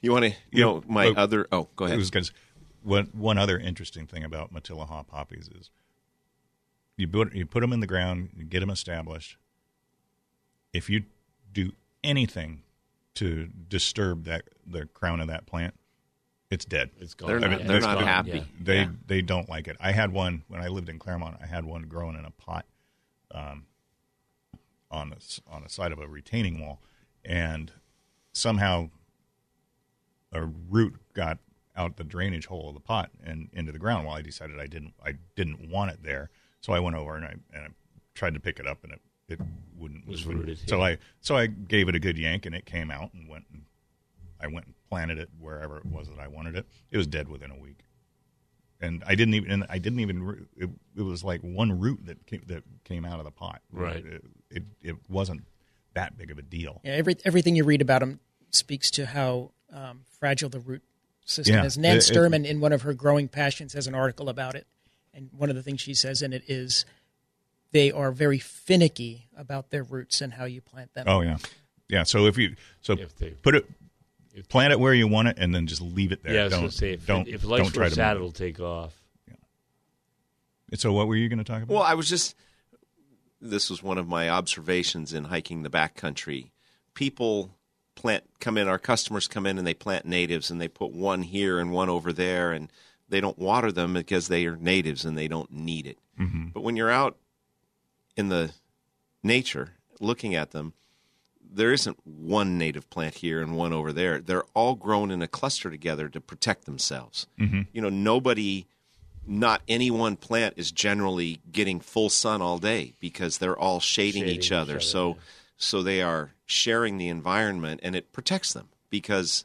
You 0.00 0.12
want 0.12 0.24
to, 0.24 0.32
you 0.50 0.62
know, 0.64 0.82
my 0.88 1.06
Oh, 1.08 1.14
other. 1.16 1.46
Oh, 1.52 1.68
go 1.76 1.84
ahead. 1.84 1.98
because 2.00 2.32
one 2.82 3.06
one 3.12 3.38
other 3.38 3.58
interesting 3.58 4.06
thing 4.06 4.24
about 4.24 4.52
Matilija 4.52 5.06
poppies 5.06 5.48
is 5.58 5.70
you 6.96 7.06
put 7.08 7.34
you 7.34 7.46
put 7.46 7.60
them 7.60 7.72
in 7.72 7.80
the 7.80 7.86
ground, 7.86 8.30
you 8.36 8.44
get 8.44 8.60
them 8.60 8.70
established. 8.70 9.36
If 10.72 10.88
you 10.90 11.04
do 11.52 11.72
anything 12.04 12.62
to 13.14 13.46
disturb 13.68 14.24
that 14.24 14.42
the 14.66 14.86
crown 14.86 15.20
of 15.20 15.28
that 15.28 15.46
plant, 15.46 15.74
it's 16.50 16.64
dead. 16.64 16.90
It's 16.98 17.14
gone. 17.14 17.28
They're 17.28 17.40
not- 17.40 17.60
Yeah, 17.60 17.66
they're 17.66 17.80
not 17.80 17.98
gone, 17.98 18.06
happy. 18.06 18.30
yeah. 18.30 18.44
They 18.60 18.76
Yeah. 18.82 18.90
they 19.06 19.22
don't 19.22 19.48
like 19.48 19.68
it. 19.68 19.76
I 19.80 19.92
had 19.92 20.12
one 20.12 20.44
when 20.48 20.60
I 20.60 20.68
lived 20.68 20.88
in 20.88 20.98
Claremont. 20.98 21.38
I 21.40 21.46
had 21.46 21.64
one 21.64 21.82
growing 21.82 22.16
in 22.16 22.24
a 22.24 22.30
pot 22.30 22.66
um, 23.30 23.66
on 24.90 25.08
the 25.10 25.16
s- 25.16 25.40
on 25.46 25.62
the 25.62 25.68
side 25.70 25.92
of 25.92 25.98
a 25.98 26.06
retaining 26.06 26.58
wall, 26.60 26.82
and 27.24 27.72
somehow 28.32 28.90
a 30.30 30.44
root 30.44 30.94
got 31.14 31.38
out 31.74 31.96
the 31.96 32.04
drainage 32.04 32.46
hole 32.46 32.68
of 32.68 32.74
the 32.74 32.80
pot 32.80 33.10
and 33.22 33.48
into 33.54 33.72
the 33.72 33.78
ground. 33.78 34.06
Well, 34.06 34.14
I 34.16 34.20
decided 34.22 34.58
I 34.60 34.66
didn't 34.66 34.94
I 35.02 35.12
didn't 35.34 35.70
want 35.70 35.90
it 35.92 36.02
there, 36.02 36.30
so 36.60 36.72
I 36.74 36.80
went 36.80 36.96
over 36.96 37.16
and 37.16 37.24
I 37.24 37.34
and 37.54 37.64
I 37.64 37.68
tried 38.14 38.34
to 38.34 38.40
pick 38.40 38.58
it 38.58 38.66
up 38.66 38.84
and 38.84 38.92
it 38.92 39.00
it 39.32 39.40
wouldn't 39.78 40.06
Was 40.06 40.24
move. 40.26 40.38
rooted, 40.40 40.58
So 40.68 40.76
yeah. 40.78 40.84
I 40.84 40.98
so 41.20 41.36
I 41.36 41.46
gave 41.46 41.88
it 41.88 41.94
a 41.94 41.98
good 42.00 42.16
yank 42.18 42.46
and 42.46 42.54
it 42.54 42.64
came 42.66 42.90
out 42.90 43.12
and 43.14 43.28
went 43.28 43.44
and 43.52 43.62
I 44.40 44.46
went 44.48 44.66
and 44.66 44.74
planted 44.88 45.18
it 45.18 45.30
wherever 45.40 45.78
it 45.78 45.86
was 45.86 46.08
that 46.08 46.18
I 46.18 46.28
wanted 46.28 46.56
it. 46.56 46.66
It 46.90 46.96
was 46.98 47.06
dead 47.06 47.28
within 47.28 47.50
a 47.50 47.56
week, 47.58 47.78
and 48.80 49.02
I 49.06 49.14
didn't 49.14 49.34
even. 49.34 49.50
And 49.50 49.66
I 49.68 49.78
didn't 49.78 50.00
even. 50.00 50.46
It, 50.56 50.68
it 50.96 51.02
was 51.02 51.22
like 51.22 51.40
one 51.42 51.78
root 51.78 52.06
that 52.06 52.26
came, 52.26 52.42
that 52.46 52.64
came 52.84 53.04
out 53.04 53.18
of 53.20 53.24
the 53.24 53.30
pot. 53.30 53.60
Right. 53.72 54.04
It, 54.04 54.24
it 54.50 54.62
it 54.82 54.96
wasn't 55.08 55.42
that 55.94 56.16
big 56.16 56.30
of 56.30 56.38
a 56.38 56.42
deal. 56.42 56.80
yeah 56.84 56.92
every, 56.92 57.16
everything 57.24 57.54
you 57.54 57.64
read 57.64 57.82
about 57.82 58.00
them 58.00 58.18
speaks 58.50 58.90
to 58.92 59.04
how 59.06 59.50
um, 59.72 60.00
fragile 60.18 60.48
the 60.48 60.58
root 60.60 60.82
system 61.26 61.54
Yeah, 61.56 61.64
is 61.64 61.76
Nan 61.78 61.96
it- 61.96 61.98
it- 61.98 62.02
Sterman 62.02 62.44
in 62.46 62.60
one 62.60 62.72
of 62.72 62.82
her 62.82 62.94
growing 62.94 63.28
passions 63.28 63.74
has 63.74 63.86
an 63.86 63.94
article 63.94 64.28
about 64.30 64.54
it 64.54 64.66
and 65.12 65.28
one 65.36 65.50
of 65.50 65.54
the 65.56 65.62
things 65.62 65.80
she 65.82 65.92
says 65.94 66.22
in 66.22 66.32
it 66.32 66.44
is 66.48 66.86
they 67.72 67.90
are 67.90 68.12
very 68.12 68.38
finicky 68.38 69.26
about 69.36 69.70
their 69.70 69.82
roots 69.82 70.20
and 70.20 70.34
how 70.34 70.44
you 70.44 70.60
plant 70.60 70.94
them 70.94 71.04
Oh 71.08 71.20
yeah, 71.22 71.38
yeah. 71.88 72.02
So 72.04 72.26
if 72.26 72.38
you 72.38 72.54
so 72.80 72.92
If 72.94 73.16
they- 73.18 73.30
put 73.30 73.54
it. 73.54 73.66
if- 74.34 74.48
Plant 74.48 74.72
it 74.72 74.80
where 74.80 74.94
you 74.94 75.06
want 75.08 75.28
it, 75.28 75.36
and 75.38 75.54
then 75.54 75.66
just 75.66 75.82
leave 75.82 76.10
it 76.12 76.22
there. 76.22 76.32
Yeah, 76.34 76.42
don't 76.48 76.60
going 76.60 76.70
to 76.70 76.76
say, 76.76 76.92
if, 76.92 77.06
don't 77.06 77.28
if 77.28 77.44
it 77.44 77.46
likes 77.46 77.64
don't 77.64 77.70
for 77.70 77.76
try 77.80 77.88
to 77.90 77.94
saddle, 77.94 78.22
it'll 78.22 78.32
take 78.32 78.60
off. 78.60 78.94
it. 80.70 80.80
So 80.80 80.92
what 80.92 81.06
were 81.06 81.16
you 81.16 81.28
going 81.28 81.38
to 81.38 81.44
talk 81.44 81.62
about? 81.62 81.74
Well, 81.74 81.82
I 81.82 81.94
was 81.94 82.08
just. 82.08 82.34
This 83.44 83.68
was 83.70 83.82
one 83.82 83.98
of 83.98 84.06
my 84.06 84.30
observations 84.30 85.12
in 85.12 85.24
hiking 85.24 85.64
the 85.64 85.68
backcountry. 85.70 86.50
People 86.94 87.50
plant 87.96 88.22
come 88.40 88.56
in. 88.56 88.68
Our 88.68 88.78
customers 88.78 89.26
come 89.26 89.46
in 89.46 89.58
and 89.58 89.66
they 89.66 89.74
plant 89.74 90.06
natives, 90.06 90.50
and 90.50 90.60
they 90.60 90.68
put 90.68 90.92
one 90.92 91.22
here 91.22 91.58
and 91.58 91.72
one 91.72 91.88
over 91.88 92.12
there, 92.12 92.52
and 92.52 92.70
they 93.08 93.20
don't 93.20 93.38
water 93.38 93.72
them 93.72 93.94
because 93.94 94.28
they 94.28 94.46
are 94.46 94.56
natives 94.56 95.04
and 95.04 95.18
they 95.18 95.26
don't 95.28 95.50
need 95.50 95.86
it. 95.86 95.98
Mm-hmm. 96.20 96.48
But 96.54 96.62
when 96.62 96.76
you're 96.76 96.90
out 96.90 97.16
in 98.16 98.28
the 98.28 98.52
nature, 99.22 99.70
looking 100.00 100.34
at 100.34 100.50
them, 100.50 100.74
there 101.54 101.72
isn't 101.72 101.98
one 102.04 102.56
native 102.56 102.88
plant 102.88 103.16
here 103.16 103.42
and 103.42 103.56
one 103.56 103.72
over 103.72 103.92
there. 103.92 104.20
They're 104.20 104.44
all 104.54 104.74
grown 104.74 105.10
in 105.10 105.22
a 105.22 105.28
cluster 105.28 105.70
together 105.70 106.08
to 106.08 106.20
protect 106.20 106.64
themselves. 106.64 107.26
Mm-hmm. 107.38 107.62
You 107.72 107.82
know, 107.82 107.90
nobody, 107.90 108.66
not 109.26 109.62
any 109.68 109.90
one 109.90 110.16
plant 110.16 110.54
is 110.56 110.72
generally 110.72 111.40
getting 111.50 111.80
full 111.80 112.08
sun 112.08 112.40
all 112.40 112.58
day 112.58 112.94
because 113.00 113.38
they're 113.38 113.58
all 113.58 113.80
shading, 113.80 114.22
Shading 114.22 114.34
each 114.34 114.46
each 114.46 114.52
other. 114.52 114.72
other, 114.74 114.80
so, 114.80 115.08
yeah. 115.08 115.14
so 115.58 115.82
they 115.82 116.00
are 116.00 116.30
sharing 116.46 116.98
the 116.98 117.08
environment, 117.08 117.80
and 117.82 117.94
it 117.94 118.12
protects 118.12 118.52
them 118.52 118.68
because 118.88 119.44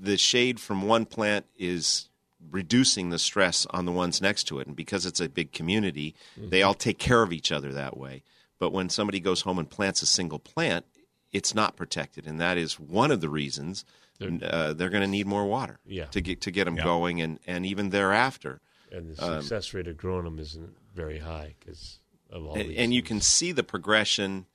the 0.00 0.16
shade 0.16 0.60
from 0.60 0.82
one 0.82 1.06
plant 1.06 1.46
is 1.56 2.07
reducing 2.50 3.10
the 3.10 3.18
stress 3.18 3.66
on 3.70 3.84
the 3.84 3.92
ones 3.92 4.20
next 4.20 4.44
to 4.44 4.58
it. 4.60 4.66
And 4.66 4.76
because 4.76 5.06
it's 5.06 5.20
a 5.20 5.28
big 5.28 5.52
community, 5.52 6.14
they 6.36 6.62
all 6.62 6.74
take 6.74 6.98
care 6.98 7.22
of 7.22 7.32
each 7.32 7.50
other 7.52 7.72
that 7.72 7.96
way. 7.96 8.22
But 8.58 8.72
when 8.72 8.88
somebody 8.88 9.20
goes 9.20 9.42
home 9.42 9.58
and 9.58 9.68
plants 9.70 10.02
a 10.02 10.06
single 10.06 10.38
plant, 10.38 10.84
it's 11.32 11.54
not 11.54 11.76
protected, 11.76 12.26
and 12.26 12.40
that 12.40 12.56
is 12.56 12.80
one 12.80 13.10
of 13.10 13.20
the 13.20 13.28
reasons 13.28 13.84
uh, 14.20 14.72
they're 14.72 14.88
going 14.90 15.02
to 15.02 15.06
need 15.06 15.26
more 15.26 15.46
water 15.46 15.78
Yeah. 15.86 16.06
to 16.06 16.20
get 16.20 16.40
to 16.40 16.50
get 16.50 16.64
them 16.64 16.76
Yeah. 16.76 16.84
going, 16.84 17.20
and, 17.20 17.38
and 17.46 17.64
even 17.64 17.90
thereafter. 17.90 18.60
And 18.90 19.10
the 19.10 19.14
success 19.16 19.74
rate 19.74 19.86
of 19.86 19.96
growing 19.96 20.24
them 20.24 20.38
isn't 20.38 20.74
very 20.94 21.18
high 21.18 21.54
because 21.60 21.98
of 22.30 22.44
all 22.46 22.54
and, 22.54 22.70
these 22.70 22.78
and 22.78 22.92
you 22.94 23.02
can 23.02 23.20
see 23.20 23.52
the 23.52 23.62
progression 23.62 24.46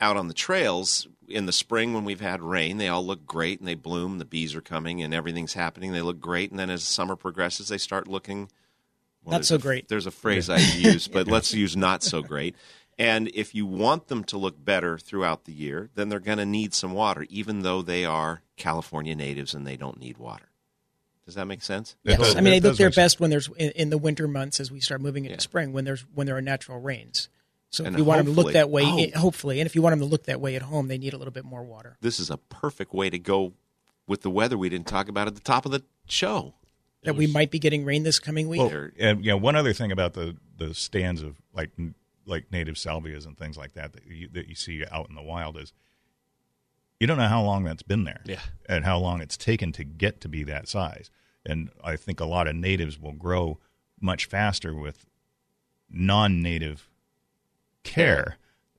out 0.00 0.16
on 0.16 0.26
the 0.28 0.34
trails 0.34 1.06
in 1.32 1.46
the 1.46 1.52
spring 1.52 1.94
when 1.94 2.04
we've 2.04 2.20
had 2.20 2.40
rain 2.42 2.76
they 2.78 2.88
all 2.88 3.04
look 3.04 3.26
great 3.26 3.58
and 3.58 3.66
they 3.68 3.74
bloom 3.74 4.18
the 4.18 4.24
bees 4.24 4.54
are 4.54 4.60
coming 4.60 5.02
and 5.02 5.12
everything's 5.14 5.54
happening 5.54 5.92
they 5.92 6.02
look 6.02 6.20
great 6.20 6.50
and 6.50 6.58
then 6.58 6.70
as 6.70 6.82
summer 6.82 7.16
progresses 7.16 7.68
they 7.68 7.78
start 7.78 8.06
looking 8.06 8.48
well, 9.24 9.32
Not 9.32 9.38
there's 9.38 9.48
so 9.48 9.54
a- 9.56 9.58
great. 9.58 9.88
there's 9.88 10.06
a 10.06 10.10
phrase 10.10 10.48
i 10.50 10.58
use 10.58 11.08
but 11.12 11.26
let's 11.28 11.52
use 11.54 11.76
not 11.76 12.02
so 12.02 12.22
great 12.22 12.54
and 12.98 13.30
if 13.34 13.54
you 13.54 13.64
want 13.66 14.08
them 14.08 14.22
to 14.24 14.36
look 14.36 14.62
better 14.62 14.98
throughout 14.98 15.44
the 15.44 15.52
year 15.52 15.88
then 15.94 16.08
they're 16.08 16.20
going 16.20 16.38
to 16.38 16.46
need 16.46 16.74
some 16.74 16.92
water 16.92 17.26
even 17.30 17.62
though 17.62 17.82
they 17.82 18.04
are 18.04 18.42
california 18.56 19.14
natives 19.14 19.54
and 19.54 19.66
they 19.66 19.76
don't 19.76 19.98
need 19.98 20.18
water 20.18 20.50
does 21.24 21.34
that 21.36 21.46
make 21.46 21.62
sense 21.62 21.96
Yes. 22.04 22.18
does- 22.18 22.36
I 22.36 22.40
mean, 22.40 22.52
they 22.52 22.60
look 22.60 22.76
their 22.76 22.88
make 22.88 22.94
sense. 22.94 23.14
best 23.14 23.20
when 23.20 23.30
there's 23.30 23.48
in, 23.56 23.70
in 23.70 23.90
the 23.90 23.98
winter 23.98 24.26
months 24.28 24.58
as 24.60 24.70
we 24.70 24.80
start 24.80 25.00
moving 25.00 25.24
into 25.24 25.36
Yeah. 25.36 25.40
spring 25.40 25.72
when 25.72 25.84
there's 25.84 26.02
when 26.14 26.26
there 26.26 26.36
are 26.36 26.42
natural 26.42 26.78
rains. 26.80 27.28
So 27.72 27.84
And 27.84 27.94
if 27.94 27.98
you 27.98 28.04
want 28.04 28.18
them 28.24 28.34
to 28.34 28.40
look 28.40 28.52
that 28.52 28.70
way, 28.70 28.82
oh. 28.84 28.98
it- 28.98 29.16
hopefully, 29.16 29.58
and 29.60 29.66
if 29.66 29.74
you 29.74 29.82
want 29.82 29.92
them 29.92 30.00
to 30.00 30.06
look 30.06 30.24
that 30.24 30.40
way 30.40 30.56
at 30.56 30.62
home, 30.62 30.88
they 30.88 30.98
need 30.98 31.14
a 31.14 31.16
little 31.18 31.32
bit 31.32 31.44
more 31.44 31.62
water. 31.64 31.96
this 32.00 32.20
is 32.20 32.30
a 32.30 32.36
perfect 32.36 32.92
way 32.94 33.08
to 33.10 33.18
go 33.18 33.54
with 34.06 34.22
the 34.22 34.30
weather 34.30 34.58
we 34.58 34.68
didn't 34.68 34.86
talk 34.86 35.08
about 35.08 35.26
at 35.26 35.34
the 35.34 35.40
top 35.40 35.64
of 35.64 35.72
the 35.72 35.82
show 36.06 36.54
That 37.04 37.16
we 37.16 37.26
might 37.26 37.50
be 37.50 37.58
getting 37.58 37.84
rain 37.84 38.02
this 38.02 38.18
coming 38.20 38.48
week. 38.48 38.60
Well, 38.60 38.90
and 38.98 39.24
yeah, 39.24 39.34
one 39.34 39.56
other 39.56 39.72
thing 39.72 39.90
about 39.90 40.12
the 40.14 40.36
the 40.58 40.74
stands 40.74 41.22
of 41.22 41.40
like 41.54 41.70
like 42.26 42.52
native 42.52 42.74
salvias 42.76 43.24
and 43.26 43.36
things 43.38 43.56
like 43.56 43.72
that 43.72 43.92
that 43.94 44.06
you, 44.06 44.28
that 44.32 44.46
you 44.48 44.54
see 44.54 44.84
out 44.90 45.08
in 45.08 45.14
the 45.16 45.22
wild 45.22 45.56
is 45.56 45.72
you 47.00 47.06
don't 47.08 47.16
know 47.16 47.26
how 47.26 47.42
long 47.42 47.64
that's 47.64 47.82
been 47.82 48.04
there, 48.04 48.20
Yeah. 48.26 48.38
and 48.68 48.84
how 48.84 48.98
long 48.98 49.20
it's 49.20 49.36
taken 49.36 49.72
to 49.72 49.82
get 49.82 50.20
to 50.20 50.28
be 50.28 50.44
that 50.44 50.68
size. 50.68 51.10
And 51.44 51.70
I 51.82 51.96
think 51.96 52.20
a 52.20 52.24
lot 52.26 52.46
of 52.46 52.54
natives 52.54 53.00
will 53.00 53.12
grow 53.14 53.58
much 54.00 54.26
faster 54.26 54.72
with 54.74 55.04
non-native 55.90 56.88
care 57.84 58.36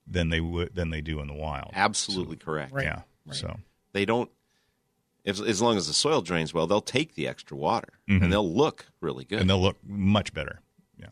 than 0.08 0.30
they 0.30 0.40
would 0.42 0.76
than 0.76 0.90
they 0.90 1.02
do 1.02 1.20
in 1.22 1.28
the 1.28 1.34
wild. 1.34 1.72
absolutely 1.74 2.36
correct 2.36 2.74
Right. 2.74 2.86
Yeah. 2.86 3.02
So 3.32 3.58
they 3.94 4.06
don't 4.06 4.30
if, 5.24 5.40
as 5.40 5.62
long 5.62 5.78
as 5.78 5.88
the 5.88 5.94
soil 5.94 6.22
drains 6.22 6.54
well 6.54 6.68
they'll 6.68 6.82
take 6.82 7.16
the 7.16 7.28
extra 7.28 7.56
water 7.56 7.90
Mhm. 8.10 8.24
and 8.24 8.34
they'll 8.34 8.54
look 8.54 8.86
really 9.00 9.24
good 9.26 9.40
and 9.42 9.50
they'll 9.50 9.62
look 9.62 9.78
much 9.86 10.34
better. 10.34 10.60
Yeah. 11.00 11.08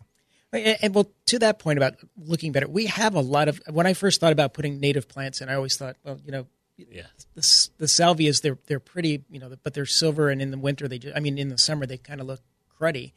And, 0.52 0.78
and 0.82 0.96
well, 0.96 1.10
to 1.28 1.39
that 1.39 1.60
point 1.60 1.78
about 1.78 1.96
looking 2.18 2.52
better, 2.52 2.68
we 2.68 2.88
have 2.88 3.16
a 3.16 3.22
lot 3.22 3.48
of. 3.48 3.62
When 3.70 3.88
I 3.88 3.94
first 3.94 4.20
thought 4.20 4.34
about 4.34 4.54
putting 4.54 4.80
native 4.82 5.08
plants 5.08 5.39
in, 5.39 5.48
I 5.48 5.54
always 5.56 5.78
thought, 5.78 5.96
well, 6.04 6.20
you 6.26 6.32
know, 6.34 6.48
yeah. 6.76 7.04
the, 7.36 7.39
s- 7.39 7.70
the 7.78 7.86
salvias 7.86 8.42
they're 8.42 8.58
they're 8.68 8.82
pretty, 8.82 9.24
you 9.30 9.39
know, 9.39 9.54
but 9.64 9.74
they're 9.74 9.86
silver, 9.86 10.30
and 10.30 10.42
in 10.42 10.52
the 10.52 10.58
winter 10.58 10.89
they, 10.89 11.00
just, 11.00 11.16
I 11.16 11.22
mean, 11.22 11.38
in 11.38 11.48
the 11.48 11.58
summer 11.58 11.86
they 11.86 11.98
kind 11.98 12.20
of 12.20 12.28
look 12.28 12.42
cruddy, 12.78 13.14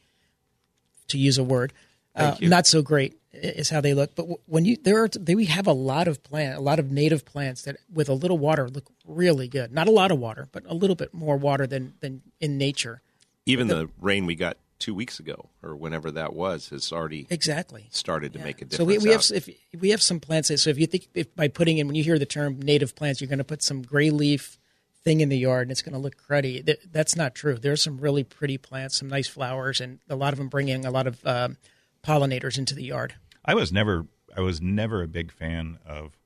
to 1.08 1.18
use 1.18 1.36
a 1.38 1.42
word. 1.44 1.72
Uh, 2.14 2.36
you. 2.38 2.48
not 2.48 2.64
so 2.68 2.80
great 2.82 3.14
i- 3.14 3.16
is 3.34 3.70
how 3.70 3.80
they 3.80 3.94
look. 3.94 4.14
But 4.14 4.26
when 4.46 4.64
you 4.64 4.76
there 4.76 5.02
are 5.04 5.08
they, 5.08 5.34
we 5.34 5.46
have 5.46 5.66
a 5.66 5.72
lot 5.72 6.08
of 6.08 6.22
plant, 6.22 6.56
a 6.56 6.60
lot 6.60 6.78
of 6.78 6.90
native 6.90 7.24
plants 7.24 7.62
that 7.62 7.76
with 7.92 8.08
a 8.08 8.14
little 8.14 8.38
water 8.38 8.68
look 8.68 8.86
really 9.06 9.48
good. 9.48 9.72
Not 9.72 9.88
a 9.88 9.92
lot 9.92 10.10
of 10.12 10.18
water, 10.18 10.48
but 10.52 10.62
a 10.66 10.74
little 10.74 10.96
bit 10.96 11.12
more 11.14 11.36
water 11.36 11.66
than 11.66 11.94
than 12.00 12.22
in 12.40 12.58
nature. 12.58 13.02
even 13.46 13.66
the 13.68 13.88
rain 14.00 14.24
we 14.26 14.34
got 14.34 14.56
two 14.80 14.94
weeks 14.94 15.18
ago 15.20 15.48
or 15.62 15.76
whenever 15.76 16.10
that 16.10 16.34
was 16.34 16.68
has 16.70 16.92
already 16.92 17.26
Exactly. 17.30 17.86
started 17.90 18.32
to 18.32 18.38
make 18.40 18.60
a 18.60 18.64
difference 18.64 18.76
So 18.76 18.84
we, 18.84 18.98
we 18.98 19.10
have 19.10 19.24
if 19.32 19.48
we 19.80 19.90
have 19.90 20.02
some 20.02 20.20
plants. 20.20 20.48
that- 20.48 20.58
So 20.58 20.68
if 20.70 20.78
you 20.78 20.86
think 20.86 21.08
if 21.14 21.34
by 21.36 21.48
putting 21.48 21.78
in 21.78 21.86
when 21.86 21.94
you 21.96 22.04
hear 22.04 22.18
the 22.18 22.26
term 22.26 22.58
native 22.60 22.94
plants, 22.94 23.20
you're 23.20 23.28
going 23.28 23.38
to 23.38 23.44
put 23.44 23.62
some 23.62 23.82
gray 23.82 24.10
leaf 24.10 24.58
thing 25.04 25.20
in 25.20 25.28
the 25.28 25.38
yard 25.38 25.62
and 25.62 25.70
it's 25.70 25.82
going 25.82 25.92
to 25.92 25.98
look 25.98 26.16
cruddy. 26.16 26.64
That, 26.64 26.78
that's 26.92 27.14
not 27.14 27.34
true. 27.34 27.56
There's 27.56 27.82
some 27.82 27.98
really 27.98 28.24
pretty 28.24 28.58
plants, 28.58 28.98
some 28.98 29.08
nice 29.08 29.28
flowers, 29.28 29.80
and 29.80 30.00
a 30.08 30.16
lot 30.16 30.32
of 30.32 30.38
them 30.38 30.48
bring 30.48 30.68
in 30.68 30.84
a 30.84 30.90
lot 30.90 31.06
of 31.06 31.24
um, 31.26 31.56
pollinators 32.02 32.58
into 32.58 32.74
the 32.74 32.84
yard. 32.84 33.14
I 33.44 33.54
was 33.54 33.72
never 33.72 34.06
I 34.36 34.40
was 34.40 34.60
never 34.60 35.02
a 35.02 35.08
big 35.08 35.30
fan 35.32 35.78
of 35.86 36.16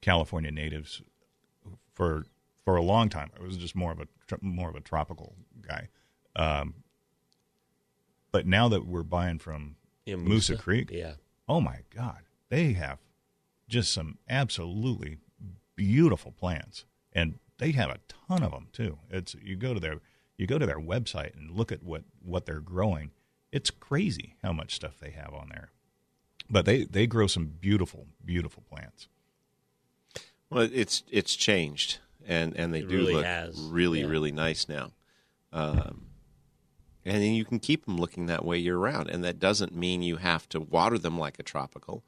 California 0.00 0.50
natives 0.50 1.02
for 1.92 2.24
for 2.64 2.76
a 2.76 2.82
long 2.82 3.08
time. 3.08 3.30
I 3.38 3.42
was 3.42 3.56
just 3.56 3.74
more 3.76 3.92
of 3.92 4.00
a 4.00 4.06
more 4.40 4.68
of 4.68 4.74
a 4.76 4.80
tropical 4.80 5.36
guy. 5.66 5.88
Um, 6.34 6.74
but 8.32 8.46
now 8.46 8.68
that 8.68 8.86
we're 8.86 9.02
buying 9.02 9.38
from 9.38 9.76
Yeah, 10.04 10.16
Moosa 10.16 10.58
Creek, 10.58 10.90
Yeah. 10.90 11.14
oh 11.48 11.60
my 11.60 11.80
God, 11.94 12.22
they 12.48 12.72
have 12.74 12.98
just 13.68 13.92
some 13.92 14.18
absolutely 14.28 15.18
beautiful 15.74 16.32
plants, 16.32 16.84
and 17.12 17.38
they 17.58 17.72
have 17.72 17.90
a 17.90 17.98
ton 18.28 18.42
of 18.42 18.50
them 18.52 18.68
too. 18.72 18.98
It's 19.10 19.34
you 19.34 19.56
go 19.56 19.72
to 19.74 19.80
their 19.80 20.00
you 20.36 20.46
go 20.46 20.58
to 20.58 20.66
their 20.66 20.78
website 20.80 21.34
and 21.36 21.50
look 21.50 21.72
at 21.72 21.82
what 21.82 22.04
what 22.22 22.46
they're 22.46 22.60
growing. 22.60 23.12
It's 23.52 23.70
crazy 23.70 24.34
how 24.42 24.52
much 24.52 24.74
stuff 24.74 24.98
they 24.98 25.10
have 25.12 25.32
on 25.32 25.48
there. 25.48 25.70
But 26.48 26.64
they 26.64 26.84
they 26.84 27.06
grow 27.06 27.26
some 27.26 27.46
beautiful 27.46 28.06
beautiful 28.24 28.62
plants. 28.68 29.08
well 30.50 30.68
it's 30.72 31.02
it's 31.10 31.34
changed 31.34 31.98
and 32.26 32.54
and 32.56 32.72
they 32.72 32.80
It 32.80 32.88
do 32.88 32.96
really 32.96 33.14
look 33.14 33.24
has. 33.24 33.56
really 33.58 34.00
Yeah. 34.00 34.06
really 34.06 34.32
nice 34.32 34.68
now 34.68 34.92
um, 35.52 36.06
and 37.04 37.22
then 37.22 37.34
you 37.34 37.44
can 37.44 37.58
keep 37.60 37.84
them 37.84 37.98
looking 37.98 38.26
that 38.26 38.44
way 38.44 38.58
year 38.58 38.76
round 38.76 39.08
and 39.08 39.22
that 39.24 39.38
doesn't 39.38 39.74
mean 39.74 40.02
you 40.02 40.16
have 40.16 40.48
to 40.50 40.60
water 40.60 40.98
them 40.98 41.18
like 41.18 41.38
a 41.38 41.42
tropical 41.42 42.04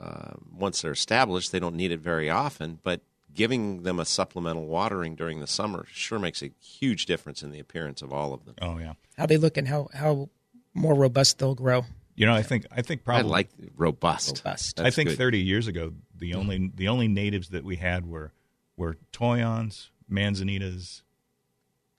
uh, 0.00 0.32
once 0.52 0.82
they're 0.82 0.92
established 0.92 1.52
they 1.52 1.60
don't 1.60 1.76
need 1.76 1.90
it 1.92 2.00
very 2.00 2.28
often 2.30 2.78
but 2.82 3.00
giving 3.34 3.82
them 3.84 4.00
a 4.00 4.04
supplemental 4.04 4.66
watering 4.66 5.14
during 5.14 5.40
the 5.40 5.46
summer 5.46 5.86
sure 5.92 6.18
makes 6.18 6.42
a 6.42 6.50
huge 6.60 7.06
difference 7.06 7.42
in 7.42 7.50
the 7.50 7.60
appearance 7.60 8.02
of 8.02 8.12
all 8.12 8.32
of 8.34 8.44
them 8.44 8.54
Oh 8.60 8.78
yeah. 8.78 8.94
How 9.16 9.26
they 9.26 9.36
look 9.36 9.56
and 9.58 9.68
how 9.68 9.88
how 9.94 10.28
more 10.74 10.94
robust 10.94 11.38
they'll 11.38 11.54
grow. 11.54 11.84
You 12.20 12.26
know, 12.26 12.34
I 12.34 12.42
think 12.42 12.66
I 12.70 12.82
think 12.82 13.02
probably 13.04 13.20
i 13.20 13.22
probably 13.22 13.32
like 13.64 13.72
robust 13.76 14.42
Robust. 14.44 14.78
I 14.80 14.90
think 14.90 15.08
good. 15.10 15.18
30 15.18 15.38
years 15.40 15.66
ago 15.68 15.94
the 16.14 16.34
only 16.34 16.70
the 16.74 16.88
only 16.88 17.08
natives 17.08 17.48
that 17.48 17.64
we 17.64 17.76
had 17.76 18.06
were 18.06 18.32
were 18.76 18.96
toyons, 19.12 19.88
manzanitas, 20.10 21.02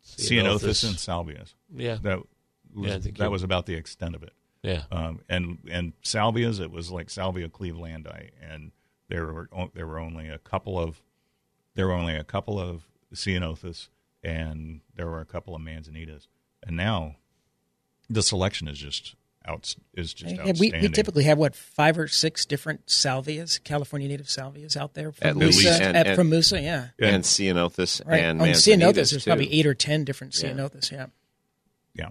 ceanothus, 0.05 0.83
and 0.83 0.95
salvias. 0.97 1.53
Yeah. 1.73 1.97
That 2.01 2.19
was 2.73 2.89
Yeah, 2.91 2.97
that 2.97 3.17
you- 3.19 3.29
was 3.31 3.43
about 3.43 3.65
the 3.65 3.75
extent 3.75 4.15
of 4.15 4.23
it. 4.23 4.33
Yeah. 4.63 4.83
Um, 4.91 5.21
and 5.27 5.57
and 5.69 5.93
salvias, 6.03 6.59
it 6.59 6.69
was 6.71 6.91
like 6.91 7.09
Salvia 7.09 7.49
clevelandii, 7.49 8.29
and 8.41 8.71
there 9.09 9.25
were 9.25 9.49
o- 9.51 9.71
there 9.73 9.87
were 9.87 9.97
only 9.99 10.27
a 10.29 10.37
couple 10.37 10.77
of 10.79 11.01
there 11.73 11.87
were 11.87 11.93
only 11.93 12.15
a 12.15 12.23
couple 12.23 12.59
of 12.59 12.83
ceanothus, 13.13 13.87
and 14.23 14.81
there 14.95 15.07
were 15.07 15.19
a 15.19 15.25
couple 15.25 15.55
of 15.55 15.61
manzanitas, 15.63 16.27
and 16.61 16.77
now 16.77 17.15
the 18.09 18.21
selection 18.21 18.67
is 18.67 18.77
just 18.77 19.15
out 19.47 19.75
is 19.95 20.13
just 20.13 20.35
And 20.35 20.59
we, 20.59 20.71
we 20.71 20.89
typically 20.89 21.23
have 21.23 21.37
what 21.37 21.55
five 21.55 21.97
or 21.97 22.07
six 22.07 22.45
different 22.45 22.85
salvias, 22.87 23.61
California 23.63 24.07
native 24.07 24.27
salvias 24.27 24.77
out 24.77 24.93
there 24.93 25.11
from 25.11 25.27
At 25.27 25.35
Moosa. 25.35 25.39
least. 25.41 25.67
And- 25.81 25.97
at- 25.97 26.07
and- 26.07 26.15
from 26.15 26.29
Moosa, 26.29 26.61
yeah. 26.61 26.89
and 26.99 27.23
ceanothus 27.23 28.05
Right. 28.05 28.19
and 28.21 28.41
On 28.41 28.47
manzanitas 28.47 28.77
ceanothus, 28.77 28.93
there's 28.93 29.11
too. 29.23 29.29
probably 29.29 29.51
eight 29.53 29.65
or 29.65 29.73
ten 29.73 30.03
different 30.03 30.39
Yeah. 30.41 30.49
ceanothus. 30.51 30.91
Yeah. 30.91 31.07
yeah. 31.95 32.09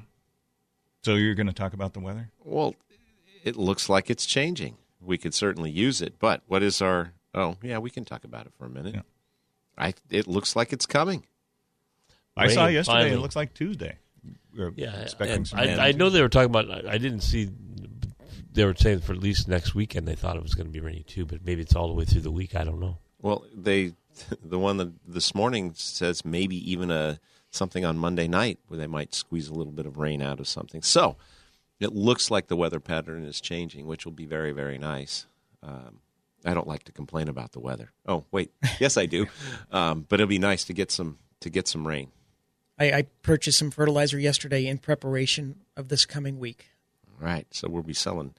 So 1.02 1.14
you're 1.14 1.34
going 1.34 1.46
to 1.46 1.52
talk 1.52 1.72
about 1.72 1.94
the 1.94 2.00
weather? 2.00 2.30
Well, 2.44 2.74
it 3.44 3.56
looks 3.56 3.88
like 3.88 4.10
it's 4.10 4.26
changing. 4.26 4.76
We 5.00 5.16
could 5.16 5.32
certainly 5.32 5.70
use 5.70 6.02
it, 6.02 6.18
but 6.18 6.42
what 6.46 6.62
is 6.62 6.82
our? 6.82 7.12
Oh, 7.32 7.56
yeah, 7.62 7.78
we 7.78 7.90
can 7.90 8.04
talk 8.04 8.24
about 8.24 8.46
it 8.46 8.52
for 8.58 8.66
a 8.66 8.68
minute. 8.68 8.94
Yeah. 8.96 9.02
I. 9.78 9.94
It 10.10 10.26
looks 10.26 10.54
like 10.56 10.72
it's 10.74 10.84
coming. 10.84 11.24
I 12.36 12.48
saw 12.48 12.66
yesterday. 12.66 12.98
finally. 12.98 13.14
It 13.16 13.20
looks 13.20 13.36
like 13.36 13.54
Tuesday. 13.54 13.96
We're 14.56 14.72
Yeah, 14.76 14.94
expecting 15.00 15.44
some 15.44 15.60
I. 15.60 15.88
I 15.88 15.92
know 15.92 16.10
they 16.10 16.22
were 16.22 16.28
talking 16.28 16.50
about. 16.50 16.70
I, 16.70 16.92
I 16.92 16.98
didn't 16.98 17.20
see. 17.20 17.50
They 18.52 18.64
were 18.64 18.74
saying 18.74 19.00
for 19.00 19.12
at 19.12 19.18
least 19.18 19.46
next 19.48 19.74
weekend 19.74 20.08
they 20.08 20.16
thought 20.16 20.36
it 20.36 20.42
was 20.42 20.54
going 20.54 20.66
to 20.66 20.72
be 20.72 20.80
rainy 20.80 21.04
too, 21.04 21.24
but 21.24 21.44
maybe 21.44 21.62
it's 21.62 21.76
all 21.76 21.86
the 21.88 21.94
way 21.94 22.04
through 22.04 22.22
the 22.22 22.32
week. 22.32 22.56
I 22.56 22.64
don't 22.64 22.80
know. 22.80 22.98
Well, 23.22 23.44
they, 23.54 23.92
the 24.44 24.58
one 24.58 24.76
that 24.78 24.92
this 25.06 25.34
morning 25.34 25.72
says 25.74 26.24
maybe 26.24 26.56
even 26.70 26.90
a 26.90 27.20
something 27.50 27.84
on 27.84 27.98
Monday 27.98 28.28
night 28.28 28.58
where 28.68 28.78
they 28.78 28.86
might 28.86 29.14
squeeze 29.14 29.48
a 29.48 29.54
little 29.54 29.72
bit 29.72 29.86
of 29.86 29.98
rain 29.98 30.20
out 30.22 30.40
of 30.40 30.48
something. 30.48 30.82
So, 30.82 31.16
it 31.78 31.94
looks 31.94 32.30
like 32.30 32.48
the 32.48 32.56
weather 32.56 32.80
pattern 32.80 33.24
is 33.24 33.40
changing, 33.40 33.86
which 33.86 34.04
will 34.04 34.12
be 34.12 34.26
very 34.26 34.52
very 34.52 34.78
nice. 34.78 35.26
Um, 35.62 36.00
I 36.44 36.54
don't 36.54 36.66
like 36.66 36.84
to 36.84 36.92
complain 36.92 37.28
about 37.28 37.52
the 37.52 37.60
weather. 37.60 37.92
Oh 38.06 38.24
wait, 38.32 38.50
yes 38.80 38.96
I 38.96 39.06
do, 39.06 39.26
um, 39.70 40.06
but 40.08 40.20
it'll 40.20 40.28
be 40.28 40.38
nice 40.38 40.64
to 40.64 40.72
get 40.72 40.90
some 40.90 41.18
to 41.40 41.50
get 41.50 41.68
some 41.68 41.86
rain. 41.86 42.10
I, 42.80 42.92
I 42.92 43.02
purchased 43.22 43.58
some 43.58 43.70
fertilizer 43.70 44.18
yesterday 44.18 44.66
in 44.66 44.78
preparation 44.78 45.56
of 45.76 45.88
this 45.88 46.06
coming 46.06 46.38
week, 46.40 46.70
All 47.20 47.26
right. 47.26 47.46
so 47.50 47.68
we'll 47.68 47.82
be 47.82 47.92
selling. 47.94 48.34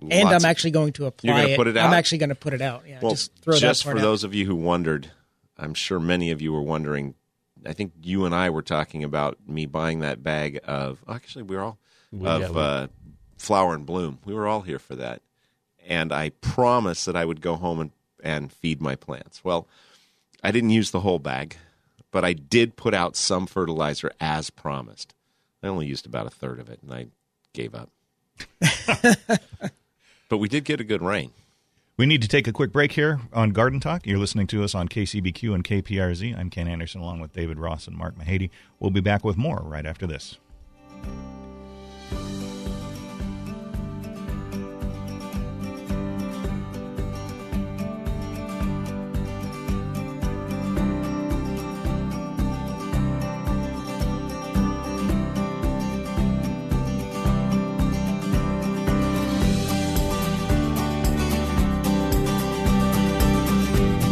and 0.00 0.28
I'm 0.28 0.36
of- 0.36 0.44
actually 0.44 0.70
going 0.70 0.92
to 0.94 1.06
apply 1.06 1.28
You're 1.28 1.36
gonna 1.42 1.48
it. 1.54 1.56
put 1.56 1.66
it 1.66 1.76
out. 1.76 1.86
I'm 1.88 1.94
actually 1.94 2.18
going 2.18 2.28
to 2.30 2.34
put 2.36 2.54
it 2.54 2.62
out. 2.62 2.84
Yeah, 2.86 3.00
Well, 3.02 3.12
just 3.12 3.34
throw 3.42 3.58
just 3.58 3.84
that 3.84 3.90
for 3.90 3.98
out. 3.98 4.02
those 4.02 4.24
of 4.24 4.32
you 4.34 4.46
who 4.46 4.54
wondered, 4.56 5.10
I'm 5.58 5.74
sure 5.74 5.98
many 6.00 6.30
of 6.30 6.40
you 6.40 6.52
were 6.52 6.62
wondering. 6.62 7.14
I 7.66 7.72
think 7.72 7.92
you 8.02 8.24
and 8.24 8.34
I 8.34 8.50
were 8.50 8.62
talking 8.62 9.04
about 9.04 9.38
me 9.46 9.66
buying 9.66 10.00
that 10.00 10.22
bag 10.22 10.58
of. 10.64 10.98
Actually, 11.08 11.42
we 11.44 11.56
were 11.56 11.62
all 11.62 11.78
We- 12.10 12.26
of 12.26 12.40
yeah, 12.42 12.50
we- 12.50 12.60
uh, 12.60 12.86
flower 13.38 13.74
and 13.74 13.84
bloom. 13.84 14.18
We 14.24 14.34
were 14.34 14.46
all 14.46 14.62
here 14.62 14.78
for 14.78 14.94
that, 14.96 15.20
and 15.86 16.12
I 16.12 16.30
promised 16.30 17.06
that 17.06 17.16
I 17.16 17.24
would 17.24 17.40
go 17.40 17.56
home 17.56 17.80
and 17.80 17.90
and 18.24 18.52
feed 18.52 18.80
my 18.80 18.94
plants. 18.94 19.42
Well, 19.42 19.66
I 20.44 20.52
didn't 20.52 20.70
use 20.70 20.92
the 20.92 21.00
whole 21.00 21.18
bag, 21.18 21.56
but 22.12 22.24
I 22.24 22.34
did 22.34 22.76
put 22.76 22.94
out 22.94 23.16
some 23.16 23.46
fertilizer 23.46 24.12
as 24.20 24.50
promised. 24.50 25.14
I 25.62 25.66
only 25.66 25.86
used 25.86 26.06
about 26.06 26.28
a 26.28 26.30
third 26.30 26.60
of 26.60 26.68
it, 26.68 26.78
and 26.82 26.92
I 26.94 27.06
gave 27.52 27.74
up. 27.74 27.90
but 30.28 30.38
we 30.38 30.48
did 30.48 30.64
get 30.64 30.80
a 30.80 30.84
good 30.84 31.02
rain. 31.02 31.32
We 31.96 32.06
need 32.06 32.22
to 32.22 32.28
take 32.28 32.46
a 32.46 32.52
quick 32.52 32.72
break 32.72 32.92
here 32.92 33.20
on 33.32 33.50
Garden 33.50 33.80
Talk. 33.80 34.06
You're 34.06 34.18
listening 34.18 34.46
to 34.48 34.64
us 34.64 34.74
on 34.74 34.88
KCBQ 34.88 35.54
and 35.54 35.64
KPRZ. 35.64 36.36
I'm 36.36 36.50
Ken 36.50 36.68
Andersen 36.68 37.00
along 37.00 37.20
with 37.20 37.32
David 37.32 37.58
Ross 37.58 37.86
and 37.86 37.96
Mark 37.96 38.16
Mahady. 38.16 38.50
We'll 38.78 38.90
be 38.90 39.00
back 39.00 39.24
with 39.24 39.36
more 39.36 39.60
right 39.64 39.86
after 39.86 40.06
this. 40.06 40.38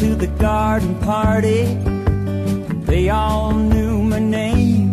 When 0.00 0.12
I 0.12 0.14
got 0.14 0.20
to 0.20 0.26
the 0.26 0.38
garden 0.38 0.98
party, 1.00 1.64
they 2.84 3.10
all 3.10 3.52
knew 3.52 4.02
my 4.02 4.18
name. 4.18 4.92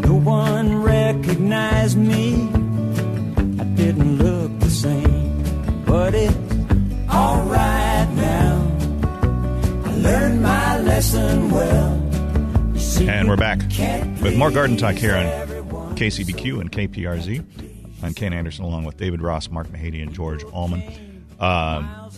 No 0.00 0.14
one 0.14 0.82
recognized 0.82 1.96
me. 1.96 2.34
I 3.60 3.64
didn't 3.74 4.18
look 4.18 4.58
the 4.60 4.70
same, 4.70 5.84
but 5.84 6.14
it's 6.14 6.34
alright 7.12 8.10
now. 8.14 8.76
I 9.84 9.94
learned 9.96 10.42
my 10.42 10.80
lesson 10.80 11.50
well. 11.50 12.76
See, 12.76 13.08
And 13.08 13.28
we're 13.28 13.36
back 13.36 13.60
with 14.22 14.36
more 14.36 14.50
Garden 14.50 14.76
Talk 14.76 14.96
here 14.96 15.14
on. 15.14 15.26
KCBQ 15.96 16.60
and 16.60 16.70
KPRZ. 16.70 17.44
I'm 18.02 18.12
Ken 18.14 18.32
Andersen 18.32 18.64
along 18.64 18.84
with 18.84 18.96
David 18.98 19.22
Ross, 19.22 19.48
Mark 19.48 19.68
Mahady, 19.68 20.02
and 20.02 20.12
George 20.12 20.44
Allman. 20.44 20.82
Um, 21.38 22.10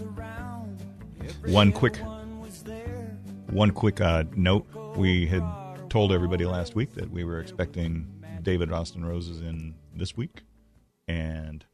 one 1.47 1.73
quick, 1.73 1.97
one 3.51 3.71
quick 3.71 4.01
uh, 4.01 4.25
note: 4.37 4.67
we 4.97 5.27
had 5.27 5.43
told 5.91 6.13
everybody 6.13 6.45
last 6.45 6.75
week 6.75 6.95
that 6.95 7.11
we 7.11 7.25
were 7.25 7.41
expecting 7.41 8.07
David 8.43 8.73
Austin 8.73 9.05
Roses 9.05 9.41
in 9.41 9.75
this 9.95 10.17
week, 10.17 10.43
and 11.07 11.65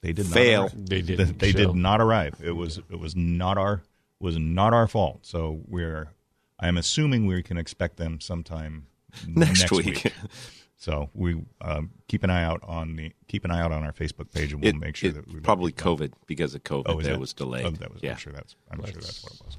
they 0.00 0.12
did 0.12 0.26
Fail. 0.26 0.62
Not 0.62 0.72
arrive. 0.74 0.86
They 0.88 1.00
They, 1.00 1.16
didn't 1.16 1.38
they 1.38 1.52
show. 1.52 1.58
did 1.58 1.74
not 1.74 2.00
arrive. 2.00 2.34
It 2.42 2.52
was 2.52 2.78
it 2.90 2.98
was 2.98 3.14
not 3.16 3.58
our 3.58 3.82
was 4.20 4.38
not 4.38 4.72
our 4.72 4.86
fault. 4.86 5.20
So 5.26 5.60
we're 5.68 6.08
I'm 6.58 6.76
assuming 6.78 7.26
we 7.26 7.42
can 7.42 7.56
expect 7.58 7.96
them 7.96 8.20
sometime 8.20 8.86
Next 9.28 9.70
week. 9.70 10.12
So 10.84 11.08
we 11.14 11.42
um, 11.62 11.92
keep 12.08 12.24
an 12.24 12.28
eye 12.30 12.44
out 12.44 12.60
on 12.62 12.96
the 12.96 13.10
keep 13.26 13.46
an 13.46 13.50
eye 13.50 13.60
out 13.62 13.72
on 13.72 13.84
our 13.84 13.92
Facebook 13.92 14.30
page, 14.30 14.52
and 14.52 14.60
we'll 14.60 14.68
It, 14.68 14.76
make 14.76 14.96
sure 14.96 15.08
it- 15.08 15.14
that 15.14 15.32
we 15.32 15.40
probably 15.40 15.72
COVID 15.72 16.12
because 16.26 16.54
of 16.54 16.62
COVID 16.62 16.82
Oh, 16.84 17.00
that 17.00 17.08
that 17.12 17.18
was 17.18 17.32
delayed. 17.32 17.64
Oh, 17.64 17.70
that 17.70 17.90
was. 17.90 18.02
yeah, 18.02 18.10
I'm 18.12 18.16
sure 18.18 18.34
that's. 18.34 18.54
I'm 18.70 18.84
sure 18.84 18.92
that's 18.92 19.22
what 19.24 19.32
it 19.32 19.40
was. 19.46 19.56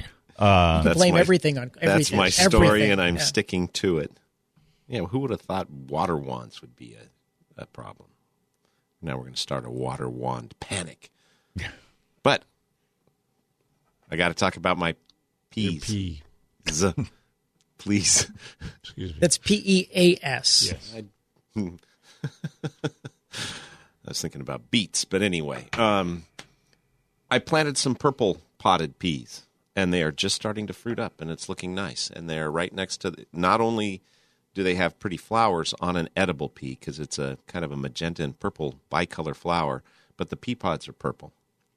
You 0.00 0.82
can 0.82 0.92
blame 0.94 1.14
my- 1.14 1.20
everything 1.20 1.58
on 1.58 1.70
everything. 1.80 1.88
that's 1.88 2.12
my 2.12 2.28
story, 2.28 2.66
everything. 2.66 2.90
and 2.90 3.00
I'm 3.00 3.14
Yeah. 3.16 3.22
sticking 3.22 3.68
to 3.68 3.98
it. 3.98 4.10
Yeah, 4.88 5.02
who 5.02 5.20
would 5.20 5.30
have 5.30 5.42
thought 5.42 5.70
water 5.70 6.16
wands 6.16 6.60
would 6.60 6.74
be 6.74 6.96
a, 6.96 7.62
a 7.62 7.66
problem? 7.66 8.08
Now 9.00 9.14
we're 9.16 9.22
going 9.22 9.34
to 9.34 9.40
start 9.40 9.64
a 9.64 9.70
water 9.70 10.08
wand 10.08 10.54
panic. 10.58 11.10
But 12.24 12.42
I 14.10 14.16
got 14.16 14.28
to 14.28 14.34
talk 14.34 14.56
about 14.56 14.76
my 14.76 14.96
Your 15.54 15.80
pee. 15.80 16.22
Z- 17.80 17.84
Please. 17.84 18.30
Excuse 18.82 19.12
me. 19.12 19.16
That's 19.20 19.38
P 19.38 19.62
E 19.64 19.88
A 19.94 20.24
S. 20.26 20.72
Yes. 20.72 21.02
I 22.84 24.08
was 24.08 24.20
thinking 24.20 24.40
about 24.40 24.70
beets, 24.70 25.04
but 25.04 25.22
anyway, 25.22 25.66
um, 25.78 26.24
I 27.30 27.38
planted 27.38 27.76
some 27.78 27.94
purple 27.94 28.40
potted 28.58 28.98
peas, 28.98 29.42
and 29.76 29.92
they 29.92 30.02
are 30.02 30.10
just 30.12 30.34
starting 30.36 30.66
to 30.66 30.72
fruit 30.72 30.98
up, 30.98 31.20
and 31.20 31.30
it's 31.30 31.48
looking 31.48 31.74
nice. 31.74 32.10
And 32.10 32.28
they're 32.28 32.50
right 32.50 32.72
next 32.72 32.98
to. 32.98 33.10
The, 33.10 33.26
not 33.32 33.60
only 33.60 34.02
do 34.54 34.62
they 34.62 34.74
have 34.74 34.98
pretty 34.98 35.16
flowers 35.16 35.74
on 35.80 35.96
an 35.96 36.08
edible 36.16 36.48
pea 36.48 36.76
because 36.78 36.98
it's 36.98 37.18
a 37.18 37.38
kind 37.46 37.64
of 37.64 37.70
a 37.70 37.76
magenta 37.76 38.22
and 38.24 38.38
purple 38.38 38.80
bicolor 38.90 39.34
flower, 39.36 39.82
but 40.16 40.28
the 40.30 40.36
pea 40.36 40.54
pods 40.56 40.88
are 40.88 40.92
purple. 40.92 41.32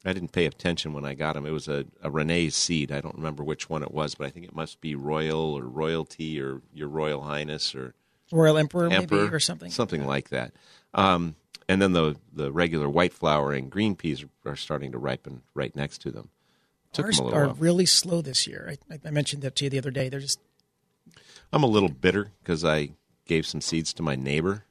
I 0.05 0.11
didn't 0.13 0.33
pay 0.33 0.45
attention 0.45 0.93
when 0.93 1.05
I 1.05 1.13
got 1.13 1.33
them. 1.33 1.45
It 1.45 1.51
was 1.51 1.67
a, 1.67 1.85
a 2.01 2.11
Renee's 2.11 2.55
seed. 2.55 2.91
I 2.91 2.99
don't 2.99 3.15
remember 3.15 3.43
which 3.43 3.69
one 3.69 3.83
it 3.83 3.91
was, 3.93 4.15
but 4.15 4.27
I 4.27 4.29
think 4.31 4.45
it 4.45 4.55
must 4.55 4.81
be 4.81 4.95
Royal 4.95 5.53
or 5.57 5.63
Royalty 5.63 6.41
or 6.41 6.61
Your 6.73 6.89
Royal 6.89 7.21
Highness 7.21 7.73
or 7.73 7.93
Royal 8.31 8.57
Emperor, 8.57 8.91
emperor 8.91 9.21
maybe 9.23 9.35
or 9.35 9.39
something. 9.39 9.71
something 9.71 10.05
like 10.05 10.29
that. 10.29 10.51
Um, 10.93 11.35
and 11.69 11.81
then 11.81 11.93
the 11.93 12.15
the 12.33 12.51
regular 12.51 12.89
white 12.89 13.13
flowering 13.13 13.69
green 13.69 13.95
peas 13.95 14.23
are, 14.23 14.51
are 14.51 14.55
starting 14.55 14.91
to 14.91 14.97
ripen 14.97 15.41
right 15.53 15.73
next 15.75 15.99
to 15.99 16.11
them. 16.11 16.29
Took 16.91 17.05
Ours 17.05 17.17
them 17.17 17.25
a 17.25 17.27
little 17.29 17.41
are 17.41 17.47
while. 17.47 17.55
really 17.55 17.85
slow 17.85 18.21
this 18.21 18.45
year. 18.45 18.75
I, 18.91 18.99
I 19.05 19.09
mentioned 19.11 19.41
that 19.43 19.55
to 19.57 19.63
you 19.65 19.69
the 19.69 19.77
other 19.77 19.91
day. 19.91 20.09
They're 20.09 20.19
just 20.19 20.39
I'm 21.51 21.63
a 21.63 21.67
little 21.67 21.89
bitter 21.89 22.31
because 22.43 22.65
I 22.65 22.89
gave 23.25 23.45
some 23.45 23.61
seeds 23.61 23.93
to 23.93 24.03
my 24.03 24.15
neighbor, 24.15 24.65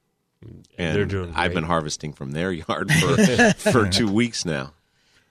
and 0.77 0.97
They're 0.97 1.07
doing 1.07 1.33
I've 1.35 1.55
been 1.55 1.65
harvesting 1.65 2.13
from 2.13 2.33
their 2.33 2.53
yard 2.53 2.93
for 2.93 3.53
for 3.57 3.89
two 3.89 4.13
weeks 4.13 4.45
now. 4.45 4.75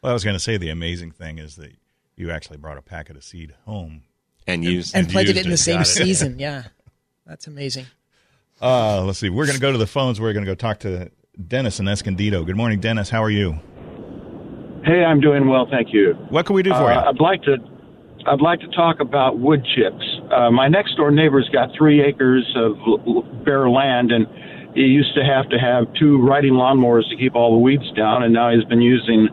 Well, 0.01 0.09
I 0.09 0.13
was 0.13 0.23
going 0.23 0.35
to 0.35 0.39
say 0.39 0.57
the 0.57 0.69
amazing 0.69 1.11
thing 1.11 1.37
is 1.37 1.57
that 1.57 1.73
you 2.15 2.31
actually 2.31 2.57
brought 2.57 2.77
a 2.77 2.81
packet 2.81 3.15
of 3.15 3.23
seed 3.23 3.53
home. 3.65 4.03
And 4.47 4.63
used 4.65 4.95
and 4.95 5.03
And 5.05 5.11
planted 5.11 5.35
used 5.35 5.39
it 5.41 5.45
in 5.45 5.51
the 5.51 5.57
same 5.57 5.83
season. 5.83 6.39
Yeah, 6.39 6.63
that's 7.25 7.45
amazing. 7.45 7.85
Uh, 8.59 9.03
let's 9.03 9.19
see. 9.19 9.29
We're 9.29 9.45
going 9.45 9.55
to 9.55 9.61
go 9.61 9.71
to 9.71 9.77
the 9.77 9.85
phones. 9.87 10.19
We're 10.19 10.33
going 10.33 10.43
to 10.45 10.51
go 10.51 10.55
talk 10.55 10.79
to 10.79 11.11
Dennis 11.47 11.79
in 11.79 11.87
Escondido. 11.87 12.43
Good 12.43 12.57
morning, 12.57 12.79
Dennis. 12.79 13.09
How 13.11 13.23
are 13.23 13.29
you? 13.29 13.59
Hey, 14.83 15.03
I'm 15.03 15.21
doing 15.21 15.47
well, 15.47 15.67
thank 15.69 15.93
you. 15.93 16.13
What 16.29 16.47
can 16.47 16.55
we 16.55 16.63
do 16.63 16.71
for 16.71 16.91
Uh, 16.91 16.93
you? 17.03 17.09
I'd 17.09 17.19
like 17.19 17.43
to, 17.43 17.57
I'd 18.25 18.41
like 18.41 18.59
to 18.61 18.67
talk 18.69 18.99
about 18.99 19.37
wood 19.37 19.63
chips. 19.75 20.03
Uh, 20.35 20.49
my 20.49 20.67
next 20.67 20.95
door 20.95 21.11
neighbor's 21.11 21.47
got 21.53 21.69
three 21.77 22.01
acres 22.03 22.51
of 22.55 22.71
l- 22.87 23.01
l- 23.05 23.21
bare 23.45 23.69
land, 23.69 24.11
and 24.11 24.25
he 24.73 24.81
used 24.81 25.13
to 25.15 25.23
have 25.23 25.47
to 25.49 25.57
have 25.59 25.85
two 25.99 26.19
riding 26.25 26.53
lawnmowers 26.53 27.07
to 27.11 27.15
keep 27.17 27.35
all 27.35 27.51
the 27.51 27.59
weeds 27.59 27.89
down, 27.95 28.23
and 28.23 28.33
now 28.33 28.51
he's 28.51 28.65
been 28.65 28.81
using 28.81 29.29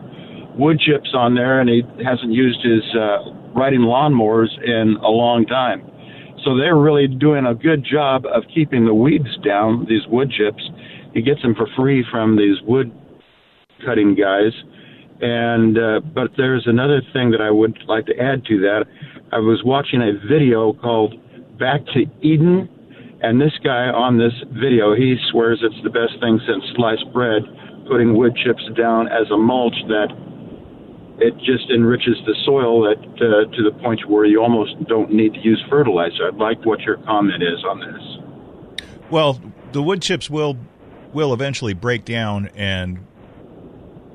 wood 0.59 0.79
chips 0.79 1.11
on 1.13 1.35
there, 1.35 1.61
and 1.61 1.69
he 1.69 1.81
hasn't 2.03 2.31
used 2.31 2.59
his 2.61 2.83
uh, 2.93 3.31
riding 3.55 3.81
lawnmowers 3.81 4.51
in 4.63 4.97
a 5.01 5.09
long 5.09 5.45
time. 5.45 5.89
So 6.43 6.55
they're 6.55 6.77
really 6.77 7.07
doing 7.07 7.45
a 7.45 7.55
good 7.55 7.83
job 7.83 8.25
of 8.25 8.43
keeping 8.53 8.85
the 8.85 8.93
weeds 8.93 9.37
down. 9.43 9.85
These 9.89 10.05
wood 10.07 10.31
chips, 10.31 10.63
he 11.13 11.21
gets 11.21 11.41
them 11.41 11.55
for 11.55 11.67
free 11.75 12.05
from 12.11 12.37
these 12.37 12.61
wood 12.63 12.91
cutting 13.85 14.15
guys. 14.15 14.53
And 15.21 15.77
uh, 15.77 15.99
but 15.99 16.31
there's 16.37 16.63
another 16.65 17.01
thing 17.11 17.31
that 17.31 17.41
I 17.41 17.51
would 17.51 17.77
like 17.87 18.05
to 18.05 18.17
add 18.17 18.45
to 18.45 18.59
that. 18.59 18.85
I 19.31 19.39
was 19.39 19.61
watching 19.65 20.01
a 20.01 20.13
video 20.27 20.73
called 20.73 21.13
Back 21.59 21.81
to 21.93 22.05
Eden, 22.21 22.69
and 23.21 23.39
this 23.39 23.51
guy 23.63 23.91
on 23.91 24.17
this 24.17 24.33
video 24.53 24.95
he 24.95 25.17
swears 25.29 25.59
it's 25.61 25.75
the 25.83 25.89
best 25.89 26.19
thing 26.21 26.39
since 26.47 26.63
sliced 26.75 27.11
bread. 27.11 27.43
putting 27.89 28.15
wood 28.15 28.37
chips 28.37 28.63
down 28.77 29.07
as 29.07 29.29
a 29.31 29.37
mulch 29.37 29.75
that 29.89 30.07
it 31.21 31.37
just 31.37 31.69
enriches 31.69 32.17
the 32.25 32.35
soil 32.45 32.83
that, 32.83 32.97
uh, 32.97 33.55
to 33.55 33.63
the 33.63 33.71
point 33.81 34.07
where 34.09 34.25
you 34.25 34.41
almost 34.41 34.75
don't 34.87 35.11
need 35.11 35.33
to 35.33 35.39
use 35.39 35.63
fertilizer. 35.69 36.27
I'd 36.27 36.35
like 36.35 36.65
what 36.65 36.81
your 36.81 36.97
comment 36.97 37.43
is 37.43 37.63
on 37.63 37.79
this. 37.79 38.87
Well, 39.09 39.41
the 39.71 39.83
wood 39.83 40.01
chips 40.01 40.29
will 40.29 40.57
will 41.11 41.33
eventually 41.33 41.73
break 41.73 42.05
down 42.05 42.49
and 42.55 43.05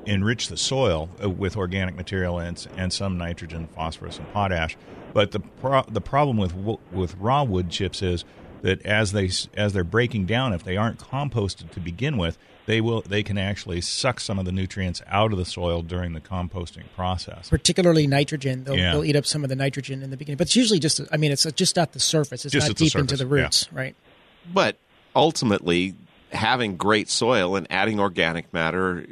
enrich 0.05 0.47
the 0.47 0.57
soil 0.57 1.09
uh, 1.21 1.29
with 1.29 1.57
organic 1.57 1.95
material 1.95 2.39
and 2.39 2.65
and 2.77 2.91
some 2.91 3.17
nitrogen, 3.17 3.67
phosphorus, 3.67 4.17
and 4.17 4.31
potash. 4.31 4.77
But 5.13 5.31
the 5.31 5.39
pro- 5.39 5.83
the 5.83 6.01
problem 6.01 6.37
with 6.37 6.53
with 6.91 7.15
raw 7.17 7.43
wood 7.43 7.69
chips 7.69 8.01
is 8.01 8.25
that 8.61 8.85
as 8.85 9.11
they 9.11 9.29
as 9.55 9.73
they're 9.73 9.83
breaking 9.83 10.25
down, 10.25 10.53
if 10.53 10.63
they 10.63 10.77
aren't 10.77 10.99
composted 10.99 11.71
to 11.71 11.79
begin 11.79 12.17
with, 12.17 12.37
they 12.65 12.81
will 12.81 13.01
they 13.01 13.23
can 13.23 13.37
actually 13.37 13.81
suck 13.81 14.19
some 14.19 14.39
of 14.39 14.45
the 14.45 14.51
nutrients 14.51 15.01
out 15.07 15.31
of 15.31 15.37
the 15.37 15.45
soil 15.45 15.81
during 15.81 16.13
the 16.13 16.19
composting 16.21 16.83
process. 16.95 17.49
particularly 17.49 18.07
nitrogen. 18.07 18.63
They'll, 18.63 18.75
Yeah. 18.77 18.91
they'll 18.93 19.05
eat 19.05 19.15
up 19.15 19.25
some 19.25 19.43
of 19.43 19.49
the 19.49 19.55
nitrogen 19.55 20.01
in 20.01 20.09
the 20.09 20.17
beginning, 20.17 20.37
but 20.37 20.47
it's 20.47 20.55
usually 20.55 20.79
just. 20.79 21.01
I 21.11 21.17
mean, 21.17 21.31
it's 21.31 21.45
just 21.53 21.77
at 21.77 21.93
the 21.93 21.99
surface. 21.99 22.45
It's 22.45 22.53
Just 22.53 22.65
not 22.67 22.71
at 22.71 22.77
the 22.77 22.85
deep 22.85 22.95
into 22.95 23.17
surface, 23.17 23.27
the 23.29 23.35
yeah. 23.35 23.43
roots, 23.43 23.71
right? 23.73 23.95
But 24.51 24.77
ultimately, 25.15 25.95
having 26.31 26.75
great 26.77 27.09
soil 27.09 27.55
and 27.55 27.67
adding 27.69 27.99
organic 27.99 28.51
matter 28.53 29.05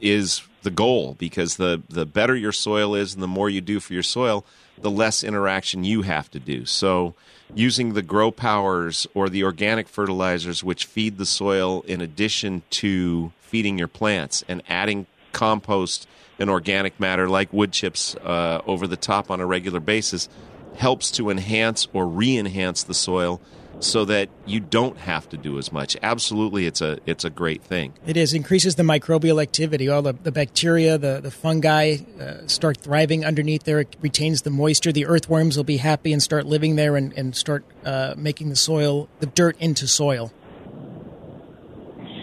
is 0.00 0.42
the 0.62 0.70
goal 0.70 1.14
because 1.18 1.56
the, 1.56 1.82
the 1.88 2.06
better 2.06 2.36
your 2.36 2.52
soil 2.52 2.94
is 2.94 3.14
and 3.14 3.22
the 3.22 3.28
more 3.28 3.48
you 3.50 3.60
do 3.60 3.80
for 3.80 3.94
your 3.94 4.02
soil, 4.02 4.44
the 4.80 4.90
less 4.90 5.24
interaction 5.24 5.84
you 5.84 6.02
have 6.02 6.30
to 6.30 6.38
do. 6.38 6.64
So, 6.66 7.14
using 7.54 7.94
the 7.94 8.02
grow 8.02 8.30
powers 8.30 9.06
or 9.14 9.28
the 9.28 9.44
organic 9.44 9.88
fertilizers, 9.88 10.64
which 10.64 10.86
feed 10.86 11.18
the 11.18 11.26
soil 11.26 11.82
in 11.82 12.00
addition 12.00 12.62
to 12.70 13.32
feeding 13.40 13.78
your 13.78 13.88
plants, 13.88 14.44
and 14.48 14.62
adding 14.68 15.06
compost 15.32 16.06
and 16.38 16.48
organic 16.50 16.98
matter 16.98 17.28
like 17.28 17.52
wood 17.52 17.72
chips 17.72 18.14
uh, 18.16 18.60
over 18.66 18.86
the 18.86 18.96
top 18.96 19.30
on 19.30 19.40
a 19.40 19.46
regular 19.46 19.80
basis 19.80 20.28
helps 20.76 21.10
to 21.12 21.30
enhance 21.30 21.86
or 21.92 22.06
re 22.06 22.36
enhance 22.36 22.82
the 22.82 22.94
soil 22.94 23.40
so 23.80 24.04
that 24.04 24.28
you 24.46 24.60
don't 24.60 24.96
have 24.98 25.28
to 25.28 25.36
do 25.36 25.58
as 25.58 25.72
much. 25.72 25.96
Absolutely, 26.02 26.66
it's 26.66 26.80
a 26.80 26.98
it's 27.04 27.24
a 27.24 27.30
great 27.30 27.62
thing. 27.64 27.92
It 28.06 28.16
is 28.16 28.32
increases 28.32 28.76
the 28.76 28.82
microbial 28.84 29.42
activity. 29.42 29.88
All 29.88 30.02
the, 30.02 30.12
the 30.12 30.30
bacteria, 30.30 30.98
the 30.98 31.20
the 31.20 31.30
fungi 31.32 31.96
uh, 32.20 32.46
start 32.46 32.76
thriving 32.78 33.24
underneath 33.24 33.64
there. 33.64 33.80
It 33.80 33.96
retains 34.00 34.42
the 34.42 34.50
moisture. 34.50 34.92
The 34.92 35.06
earthworms 35.06 35.56
will 35.56 35.64
be 35.64 35.78
happy 35.78 36.12
and 36.12 36.22
start 36.22 36.46
living 36.46 36.76
there 36.76 36.96
and 36.96 37.12
and 37.14 37.34
start 37.34 37.64
uh, 37.84 38.14
making 38.16 38.50
the 38.50 38.56
soil, 38.56 39.08
the 39.20 39.26
dirt 39.26 39.56
into 39.58 39.88
soil. 39.88 40.32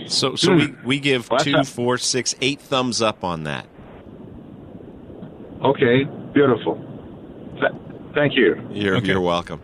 So 0.07 0.35
so 0.35 0.55
we, 0.55 0.73
we 0.85 0.99
give 0.99 1.29
Well, 1.29 1.39
two, 1.41 1.51
that's- 1.51 1.69
four, 1.69 1.97
six, 1.97 2.35
eight 2.41 2.61
thumbs 2.61 3.01
up 3.01 3.23
on 3.23 3.43
that. 3.43 3.65
Okay, 5.63 6.05
beautiful. 6.33 6.83
Th- 8.19 8.31
thank 8.31 8.35
you. 8.37 8.61
You're 8.71 8.97
Okay. 8.97 9.07
you're 9.07 9.21
welcome. 9.21 9.61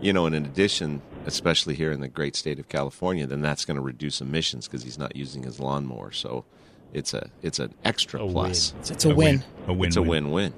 You 0.00 0.12
know, 0.12 0.26
and 0.26 0.34
in 0.34 0.44
addition, 0.44 1.02
especially 1.26 1.74
here 1.74 1.92
in 1.92 2.00
the 2.00 2.08
great 2.08 2.36
state 2.36 2.58
of 2.58 2.68
California, 2.68 3.26
then 3.26 3.40
that's 3.40 3.64
going 3.64 3.76
to 3.76 3.82
reduce 3.82 4.20
emissions 4.20 4.66
because 4.66 4.82
he's 4.82 4.98
not 4.98 5.16
using 5.16 5.42
his 5.42 5.60
lawnmower. 5.60 6.12
So 6.12 6.44
it's 6.92 7.14
a 7.14 7.30
it's 7.42 7.58
an 7.58 7.74
extra 7.84 8.22
A 8.24 8.28
plus. 8.28 8.74
It's, 8.80 8.90
it's 8.90 9.04
a, 9.04 9.14
win. 9.14 9.42
A 9.66 9.72
win. 9.72 9.86
It's 9.88 9.96
a 9.96 10.02
win-win. 10.02 10.52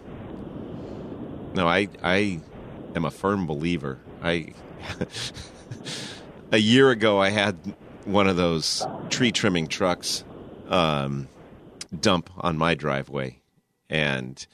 No, 1.55 1.67
I 1.69 1.89
I 2.03 2.41
am 2.95 3.05
a 3.05 3.11
firm 3.11 3.47
believer. 3.47 3.99
I 4.23 4.53
a 6.53 6.59
year 6.59 6.91
ago 6.91 7.21
I 7.21 7.31
had 7.31 7.57
one 8.05 8.29
of 8.29 8.37
those 8.37 8.87
tree 9.11 9.33
trimming 9.33 9.67
trucks 9.69 10.25
um, 10.69 11.29
dump 11.99 12.31
on 12.39 12.59
my 12.59 12.75
driveway, 12.75 13.41
and 13.89 14.47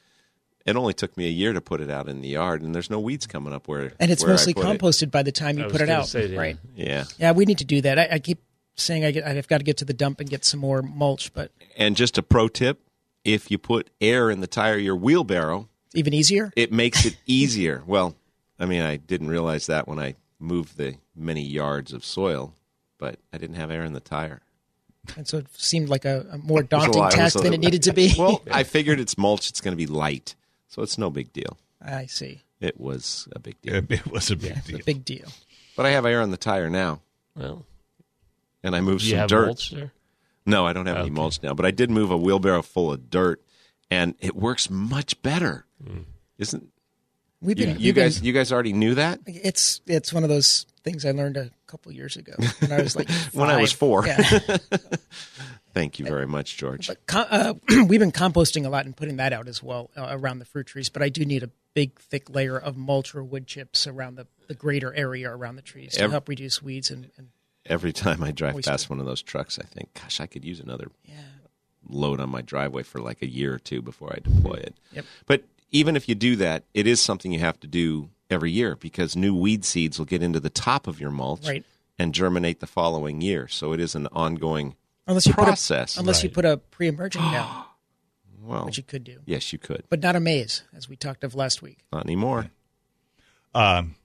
it 0.66 0.76
only 0.76 0.92
took 0.94 1.16
me 1.16 1.26
a 1.26 1.30
year 1.30 1.52
to 1.52 1.60
put 1.60 1.80
it 1.80 1.90
out 1.90 2.08
in 2.08 2.20
the 2.20 2.28
yard, 2.28 2.62
and 2.62 2.74
there's 2.74 2.90
no 2.90 3.00
weeds 3.00 3.26
coming 3.26 3.52
up 3.52 3.68
where 3.68 3.92
And 4.00 4.10
it's 4.10 4.22
where 4.22 4.30
I 4.30 4.34
mostly 4.34 4.54
put 4.54 4.66
it. 4.66 4.78
composted 4.80 5.10
by 5.10 5.22
the 5.22 5.32
time 5.32 5.56
you 5.58 5.64
I 5.64 5.66
was 5.66 5.72
put 5.72 5.80
it 5.82 5.88
out, 5.90 6.06
say, 6.06 6.26
yeah. 6.26 6.38
right? 6.38 6.56
Yeah, 6.76 7.04
Yeah, 7.18 7.32
we 7.32 7.44
need 7.44 7.58
to 7.58 7.64
do 7.64 7.80
that. 7.82 7.98
I, 7.98 8.08
I 8.12 8.18
keep 8.18 8.40
saying 8.76 9.04
I 9.04 9.10
get, 9.10 9.24
I've 9.26 9.48
got 9.48 9.58
to 9.58 9.64
get 9.64 9.76
to 9.78 9.84
the 9.84 9.92
dump 9.92 10.20
and 10.20 10.30
get 10.30 10.44
some 10.44 10.60
more 10.60 10.82
mulch, 10.82 11.32
but 11.34 11.50
and 11.76 11.94
just 11.96 12.16
a 12.18 12.22
pro 12.22 12.48
tip: 12.48 12.80
if 13.24 13.50
you 13.50 13.58
put 13.58 13.90
air 14.00 14.30
in 14.30 14.40
the 14.40 14.46
tire 14.46 14.74
of 14.76 14.80
your 14.80 14.96
wheelbarrow, 14.96 15.68
even 15.94 16.14
easier. 16.14 16.52
it 16.56 16.72
makes 16.72 17.04
it 17.04 17.16
easier. 17.26 17.82
well, 17.86 18.14
I 18.58 18.66
mean, 18.66 18.82
I 18.82 18.96
didn't 18.96 19.28
realize 19.28 19.66
that 19.66 19.86
when 19.88 19.98
I 19.98 20.14
moved 20.38 20.76
the 20.76 20.96
many 21.14 21.42
yards 21.42 21.92
of 21.92 22.04
soil, 22.04 22.54
but 22.98 23.18
I 23.32 23.38
didn't 23.38 23.56
have 23.56 23.70
air 23.70 23.84
in 23.84 23.92
the 23.92 24.00
tire. 24.00 24.40
And 25.16 25.26
so 25.26 25.38
it 25.38 25.46
seemed 25.56 25.88
like 25.88 26.04
a, 26.04 26.26
a 26.32 26.38
more 26.38 26.60
It 26.60 26.70
was 26.72 26.84
a 26.84 26.86
daunting 26.86 27.00
lot- 27.00 27.14
it 27.14 27.20
was 27.20 27.32
task 27.32 27.42
than 27.42 27.52
it 27.52 27.58
needed 27.60 27.82
to 27.84 27.92
be. 27.92 28.14
Well, 28.18 28.40
I 28.50 28.62
figured 28.62 29.00
it's 29.00 29.18
mulch; 29.18 29.50
it's 29.50 29.60
going 29.60 29.72
to 29.72 29.76
be 29.76 29.86
light, 29.86 30.34
so 30.72 30.80
it's 30.82 30.96
no 30.96 31.10
big 31.10 31.32
deal. 31.34 31.58
I 31.84 32.06
see. 32.06 32.40
It 32.60 32.80
was 32.80 33.28
a 33.34 33.38
big 33.38 33.60
deal, 33.60 33.74
It, 33.74 33.86
it 33.90 34.06
was 34.10 34.30
a 34.30 34.36
big 34.36 34.52
It's 34.56 34.66
deal. 34.66 34.80
a 34.80 34.84
big 34.84 35.04
deal. 35.04 35.28
but 35.76 35.84
I 35.84 35.90
have 35.90 36.06
air 36.06 36.20
on 36.22 36.30
the 36.30 36.36
tire 36.36 36.70
now, 36.70 37.00
Well, 37.36 37.66
and 38.62 38.74
I 38.76 38.80
moved 38.80 39.00
do 39.00 39.06
you 39.06 39.10
some 39.12 39.18
have 39.18 39.28
dirt. 39.28 39.46
mulch 39.46 39.70
there? 39.70 39.92
No, 40.46 40.66
I 40.66 40.72
don't 40.72 40.86
have 40.86 40.96
any 40.98 41.10
mulch 41.10 41.42
now, 41.42 41.54
but 41.54 41.66
I 41.66 41.70
did 41.70 41.90
move 41.90 42.10
a 42.10 42.16
wheelbarrow 42.16 42.62
full 42.62 42.92
of 42.92 43.10
dirt, 43.10 43.42
and 43.90 44.14
it 44.20 44.34
works 44.34 44.70
much 44.70 45.20
better. 45.22 45.66
Hmm. 45.84 46.00
Isn't 46.38 46.68
We've 47.40 47.58
you, 47.58 47.66
been, 47.66 47.74
you 47.80 47.86
we've 47.88 47.94
been- 47.96 48.04
guys? 48.04 48.22
You 48.22 48.32
guys 48.32 48.52
already 48.52 48.72
knew 48.72 48.94
that. 48.94 49.18
it's 49.26 49.80
it's 49.86 50.12
one 50.12 50.22
of 50.22 50.28
those 50.28 50.64
things 50.84 51.04
I 51.04 51.10
learned 51.10 51.36
a 51.36 51.50
couple 51.66 51.90
years 51.92 52.16
ago 52.16 52.32
when 52.60 52.70
I 52.72 52.80
was 52.82 52.94
like 52.96 53.08
When 53.32 53.50
I 53.50 53.60
was 53.60 53.72
four. 53.72 54.06
Yeah. 54.06 54.18
Thank 55.74 55.98
you 55.98 56.04
very 56.04 56.26
much, 56.26 56.56
George. 56.56 56.88
But 56.88 56.98
uh, 57.30 57.54
we've 57.86 58.00
been 58.00 58.12
composting 58.12 58.66
a 58.66 58.68
lot 58.68 58.84
and 58.84 58.96
putting 58.96 59.16
that 59.16 59.32
out 59.32 59.48
as 59.48 59.62
well 59.62 59.90
uh, 59.96 60.08
around 60.10 60.38
the 60.38 60.44
fruit 60.44 60.66
trees. 60.66 60.88
But 60.88 61.02
I 61.02 61.08
do 61.08 61.24
need 61.24 61.42
a 61.42 61.50
big, 61.74 61.98
thick 61.98 62.28
layer 62.28 62.58
of 62.58 62.76
mulch 62.76 63.14
or 63.14 63.22
wood 63.24 63.46
chips 63.46 63.86
around 63.86 64.16
the, 64.16 64.26
the 64.48 64.54
greater 64.54 64.92
area 64.94 65.30
around 65.30 65.56
the 65.56 65.62
trees 65.62 65.94
to 65.94 66.10
help 66.10 66.28
reduce 66.28 66.62
weeds 66.62 66.90
and, 66.90 67.10
and 67.16 67.28
Every 67.64 67.92
time 67.92 68.24
I 68.24 68.32
drive 68.32 68.60
past 68.64 68.90
one 68.90 68.98
of 68.98 69.06
those 69.06 69.22
trucks, 69.22 69.56
I 69.56 69.62
think, 69.62 69.94
"Gosh, 69.94 70.20
I 70.20 70.26
could 70.26 70.44
use 70.44 70.58
another 70.58 70.88
load 71.88 72.20
on 72.20 72.28
my 72.28 72.42
driveway 72.42 72.82
for 72.82 73.00
like 73.00 73.22
a 73.22 73.28
year 73.28 73.54
or 73.54 73.58
two 73.60 73.80
before 73.82 74.12
I 74.12 74.18
deploy 74.18 74.54
it." 74.54 74.74
Yep. 74.92 75.04
But 75.26 75.44
even 75.70 75.94
if 75.94 76.08
you 76.08 76.16
do 76.16 76.34
that, 76.36 76.64
it 76.74 76.88
is 76.88 77.00
something 77.00 77.32
you 77.32 77.38
have 77.38 77.60
to 77.60 77.68
do 77.68 78.10
every 78.28 78.50
year 78.50 78.74
because 78.74 79.14
new 79.14 79.34
weed 79.34 79.64
seeds 79.64 79.98
will 79.98 80.06
get 80.06 80.22
into 80.24 80.40
the 80.40 80.50
top 80.50 80.86
of 80.88 81.00
your 81.00 81.10
mulch 81.12 81.46
Right. 81.46 81.64
and 81.98 82.12
germinate 82.12 82.58
the 82.60 82.66
following 82.66 83.20
year. 83.20 83.46
So 83.46 83.72
it 83.72 83.78
is 83.80 83.94
an 83.94 84.08
ongoing 84.08 84.74
unless 85.06 85.26
you 85.26 85.34
process. 85.34 85.94
put 85.94 85.98
a, 85.98 86.00
unless 86.00 86.22
you 86.22 86.30
put 86.30 86.44
a 86.44 86.56
pre-emergent 86.56 87.24
down, 87.32 87.64
well, 88.42 88.64
which 88.64 88.76
you 88.76 88.82
could 88.82 89.04
do, 89.04 89.20
yes, 89.26 89.52
you 89.52 89.58
could. 89.58 89.84
but 89.88 90.00
not 90.00 90.16
a 90.16 90.20
maze 90.20 90.62
as 90.74 90.88
we 90.88 90.96
talked 90.96 91.24
of 91.24 91.34
last 91.34 91.62
week. 91.62 91.78
Not 91.92 92.04
anymore. 92.04 92.50
Um, 93.54 93.96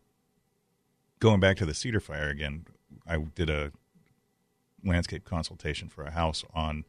going 1.19 1.39
back 1.39 1.57
to 1.57 1.65
the 1.65 1.73
cedar 1.73 1.99
fire 1.99 2.29
again, 2.29 2.65
I 3.05 3.17
did 3.17 3.49
a 3.49 3.71
landscape 4.83 5.25
consultation 5.25 5.89
for 5.89 6.03
a 6.03 6.11
house 6.11 6.43
on 6.53 6.85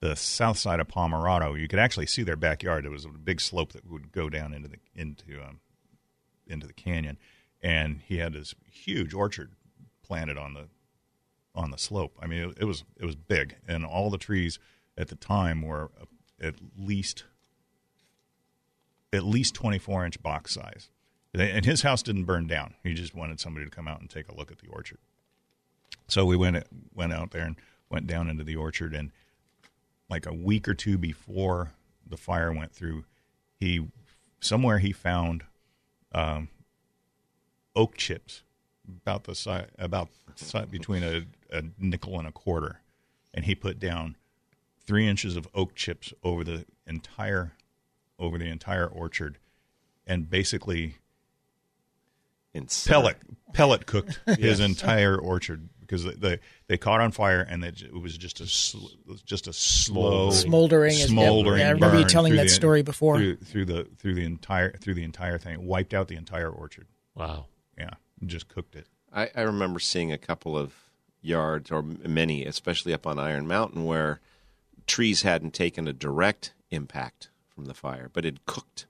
the 0.00 0.16
south 0.16 0.58
side 0.58 0.80
of 0.80 0.88
Pomerado. 0.88 1.54
You 1.54 1.68
could 1.68 1.78
actually 1.78 2.06
see 2.06 2.22
their 2.22 2.36
backyard. 2.36 2.86
It 2.86 2.90
was 2.90 3.04
a 3.04 3.08
big 3.08 3.40
slope 3.40 3.72
that 3.72 3.86
would 3.86 4.12
go 4.12 4.28
down 4.28 4.54
into 4.54 4.68
the 4.68 4.78
into 4.94 5.42
um, 5.42 5.60
into 6.46 6.66
the 6.66 6.72
canyon, 6.72 7.18
and 7.62 8.00
he 8.04 8.18
had 8.18 8.32
this 8.32 8.54
huge 8.70 9.14
orchard 9.14 9.52
planted 10.02 10.38
on 10.38 10.54
the 10.54 10.68
on 11.54 11.70
the 11.70 11.78
slope. 11.78 12.16
I 12.20 12.26
mean, 12.26 12.50
it, 12.50 12.58
it 12.60 12.64
was 12.64 12.84
it 12.96 13.04
was 13.04 13.16
big, 13.16 13.56
and 13.66 13.84
all 13.84 14.10
the 14.10 14.18
trees 14.18 14.58
at 14.96 15.08
the 15.08 15.16
time 15.16 15.62
were 15.62 15.90
at 16.40 16.54
least 16.76 17.24
at 19.12 19.24
least 19.24 19.54
24 19.54 20.04
inch 20.06 20.22
box 20.22 20.54
size. 20.54 20.90
And 21.32 21.64
his 21.64 21.82
house 21.82 22.02
didn't 22.02 22.24
burn 22.24 22.48
down. 22.48 22.74
He 22.82 22.92
just 22.94 23.14
wanted 23.14 23.38
somebody 23.38 23.64
to 23.64 23.70
come 23.70 23.86
out 23.86 24.00
and 24.00 24.10
take 24.10 24.28
a 24.28 24.34
look 24.34 24.50
at 24.50 24.58
the 24.58 24.68
orchard. 24.68 24.98
So 26.08 26.24
we 26.24 26.36
went 26.36 26.64
went 26.92 27.12
out 27.12 27.30
there 27.30 27.44
and 27.44 27.56
went 27.88 28.06
down 28.06 28.28
into 28.28 28.44
the 28.44 28.56
orchard, 28.56 28.94
and 28.94 29.12
like 30.08 30.26
a 30.26 30.34
week 30.34 30.68
or 30.68 30.74
two 30.74 30.98
before 30.98 31.72
the 32.04 32.16
fire 32.16 32.52
went 32.52 32.72
through, 32.72 33.04
he 33.58 33.86
somewhere 34.40 34.78
he 34.78 34.92
found 34.92 35.44
um, 36.12 36.48
oak 37.76 37.96
chips 37.96 38.42
about 39.02 39.24
the 39.24 39.34
size 39.34 39.68
about 39.78 40.08
si- 40.36 40.64
between 40.70 41.02
a, 41.02 41.26
a 41.50 41.62
nickel 41.78 42.18
and 42.18 42.26
a 42.28 42.32
quarter, 42.32 42.80
and 43.34 43.44
he 43.44 43.54
put 43.54 43.78
down 43.78 44.16
three 44.86 45.06
inches 45.06 45.36
of 45.36 45.46
oak 45.54 45.74
chips 45.74 46.12
over 46.22 46.42
the 46.44 46.64
entire 46.86 47.52
over 48.18 48.36
the 48.38 48.46
entire 48.48 48.86
orchard, 48.86 49.38
and 50.06 50.28
basically 50.28 50.96
Incinerator. 52.52 53.16
pellet 53.52 53.52
pellet 53.52 53.86
cooked 53.86 54.20
his 54.38 54.58
entire 54.58 55.16
orchard 55.16 55.68
because 55.80 56.02
they, 56.04 56.14
they 56.14 56.38
they 56.66 56.76
caught 56.76 57.00
on 57.00 57.12
fire 57.12 57.40
and 57.48 57.64
it, 57.64 57.80
it 57.82 57.92
was 57.94 58.18
just 58.18 58.40
a 58.40 58.46
sl- 58.48 58.88
just 59.24 59.46
a 59.46 59.52
slow 59.52 60.30
Smoldering 60.32 60.92
smoldering. 60.94 61.60
yeah, 61.60 61.68
I 61.68 61.70
remember 61.70 61.98
you 62.00 62.04
telling 62.04 62.34
that 62.34 62.44
the- 62.44 62.48
story 62.48 62.82
before. 62.82 63.18
through, 63.18 63.36
through 63.36 63.64
the 63.66 63.84
through 63.98 64.14
the 64.14 64.24
entire 64.24 64.72
through 64.72 64.94
the 64.94 65.04
entire 65.04 65.38
thing. 65.38 65.54
It 65.54 65.62
wiped 65.62 65.94
out 65.94 66.08
the 66.08 66.16
entire 66.16 66.50
orchard. 66.50 66.88
Wow. 67.14 67.46
Yeah, 67.78 67.90
just 68.26 68.48
cooked 68.48 68.76
it. 68.76 68.86
I, 69.12 69.30
I 69.34 69.42
remember 69.42 69.78
seeing 69.78 70.12
a 70.12 70.18
couple 70.18 70.56
of 70.56 70.74
yards 71.22 71.70
or 71.70 71.82
many, 71.82 72.44
especially 72.44 72.94
up 72.94 73.06
on 73.06 73.18
Iron 73.18 73.46
Mountain, 73.46 73.84
where 73.84 74.20
trees 74.86 75.22
hadn't 75.22 75.54
taken 75.54 75.86
a 75.86 75.92
direct 75.92 76.52
impact 76.70 77.30
from 77.48 77.66
the 77.66 77.74
fire, 77.74 78.10
but 78.12 78.24
it 78.24 78.46
cooked 78.46 78.86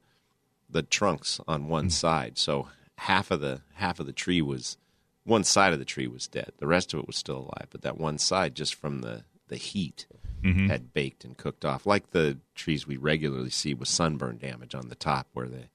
the 0.68 0.82
trunks 0.82 1.40
on 1.48 1.68
one 1.68 1.84
hmm. 1.84 1.90
side. 1.90 2.38
So 2.38 2.68
half 2.98 3.30
of 3.30 3.40
the 3.40 3.62
half 3.74 3.98
of 3.98 4.06
the 4.06 4.12
tree 4.12 4.42
was 4.42 4.76
one 5.24 5.44
side 5.44 5.72
of 5.72 5.78
the 5.78 5.84
tree 5.84 6.06
was 6.06 6.28
dead. 6.28 6.52
The 6.58 6.66
rest 6.66 6.92
of 6.92 7.00
it 7.00 7.06
was 7.06 7.16
still 7.16 7.38
alive, 7.38 7.68
but 7.70 7.82
that 7.82 7.98
one 7.98 8.18
side 8.18 8.54
just 8.54 8.74
from 8.74 9.00
the 9.00 9.24
the 9.48 9.56
heat 9.56 10.06
mm-hmm. 10.42 10.68
had 10.68 10.92
baked 10.92 11.24
and 11.24 11.36
cooked 11.36 11.64
off, 11.64 11.86
like 11.86 12.10
the 12.10 12.38
trees 12.54 12.86
we 12.86 12.96
regularly 12.96 13.50
see 13.50 13.74
with 13.74 13.88
sunburn 13.88 14.38
damage 14.38 14.74
on 14.74 14.88
the 14.88 14.94
top 14.94 15.26
where 15.32 15.48
they 15.48 15.68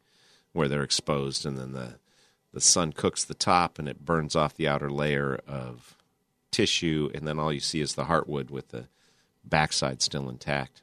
where 0.53 0.67
they're 0.67 0.83
exposed, 0.83 1.45
and 1.45 1.57
then 1.57 1.73
the 1.73 1.95
the 2.55 2.61
sun 2.61 2.93
cooks 2.93 3.23
the 3.25 3.33
top 3.33 3.77
and 3.77 3.87
it 3.89 4.05
burns 4.05 4.33
off 4.33 4.55
the 4.55 4.65
outer 4.67 4.89
layer 4.89 5.35
of 5.45 5.97
tissue, 6.51 7.11
and 7.13 7.27
then 7.27 7.37
all 7.37 7.51
you 7.51 7.59
see 7.59 7.81
is 7.81 7.95
the 7.95 8.05
heartwood 8.05 8.49
with 8.49 8.69
the 8.69 8.87
backside 9.43 10.01
still 10.01 10.29
intact. 10.29 10.81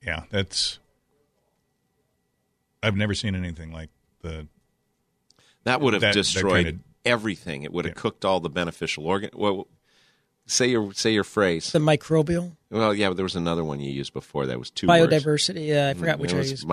Yeah, 0.00 0.22
that's. 0.30 0.78
I've 2.82 2.96
never 2.96 3.12
seen 3.14 3.34
anything 3.34 3.72
like 3.72 3.90
the. 4.22 4.46
That 5.64 5.80
would 5.80 5.94
have 5.94 6.00
That- 6.02 6.14
that 6.14 6.20
destroyed 6.20 6.66
kinda- 6.66 6.84
everything. 7.04 7.64
It 7.64 7.72
would 7.72 7.86
have 7.86 7.96
Yeah. 7.96 8.00
cooked 8.00 8.24
all 8.24 8.38
the 8.38 8.48
beneficial 8.50 9.04
organ. 9.06 9.30
Well, 9.34 9.66
say 10.46 10.68
your 10.68 10.92
say 10.92 11.12
your 11.12 11.24
phrase. 11.24 11.72
The 11.72 11.78
microbial 11.78 12.52
Well, 12.70 12.94
yeah, 12.94 13.08
but 13.08 13.16
there 13.16 13.24
was 13.24 13.36
another 13.36 13.64
one 13.64 13.80
you 13.80 13.90
used 13.90 14.12
before 14.12 14.46
that 14.46 14.58
was 14.58 14.70
two 14.70 14.86
biodiversity. 14.86 15.66
Yeah, 15.68 15.88
I 15.88 15.94
forgot 15.94 16.18
which 16.18 16.32
it 16.32 16.36
I 16.36 16.38
was 16.38 16.50
used. 16.50 16.68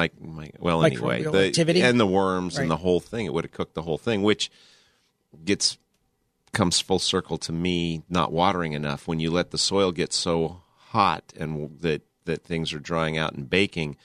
Well, 0.59 0.83
anyway, 0.83 1.23
the, 1.23 1.47
activity? 1.47 1.81
and 1.81 1.99
the 1.99 2.07
worms 2.07 2.57
Right. 2.57 2.63
and 2.63 2.71
the 2.71 2.77
whole 2.77 2.99
thing. 2.99 3.25
It 3.25 3.33
would 3.33 3.45
have 3.45 3.51
cooked 3.51 3.73
the 3.73 3.83
whole 3.83 3.97
thing, 3.97 4.23
which 4.23 4.51
gets 5.45 5.77
comes 6.51 6.79
full 6.81 6.99
circle 6.99 7.37
to 7.37 7.51
me 7.53 8.03
not 8.09 8.31
watering 8.33 8.73
enough. 8.73 9.07
When 9.07 9.19
you 9.19 9.31
let 9.31 9.51
the 9.51 9.57
soil 9.57 9.91
get 9.91 10.11
so 10.11 10.61
hot 10.89 11.33
and 11.39 11.79
that 11.81 12.01
that 12.25 12.43
things 12.43 12.73
are 12.73 12.79
drying 12.79 13.17
out 13.17 13.33
and 13.33 13.49
baking, 13.49 13.95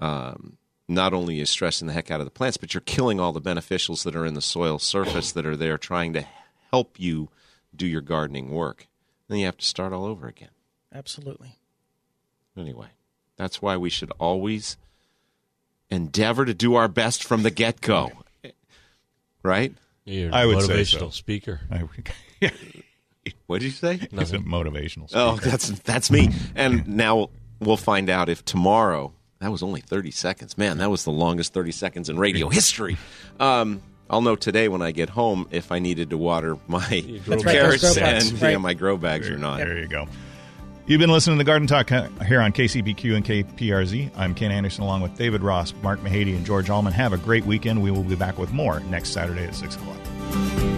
um, 0.00 0.58
not 0.86 1.12
only 1.12 1.34
are 1.34 1.38
you 1.38 1.46
stressing 1.46 1.86
the 1.88 1.92
heck 1.94 2.10
out 2.10 2.20
of 2.20 2.26
the 2.26 2.30
plants, 2.30 2.56
but 2.56 2.72
you're 2.74 2.80
killing 2.82 3.18
all 3.20 3.32
the 3.32 3.40
beneficials 3.40 4.04
that 4.04 4.14
are 4.14 4.24
in 4.26 4.34
the 4.34 4.42
soil 4.42 4.78
surface 4.78 5.32
that 5.32 5.46
are 5.46 5.56
there 5.56 5.76
trying 5.78 6.12
to 6.12 6.24
help 6.70 7.00
you 7.00 7.28
do 7.74 7.86
your 7.86 8.00
gardening 8.00 8.50
work. 8.50 8.86
Then 9.28 9.38
you 9.38 9.46
have 9.46 9.58
to 9.58 9.64
start 9.64 9.92
all 9.92 10.04
over 10.04 10.26
again. 10.26 10.50
Absolutely. 10.92 11.56
Anyway, 12.56 12.88
that's 13.36 13.60
why 13.62 13.76
we 13.76 13.90
should 13.90 14.10
always 14.18 14.76
endeavor 15.90 16.44
to 16.44 16.54
do 16.54 16.74
our 16.74 16.88
best 16.88 17.22
from 17.24 17.42
the 17.42 17.50
get 17.50 17.80
go. 17.80 18.10
Right? 19.42 19.72
You're 20.04 20.34
I 20.34 20.42
a 20.42 20.46
would 20.48 20.62
say 20.62 20.72
motivational 20.80 20.98
so. 20.98 21.10
speaker. 21.10 21.60
I, 21.70 21.84
yeah, 22.40 22.50
What 23.46 23.60
did 23.60 23.66
you 23.66 23.72
say? 23.72 24.00
it's 24.10 24.32
a 24.32 24.38
motivational. 24.38 25.10
Oh, 25.14 25.36
speaker. 25.36 25.50
that's 25.50 25.68
that's 25.80 26.10
me. 26.10 26.30
And 26.54 26.88
now 26.88 27.30
we'll 27.60 27.76
find 27.76 28.10
out 28.10 28.28
if 28.28 28.44
tomorrow. 28.44 29.12
That 29.40 29.52
was 29.52 29.62
only 29.62 29.80
thirty 29.80 30.10
seconds. 30.10 30.58
Man, 30.58 30.78
that 30.78 30.90
was 30.90 31.04
the 31.04 31.12
longest 31.12 31.52
thirty 31.54 31.70
seconds 31.70 32.08
in 32.08 32.18
radio 32.18 32.48
history. 32.48 32.96
Um, 33.38 33.82
I'll 34.10 34.22
know 34.22 34.36
today 34.36 34.68
when 34.68 34.82
I 34.82 34.92
get 34.92 35.10
home 35.10 35.46
if 35.50 35.70
I 35.70 35.78
needed 35.78 36.10
to 36.10 36.18
water 36.18 36.56
my 36.66 36.78
right, 37.26 37.42
carrots 37.42 37.82
those 37.82 37.96
grow 37.96 38.04
bags, 38.04 38.30
and 38.30 38.42
right. 38.42 38.60
my 38.60 38.74
grow 38.74 38.96
bags 38.96 39.28
or 39.28 39.38
not. 39.38 39.58
There 39.58 39.78
you 39.78 39.88
go. 39.88 40.08
You've 40.86 41.00
been 41.00 41.10
listening 41.10 41.36
to 41.36 41.44
Garden 41.44 41.68
Talk 41.68 41.92
uh, 41.92 42.08
here 42.26 42.40
on 42.40 42.52
KCBQ 42.52 43.16
and 43.16 43.24
KPRZ. 43.24 44.10
I'm 44.16 44.34
Ken 44.34 44.50
Andersen 44.50 44.84
along 44.84 45.02
with 45.02 45.18
David 45.18 45.42
Ross, 45.42 45.74
Mark 45.82 46.00
Mahady, 46.00 46.34
and 46.34 46.46
George 46.46 46.70
Allman. 46.70 46.94
Have 46.94 47.12
a 47.12 47.18
great 47.18 47.44
weekend. 47.44 47.82
We 47.82 47.90
will 47.90 48.04
be 48.04 48.16
back 48.16 48.38
with 48.38 48.52
more 48.52 48.80
next 48.80 49.10
Saturday 49.10 49.44
at 49.44 49.54
6 49.54 49.76
o'clock. 49.76 50.77